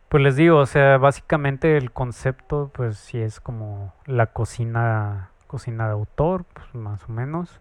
Pues 0.08 0.22
les 0.22 0.36
digo, 0.36 0.58
o 0.58 0.66
sea, 0.66 0.98
básicamente 0.98 1.78
el 1.78 1.90
concepto, 1.90 2.70
pues 2.74 2.98
sí 2.98 3.18
es 3.18 3.40
como 3.40 3.94
la 4.04 4.26
cocina, 4.26 5.30
cocina 5.46 5.86
de 5.86 5.92
autor, 5.92 6.44
pues 6.52 6.74
más 6.74 7.08
o 7.08 7.12
menos. 7.12 7.60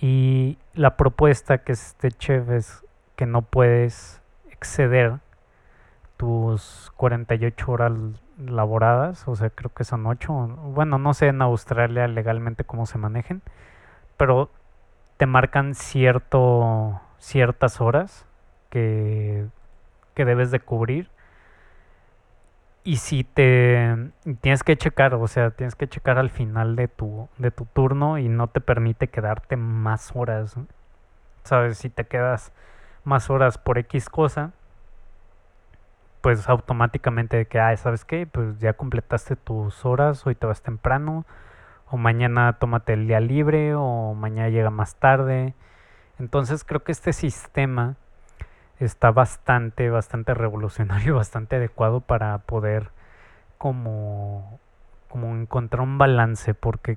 Y 0.00 0.58
la 0.72 0.96
propuesta 0.96 1.58
que 1.58 1.72
es 1.72 1.88
este 1.88 2.10
chef 2.12 2.48
es 2.48 2.82
que 3.16 3.26
no 3.26 3.42
puedes 3.42 4.22
exceder 4.50 5.20
tus 6.16 6.92
48 6.96 7.70
horas 7.70 7.92
laboradas, 8.38 9.26
o 9.28 9.36
sea, 9.36 9.50
creo 9.50 9.72
que 9.72 9.84
son 9.84 10.06
8. 10.06 10.32
Bueno, 10.32 10.98
no 10.98 11.14
sé 11.14 11.28
en 11.28 11.42
Australia 11.42 12.08
legalmente 12.08 12.64
cómo 12.64 12.86
se 12.86 12.98
manejen, 12.98 13.42
pero 14.16 14.50
te 15.16 15.26
marcan 15.26 15.74
cierto, 15.74 17.00
ciertas 17.18 17.80
horas 17.80 18.26
que, 18.70 19.46
que 20.14 20.24
debes 20.24 20.50
de 20.50 20.60
cubrir. 20.60 21.10
Y 22.86 22.96
si 22.96 23.24
te 23.24 24.10
tienes 24.42 24.62
que 24.62 24.76
checar, 24.76 25.14
o 25.14 25.26
sea, 25.26 25.50
tienes 25.50 25.74
que 25.74 25.88
checar 25.88 26.18
al 26.18 26.28
final 26.30 26.76
de 26.76 26.88
tu, 26.88 27.28
de 27.38 27.50
tu 27.50 27.64
turno 27.64 28.18
y 28.18 28.28
no 28.28 28.48
te 28.48 28.60
permite 28.60 29.08
quedarte 29.08 29.56
más 29.56 30.12
horas. 30.14 30.56
¿Sabes? 31.44 31.78
Si 31.78 31.88
te 31.88 32.04
quedas 32.04 32.52
más 33.04 33.30
horas 33.30 33.56
por 33.58 33.78
X 33.78 34.10
cosa, 34.10 34.52
pues 36.24 36.48
automáticamente 36.48 37.44
que, 37.44 37.60
ah, 37.60 37.76
¿sabes 37.76 38.06
qué? 38.06 38.26
Pues 38.26 38.58
ya 38.58 38.72
completaste 38.72 39.36
tus 39.36 39.84
horas, 39.84 40.26
hoy 40.26 40.34
te 40.34 40.46
vas 40.46 40.62
temprano, 40.62 41.26
o 41.90 41.98
mañana 41.98 42.54
tómate 42.54 42.94
el 42.94 43.06
día 43.06 43.20
libre, 43.20 43.74
o 43.74 44.14
mañana 44.14 44.48
llega 44.48 44.70
más 44.70 44.94
tarde. 44.96 45.52
Entonces 46.18 46.64
creo 46.64 46.82
que 46.82 46.92
este 46.92 47.12
sistema 47.12 47.96
está 48.80 49.10
bastante, 49.10 49.90
bastante 49.90 50.32
revolucionario, 50.32 51.14
bastante 51.16 51.56
adecuado 51.56 52.00
para 52.00 52.38
poder 52.38 52.88
como, 53.58 54.58
como 55.10 55.36
encontrar 55.36 55.82
un 55.82 55.98
balance, 55.98 56.54
porque 56.54 56.96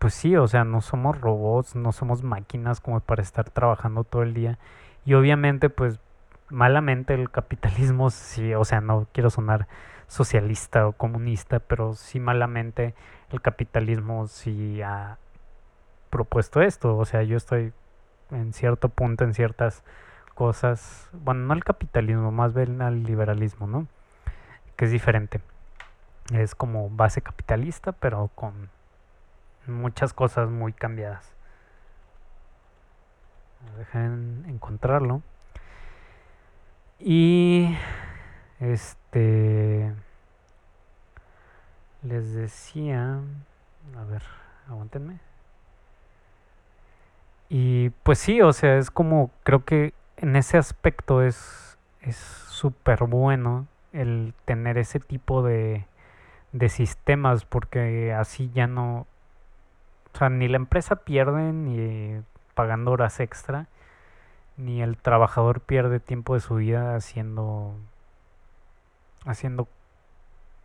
pues 0.00 0.14
sí, 0.14 0.34
o 0.34 0.48
sea, 0.48 0.64
no 0.64 0.80
somos 0.80 1.20
robots, 1.20 1.76
no 1.76 1.92
somos 1.92 2.24
máquinas 2.24 2.80
como 2.80 2.98
para 2.98 3.22
estar 3.22 3.50
trabajando 3.50 4.02
todo 4.02 4.24
el 4.24 4.34
día. 4.34 4.58
Y 5.04 5.14
obviamente 5.14 5.70
pues 5.70 6.00
malamente 6.50 7.14
el 7.14 7.30
capitalismo, 7.30 8.10
sí, 8.10 8.54
o 8.54 8.64
sea, 8.64 8.80
no 8.80 9.06
quiero 9.12 9.30
sonar 9.30 9.66
socialista 10.06 10.86
o 10.86 10.92
comunista, 10.92 11.58
pero 11.60 11.94
sí 11.94 12.18
malamente 12.18 12.94
el 13.30 13.42
capitalismo 13.42 14.26
sí 14.26 14.80
ha 14.82 15.18
propuesto 16.10 16.62
esto. 16.62 16.96
O 16.96 17.04
sea, 17.04 17.22
yo 17.22 17.36
estoy 17.36 17.72
en 18.30 18.52
cierto 18.52 18.88
punto 18.88 19.24
en 19.24 19.34
ciertas 19.34 19.84
cosas, 20.34 21.08
bueno, 21.12 21.40
no 21.46 21.54
el 21.54 21.64
capitalismo, 21.64 22.30
más 22.30 22.54
bien 22.54 22.80
al 22.82 23.02
liberalismo, 23.02 23.66
¿no? 23.66 23.86
Que 24.76 24.86
es 24.86 24.90
diferente. 24.90 25.40
Es 26.32 26.54
como 26.54 26.90
base 26.90 27.22
capitalista, 27.22 27.92
pero 27.92 28.30
con 28.34 28.70
muchas 29.66 30.12
cosas 30.12 30.48
muy 30.48 30.72
cambiadas. 30.72 31.32
Dejen 33.78 34.44
encontrarlo. 34.48 35.22
Y 37.00 37.76
este 38.60 39.92
les 42.02 42.34
decía, 42.34 43.20
a 43.96 44.04
ver, 44.04 44.22
aguántenme. 44.68 45.18
Y 47.48 47.90
pues 48.02 48.18
sí, 48.18 48.42
o 48.42 48.52
sea, 48.52 48.78
es 48.78 48.90
como 48.90 49.30
creo 49.44 49.64
que 49.64 49.94
en 50.16 50.36
ese 50.36 50.58
aspecto 50.58 51.22
es 51.22 51.78
es 52.02 52.16
súper 52.16 53.04
bueno 53.04 53.66
el 53.92 54.34
tener 54.44 54.78
ese 54.78 55.00
tipo 55.00 55.42
de 55.42 55.86
de 56.52 56.68
sistemas 56.68 57.44
porque 57.44 58.12
así 58.12 58.50
ya 58.54 58.66
no 58.66 59.06
o 60.14 60.18
sea, 60.18 60.30
ni 60.30 60.48
la 60.48 60.56
empresa 60.56 60.96
pierde 60.96 61.52
ni 61.52 62.22
pagando 62.54 62.92
horas 62.92 63.20
extra 63.20 63.68
ni 64.58 64.82
el 64.82 64.98
trabajador 64.98 65.60
pierde 65.60 66.00
tiempo 66.00 66.34
de 66.34 66.40
su 66.40 66.56
vida 66.56 66.96
haciendo 66.96 67.74
haciendo 69.24 69.68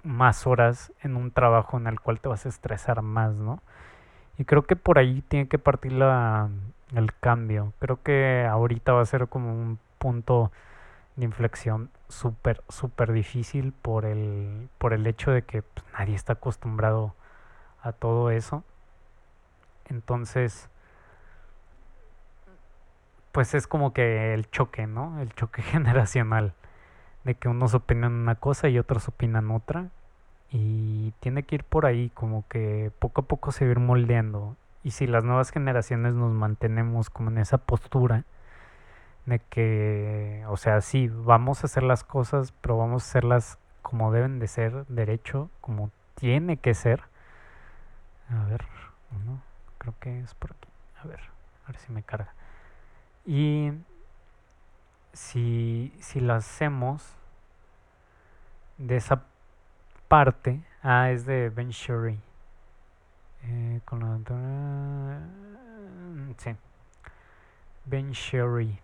más 0.03 0.45
horas 0.47 0.91
en 1.01 1.15
un 1.15 1.31
trabajo 1.31 1.77
en 1.77 1.87
el 1.87 1.99
cual 1.99 2.19
te 2.19 2.27
vas 2.27 2.45
a 2.45 2.49
estresar 2.49 3.01
más, 3.01 3.33
¿no? 3.33 3.61
Y 4.37 4.45
creo 4.45 4.63
que 4.63 4.75
por 4.75 4.97
ahí 4.99 5.21
tiene 5.27 5.47
que 5.47 5.59
partir 5.59 5.93
la, 5.93 6.49
el 6.93 7.13
cambio. 7.13 7.73
Creo 7.79 8.01
que 8.03 8.45
ahorita 8.49 8.93
va 8.93 9.01
a 9.01 9.05
ser 9.05 9.27
como 9.27 9.53
un 9.53 9.79
punto 9.99 10.51
de 11.15 11.25
inflexión 11.25 11.89
súper, 12.09 12.63
súper 12.69 13.13
difícil 13.13 13.73
por 13.73 14.05
el, 14.05 14.69
por 14.77 14.93
el 14.93 15.05
hecho 15.07 15.31
de 15.31 15.43
que 15.43 15.61
pues, 15.61 15.85
nadie 15.97 16.15
está 16.15 16.33
acostumbrado 16.33 17.13
a 17.81 17.91
todo 17.91 18.31
eso. 18.31 18.63
Entonces, 19.85 20.69
pues 23.33 23.55
es 23.55 23.67
como 23.67 23.93
que 23.93 24.33
el 24.33 24.49
choque, 24.51 24.87
¿no? 24.87 25.19
El 25.19 25.33
choque 25.33 25.61
generacional. 25.63 26.53
De 27.25 27.35
que 27.35 27.49
unos 27.49 27.73
opinan 27.73 28.13
una 28.13 28.35
cosa 28.35 28.69
y 28.69 28.79
otros 28.79 29.09
opinan 29.09 29.51
otra. 29.51 29.89
Y 30.51 31.11
tiene 31.19 31.43
que 31.43 31.55
ir 31.55 31.63
por 31.63 31.85
ahí, 31.85 32.11
como 32.13 32.47
que 32.47 32.91
poco 32.99 33.21
a 33.21 33.25
poco 33.25 33.51
se 33.51 33.65
ir 33.65 33.79
moldeando. 33.79 34.55
Y 34.83 34.91
si 34.91 35.07
las 35.07 35.23
nuevas 35.23 35.51
generaciones 35.51 36.13
nos 36.13 36.31
mantenemos 36.31 37.09
como 37.09 37.31
en 37.31 37.39
esa 37.39 37.57
postura, 37.57 38.25
de 39.25 39.39
que, 39.39 40.43
o 40.49 40.57
sea, 40.57 40.81
sí, 40.81 41.07
vamos 41.07 41.63
a 41.63 41.67
hacer 41.67 41.83
las 41.83 42.03
cosas, 42.03 42.53
pero 42.61 42.77
vamos 42.77 43.03
a 43.03 43.09
hacerlas 43.09 43.57
como 43.81 44.11
deben 44.11 44.39
de 44.39 44.47
ser, 44.47 44.85
derecho, 44.87 45.49
como 45.61 45.89
tiene 46.15 46.57
que 46.57 46.73
ser. 46.75 47.01
A 48.29 48.43
ver, 48.45 48.65
uno, 49.11 49.41
creo 49.79 49.95
que 49.99 50.19
es 50.19 50.35
por 50.35 50.51
aquí. 50.51 50.69
A 51.01 51.07
ver, 51.07 51.19
a 51.65 51.71
ver 51.71 51.77
si 51.77 51.91
me 51.91 52.03
carga. 52.03 52.33
Y 53.25 53.71
si, 55.13 55.93
si 55.99 56.19
lo 56.19 56.33
hacemos 56.33 57.03
de 58.77 58.97
esa 58.97 59.23
parte, 60.07 60.61
ah, 60.81 61.11
es 61.11 61.25
de 61.25 61.49
Ben 61.49 61.69
Shuri. 61.69 62.19
Eh, 63.45 63.81
con 63.85 63.99
la 63.99 64.17
sí. 66.37 66.55
Ben 67.85 68.11
Sherry. 68.11 68.79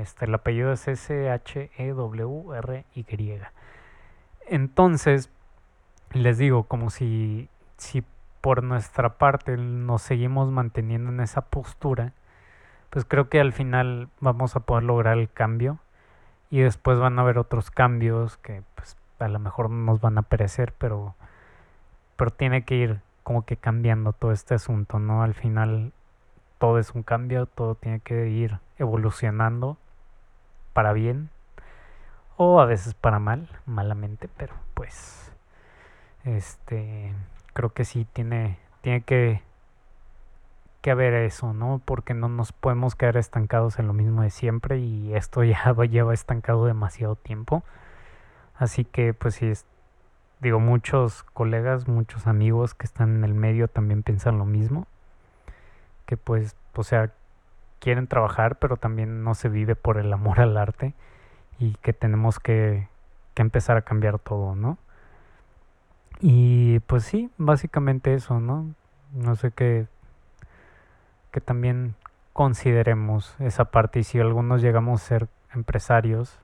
Este, 0.00 0.24
el 0.24 0.34
apellido 0.34 0.72
es 0.72 0.88
S-H-E-W-R-Y. 0.88 1.40
Entonces, 4.48 5.30
les 6.12 6.38
digo, 6.38 6.64
como 6.64 6.90
si, 6.90 7.48
si 7.76 8.02
por 8.40 8.64
nuestra 8.64 9.10
parte 9.18 9.56
nos 9.56 10.02
seguimos 10.02 10.50
manteniendo 10.50 11.10
en 11.10 11.20
esa 11.20 11.42
postura, 11.42 12.12
pues 12.90 13.04
creo 13.04 13.28
que 13.28 13.40
al 13.40 13.52
final 13.52 14.08
vamos 14.20 14.56
a 14.56 14.60
poder 14.60 14.84
lograr 14.84 15.18
el 15.18 15.30
cambio 15.30 15.78
y 16.50 16.60
después 16.60 16.98
van 16.98 17.18
a 17.18 17.22
haber 17.22 17.38
otros 17.38 17.70
cambios 17.70 18.36
que 18.38 18.62
pues 18.74 18.96
a 19.20 19.28
lo 19.28 19.38
mejor 19.38 19.70
nos 19.70 20.00
van 20.00 20.18
a 20.18 20.22
perecer, 20.22 20.74
pero, 20.76 21.14
pero 22.16 22.30
tiene 22.30 22.64
que 22.64 22.74
ir 22.74 23.00
como 23.22 23.44
que 23.44 23.56
cambiando 23.56 24.12
todo 24.12 24.32
este 24.32 24.54
asunto, 24.54 24.98
¿no? 24.98 25.22
Al 25.22 25.34
final 25.34 25.92
todo 26.58 26.78
es 26.78 26.90
un 26.90 27.02
cambio, 27.02 27.46
todo 27.46 27.74
tiene 27.76 28.00
que 28.00 28.28
ir 28.28 28.58
evolucionando 28.78 29.76
para 30.72 30.92
bien 30.92 31.30
o 32.36 32.60
a 32.60 32.66
veces 32.66 32.94
para 32.94 33.18
mal, 33.18 33.48
malamente, 33.66 34.28
pero 34.36 34.54
pues 34.74 35.32
este 36.24 37.14
creo 37.52 37.72
que 37.72 37.84
sí 37.84 38.06
tiene 38.12 38.58
tiene 38.80 39.02
que 39.02 39.42
que 40.80 40.90
haber 40.90 41.14
eso, 41.14 41.52
¿no? 41.52 41.80
Porque 41.84 42.14
no 42.14 42.28
nos 42.28 42.52
podemos 42.52 42.94
quedar 42.94 43.16
estancados 43.16 43.78
en 43.78 43.86
lo 43.86 43.92
mismo 43.92 44.22
de 44.22 44.30
siempre 44.30 44.78
y 44.78 45.14
esto 45.14 45.44
ya 45.44 45.74
lleva 45.84 46.14
estancado 46.14 46.66
demasiado 46.66 47.16
tiempo. 47.16 47.62
Así 48.56 48.84
que 48.84 49.14
pues 49.14 49.36
sí, 49.36 49.52
digo, 50.40 50.60
muchos 50.60 51.22
colegas, 51.22 51.88
muchos 51.88 52.26
amigos 52.26 52.74
que 52.74 52.86
están 52.86 53.16
en 53.16 53.24
el 53.24 53.34
medio 53.34 53.68
también 53.68 54.02
piensan 54.02 54.38
lo 54.38 54.46
mismo. 54.46 54.86
Que 56.06 56.16
pues, 56.16 56.56
o 56.74 56.82
sea, 56.82 57.12
quieren 57.78 58.06
trabajar, 58.06 58.56
pero 58.58 58.76
también 58.76 59.24
no 59.24 59.34
se 59.34 59.48
vive 59.48 59.76
por 59.76 59.98
el 59.98 60.12
amor 60.12 60.40
al 60.40 60.56
arte 60.56 60.94
y 61.58 61.74
que 61.82 61.92
tenemos 61.92 62.40
que, 62.40 62.88
que 63.34 63.42
empezar 63.42 63.76
a 63.76 63.82
cambiar 63.82 64.18
todo, 64.18 64.54
¿no? 64.54 64.78
Y 66.20 66.80
pues 66.80 67.04
sí, 67.04 67.30
básicamente 67.38 68.14
eso, 68.14 68.40
¿no? 68.40 68.74
No 69.12 69.36
sé 69.36 69.50
qué, 69.52 69.86
que 71.30 71.40
también 71.40 71.94
consideremos 72.32 73.36
esa 73.38 73.66
parte 73.66 74.00
y 74.00 74.04
si 74.04 74.18
algunos 74.18 74.62
llegamos 74.62 75.02
a 75.02 75.06
ser 75.06 75.28
empresarios 75.54 76.38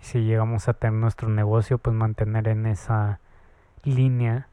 y 0.00 0.04
si 0.04 0.24
llegamos 0.24 0.68
a 0.68 0.74
tener 0.74 0.98
nuestro 0.98 1.28
negocio, 1.28 1.78
pues 1.78 1.94
mantener 1.94 2.48
en 2.48 2.66
esa 2.66 3.20
línea 3.82 4.48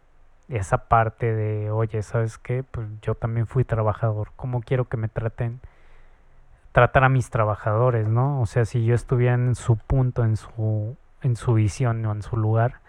esa 0.58 0.90
parte 0.90 1.34
de, 1.34 1.72
oye, 1.72 2.02
¿sabes 2.02 2.38
qué? 2.38 2.64
Pues 2.64 2.88
yo 3.02 3.16
también 3.16 3.48
fui 3.48 3.64
trabajador, 3.64 4.32
¿cómo 4.36 4.62
quiero 4.62 4.86
que 4.90 4.98
me 4.98 5.08
traten? 5.08 5.62
Tratar 6.72 7.04
a 7.06 7.10
mis 7.10 7.30
trabajadores, 7.30 8.08
¿no? 8.08 8.42
O 8.42 8.46
sea, 8.46 8.66
si 8.66 8.86
yo 8.86 8.96
estuviera 8.96 9.34
en 9.34 9.56
su 9.56 9.78
punto, 9.78 10.24
en 10.24 10.38
su, 10.38 10.96
en 11.22 11.36
su 11.36 11.54
visión 11.54 12.06
o 12.06 12.12
en 12.12 12.22
su 12.22 12.38
lugar, 12.38 12.80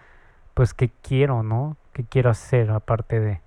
pues 0.55 0.75
qué 0.75 0.91
quiero, 1.03 1.43
¿no? 1.43 1.77
¿Qué 1.93 2.05
quiero 2.05 2.31
hacer 2.31 2.71
aparte 2.71 3.21
de... 3.21 3.41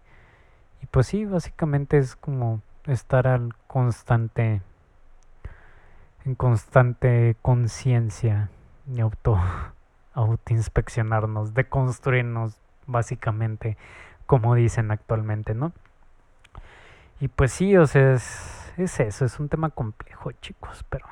Y 0.82 0.86
pues 0.88 1.08
sí, 1.08 1.26
básicamente 1.26 1.98
es 1.98 2.16
como 2.16 2.62
estar 2.88 3.28
al 3.28 3.54
constante, 3.68 4.62
en 6.26 6.36
constante 6.36 7.36
conciencia 7.42 8.50
y 8.92 9.02
auto, 9.02 9.40
autoinspeccionarnos, 10.14 11.54
deconstruirnos 11.54 12.58
básicamente, 12.88 13.78
como 14.26 14.56
dicen 14.56 14.92
actualmente, 14.92 15.54
¿no? 15.54 15.72
Y 17.20 17.28
pues 17.30 17.54
sí, 17.54 17.78
o 17.78 17.88
sea, 17.88 18.14
es, 18.14 18.74
es 18.78 19.00
eso, 19.00 19.26
es 19.26 19.40
un 19.40 19.50
tema 19.50 19.70
complejo, 19.70 20.32
chicos, 20.34 20.84
pero 20.90 21.06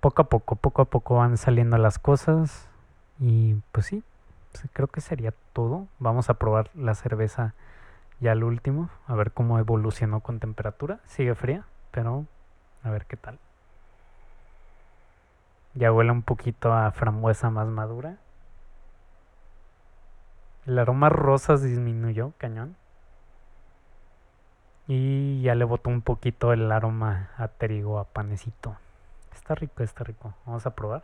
poco 0.00 0.22
a 0.22 0.24
poco, 0.24 0.56
poco 0.56 0.82
a 0.82 0.84
poco 0.86 1.16
van 1.16 1.36
saliendo 1.36 1.78
las 1.78 1.98
cosas 1.98 2.68
y 3.20 3.54
pues 3.72 3.86
sí, 3.86 4.02
pues 4.52 4.64
creo 4.72 4.88
que 4.88 5.00
sería 5.00 5.32
todo. 5.52 5.86
Vamos 5.98 6.28
a 6.28 6.34
probar 6.34 6.70
la 6.74 6.94
cerveza 6.94 7.54
ya 8.22 8.32
al 8.32 8.44
último, 8.44 8.88
a 9.08 9.16
ver 9.16 9.32
cómo 9.32 9.58
evolucionó 9.58 10.20
con 10.20 10.38
temperatura. 10.38 11.00
Sigue 11.06 11.34
fría, 11.34 11.64
pero 11.90 12.24
a 12.84 12.90
ver 12.90 13.04
qué 13.06 13.16
tal. 13.16 13.40
Ya 15.74 15.92
huele 15.92 16.12
un 16.12 16.22
poquito 16.22 16.72
a 16.72 16.92
frambuesa 16.92 17.50
más 17.50 17.66
madura. 17.66 18.18
El 20.66 20.78
aroma 20.78 21.08
rosas 21.08 21.64
disminuyó, 21.64 22.32
cañón. 22.38 22.76
Y 24.86 25.42
ya 25.42 25.56
le 25.56 25.64
botó 25.64 25.90
un 25.90 26.02
poquito 26.02 26.52
el 26.52 26.70
aroma 26.70 27.30
a 27.36 27.48
trigo, 27.48 27.98
a 27.98 28.04
panecito. 28.04 28.76
Está 29.34 29.56
rico, 29.56 29.82
está 29.82 30.04
rico. 30.04 30.32
Vamos 30.46 30.64
a 30.64 30.76
probar. 30.76 31.02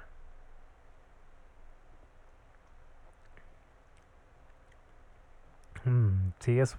Mm, 5.85 6.33
sí, 6.39 6.61
es 6.61 6.77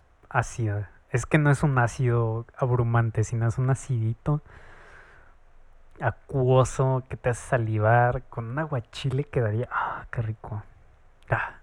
Es 1.12 1.26
que 1.26 1.38
no 1.38 1.50
es 1.50 1.64
un 1.64 1.78
ácido 1.78 2.46
abrumante, 2.56 3.24
sino 3.24 3.48
es 3.48 3.58
un 3.58 3.70
acidito 3.70 4.42
acuoso 6.00 7.04
que 7.10 7.18
te 7.18 7.30
hace 7.30 7.50
salivar. 7.50 8.24
Con 8.30 8.46
un 8.50 8.60
aguachile 8.60 9.24
quedaría. 9.26 9.68
¡Ah, 9.72 10.06
qué 10.12 10.22
rico! 10.22 10.64
Ah. 11.30 11.56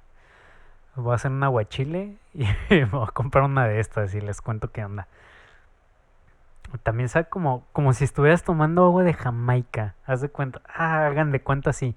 Voy 0.97 1.13
a 1.13 1.17
hacer 1.17 1.31
un 1.31 1.43
aguachile 1.43 2.17
y 2.33 2.45
voy 2.91 3.05
a 3.07 3.13
comprar 3.13 3.45
una 3.45 3.67
de 3.67 3.81
estas 3.81 4.15
y 4.15 4.21
les 4.21 4.41
cuento 4.41 4.73
qué 4.73 4.85
onda. 4.85 5.09
También 6.83 7.09
sabe 7.09 7.29
como, 7.29 7.65
como 7.73 7.93
si 7.93 8.05
estuvieras 8.05 8.43
tomando 8.43 8.85
agua 8.85 9.03
de 9.05 9.15
Jamaica. 9.15 9.95
Haz 10.07 10.21
de 10.21 10.29
cuenta. 10.29 10.61
Ah, 10.67 11.07
hagan 11.07 11.31
de 11.33 11.41
cuenta 11.41 11.71
así. 11.71 11.95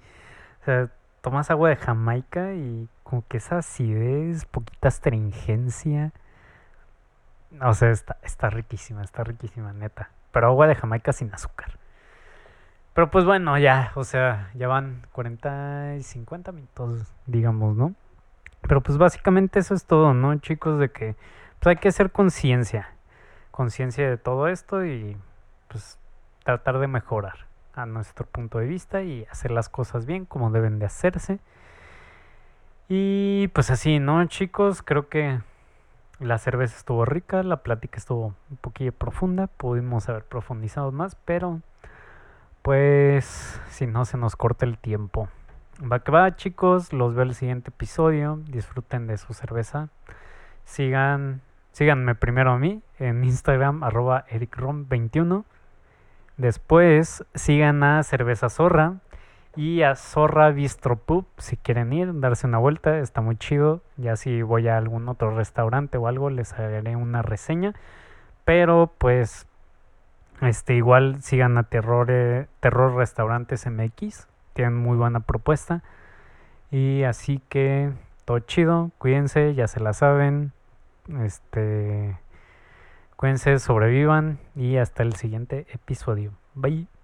O 0.62 0.64
sea, 0.64 0.90
tomas 1.22 1.50
agua 1.50 1.70
de 1.70 1.76
Jamaica 1.76 2.54
y 2.54 2.88
como 3.02 3.24
que 3.26 3.38
esa 3.38 3.58
acidez, 3.58 4.44
poquita 4.44 4.88
astringencia. 4.88 6.12
O 7.60 7.74
sea, 7.74 7.90
está, 7.90 8.16
está 8.22 8.50
riquísima, 8.50 9.02
está 9.02 9.24
riquísima, 9.24 9.72
neta. 9.72 10.10
Pero 10.32 10.46
agua 10.48 10.66
de 10.66 10.76
Jamaica 10.76 11.12
sin 11.12 11.32
azúcar. 11.34 11.78
Pero 12.94 13.10
pues 13.10 13.24
bueno, 13.24 13.56
ya, 13.58 13.92
o 13.94 14.04
sea, 14.04 14.50
ya 14.54 14.68
van 14.68 15.06
40 15.12 15.96
y 15.96 16.02
50 16.02 16.52
minutos, 16.52 17.12
digamos, 17.26 17.76
¿no? 17.76 17.94
Pero 18.62 18.80
pues 18.82 18.98
básicamente 18.98 19.58
eso 19.58 19.74
es 19.74 19.84
todo, 19.84 20.12
¿no, 20.12 20.36
chicos? 20.38 20.78
De 20.78 20.90
que 20.90 21.16
pues 21.60 21.74
hay 21.74 21.76
que 21.76 21.88
hacer 21.88 22.10
conciencia, 22.10 22.90
conciencia 23.50 24.08
de 24.08 24.16
todo 24.16 24.48
esto 24.48 24.84
y 24.84 25.16
pues 25.68 25.98
tratar 26.44 26.78
de 26.78 26.88
mejorar 26.88 27.46
a 27.74 27.86
nuestro 27.86 28.26
punto 28.26 28.58
de 28.58 28.66
vista 28.66 29.02
y 29.02 29.24
hacer 29.30 29.50
las 29.50 29.68
cosas 29.68 30.06
bien 30.06 30.24
como 30.24 30.50
deben 30.50 30.78
de 30.78 30.86
hacerse. 30.86 31.38
Y 32.88 33.48
pues 33.48 33.70
así, 33.70 34.00
¿no, 34.00 34.24
chicos? 34.26 34.82
Creo 34.82 35.08
que 35.08 35.40
la 36.20 36.38
cerveza 36.38 36.76
estuvo 36.76 37.04
rica, 37.04 37.42
la 37.42 37.62
plática 37.62 37.98
estuvo 37.98 38.34
un 38.50 38.56
poquillo 38.60 38.92
profunda, 38.92 39.46
pudimos 39.46 40.08
haber 40.08 40.24
profundizado 40.24 40.92
más, 40.92 41.16
pero 41.24 41.60
pues 42.62 43.60
si 43.70 43.86
no 43.86 44.04
se 44.04 44.18
nos 44.18 44.36
corta 44.36 44.66
el 44.66 44.78
tiempo. 44.78 45.28
Va 45.80 46.00
que 46.00 46.12
va, 46.12 46.36
chicos, 46.36 46.92
los 46.92 47.14
veo 47.14 47.24
el 47.24 47.34
siguiente 47.34 47.70
episodio, 47.70 48.38
disfruten 48.48 49.06
de 49.06 49.16
su 49.16 49.32
cerveza. 49.32 49.88
Sigan, 50.64 51.40
síganme 51.72 52.14
primero 52.14 52.52
a 52.52 52.58
mí 52.58 52.82
en 52.98 53.24
Instagram 53.24 53.82
arroba 53.82 54.26
ericrom21. 54.26 55.44
Después 56.36 57.24
sigan 57.34 57.82
a 57.82 58.02
Cerveza 58.02 58.50
Zorra 58.50 58.96
y 59.56 59.82
a 59.82 59.96
Zorra 59.96 60.50
Bistro 60.50 60.96
Pub 60.96 61.26
si 61.38 61.56
quieren 61.56 61.92
ir, 61.92 62.20
darse 62.20 62.46
una 62.46 62.58
vuelta, 62.58 62.98
está 62.98 63.20
muy 63.20 63.36
chido. 63.36 63.82
Ya 63.96 64.16
si 64.16 64.42
voy 64.42 64.68
a 64.68 64.76
algún 64.76 65.08
otro 65.08 65.34
restaurante 65.34 65.98
o 65.98 66.06
algo 66.06 66.30
les 66.30 66.52
haré 66.52 66.96
una 66.96 67.22
reseña. 67.22 67.74
Pero 68.44 68.92
pues 68.98 69.46
este 70.40 70.74
igual 70.74 71.22
sigan 71.22 71.58
a 71.58 71.64
Terror, 71.64 72.08
eh, 72.10 72.46
Terror 72.60 72.94
Restaurantes 72.94 73.66
MX, 73.66 74.28
tienen 74.54 74.76
muy 74.76 74.96
buena 74.96 75.20
propuesta. 75.20 75.82
Y 76.70 77.02
así 77.02 77.42
que 77.48 77.92
todo 78.24 78.38
chido, 78.40 78.90
cuídense, 78.98 79.54
ya 79.54 79.66
se 79.66 79.80
la 79.80 79.92
saben. 79.92 80.52
Este 81.24 82.16
cuídense, 83.16 83.58
sobrevivan 83.58 84.38
y 84.54 84.76
hasta 84.76 85.02
el 85.02 85.14
siguiente 85.14 85.66
episodio. 85.72 86.32
Bye. 86.54 86.99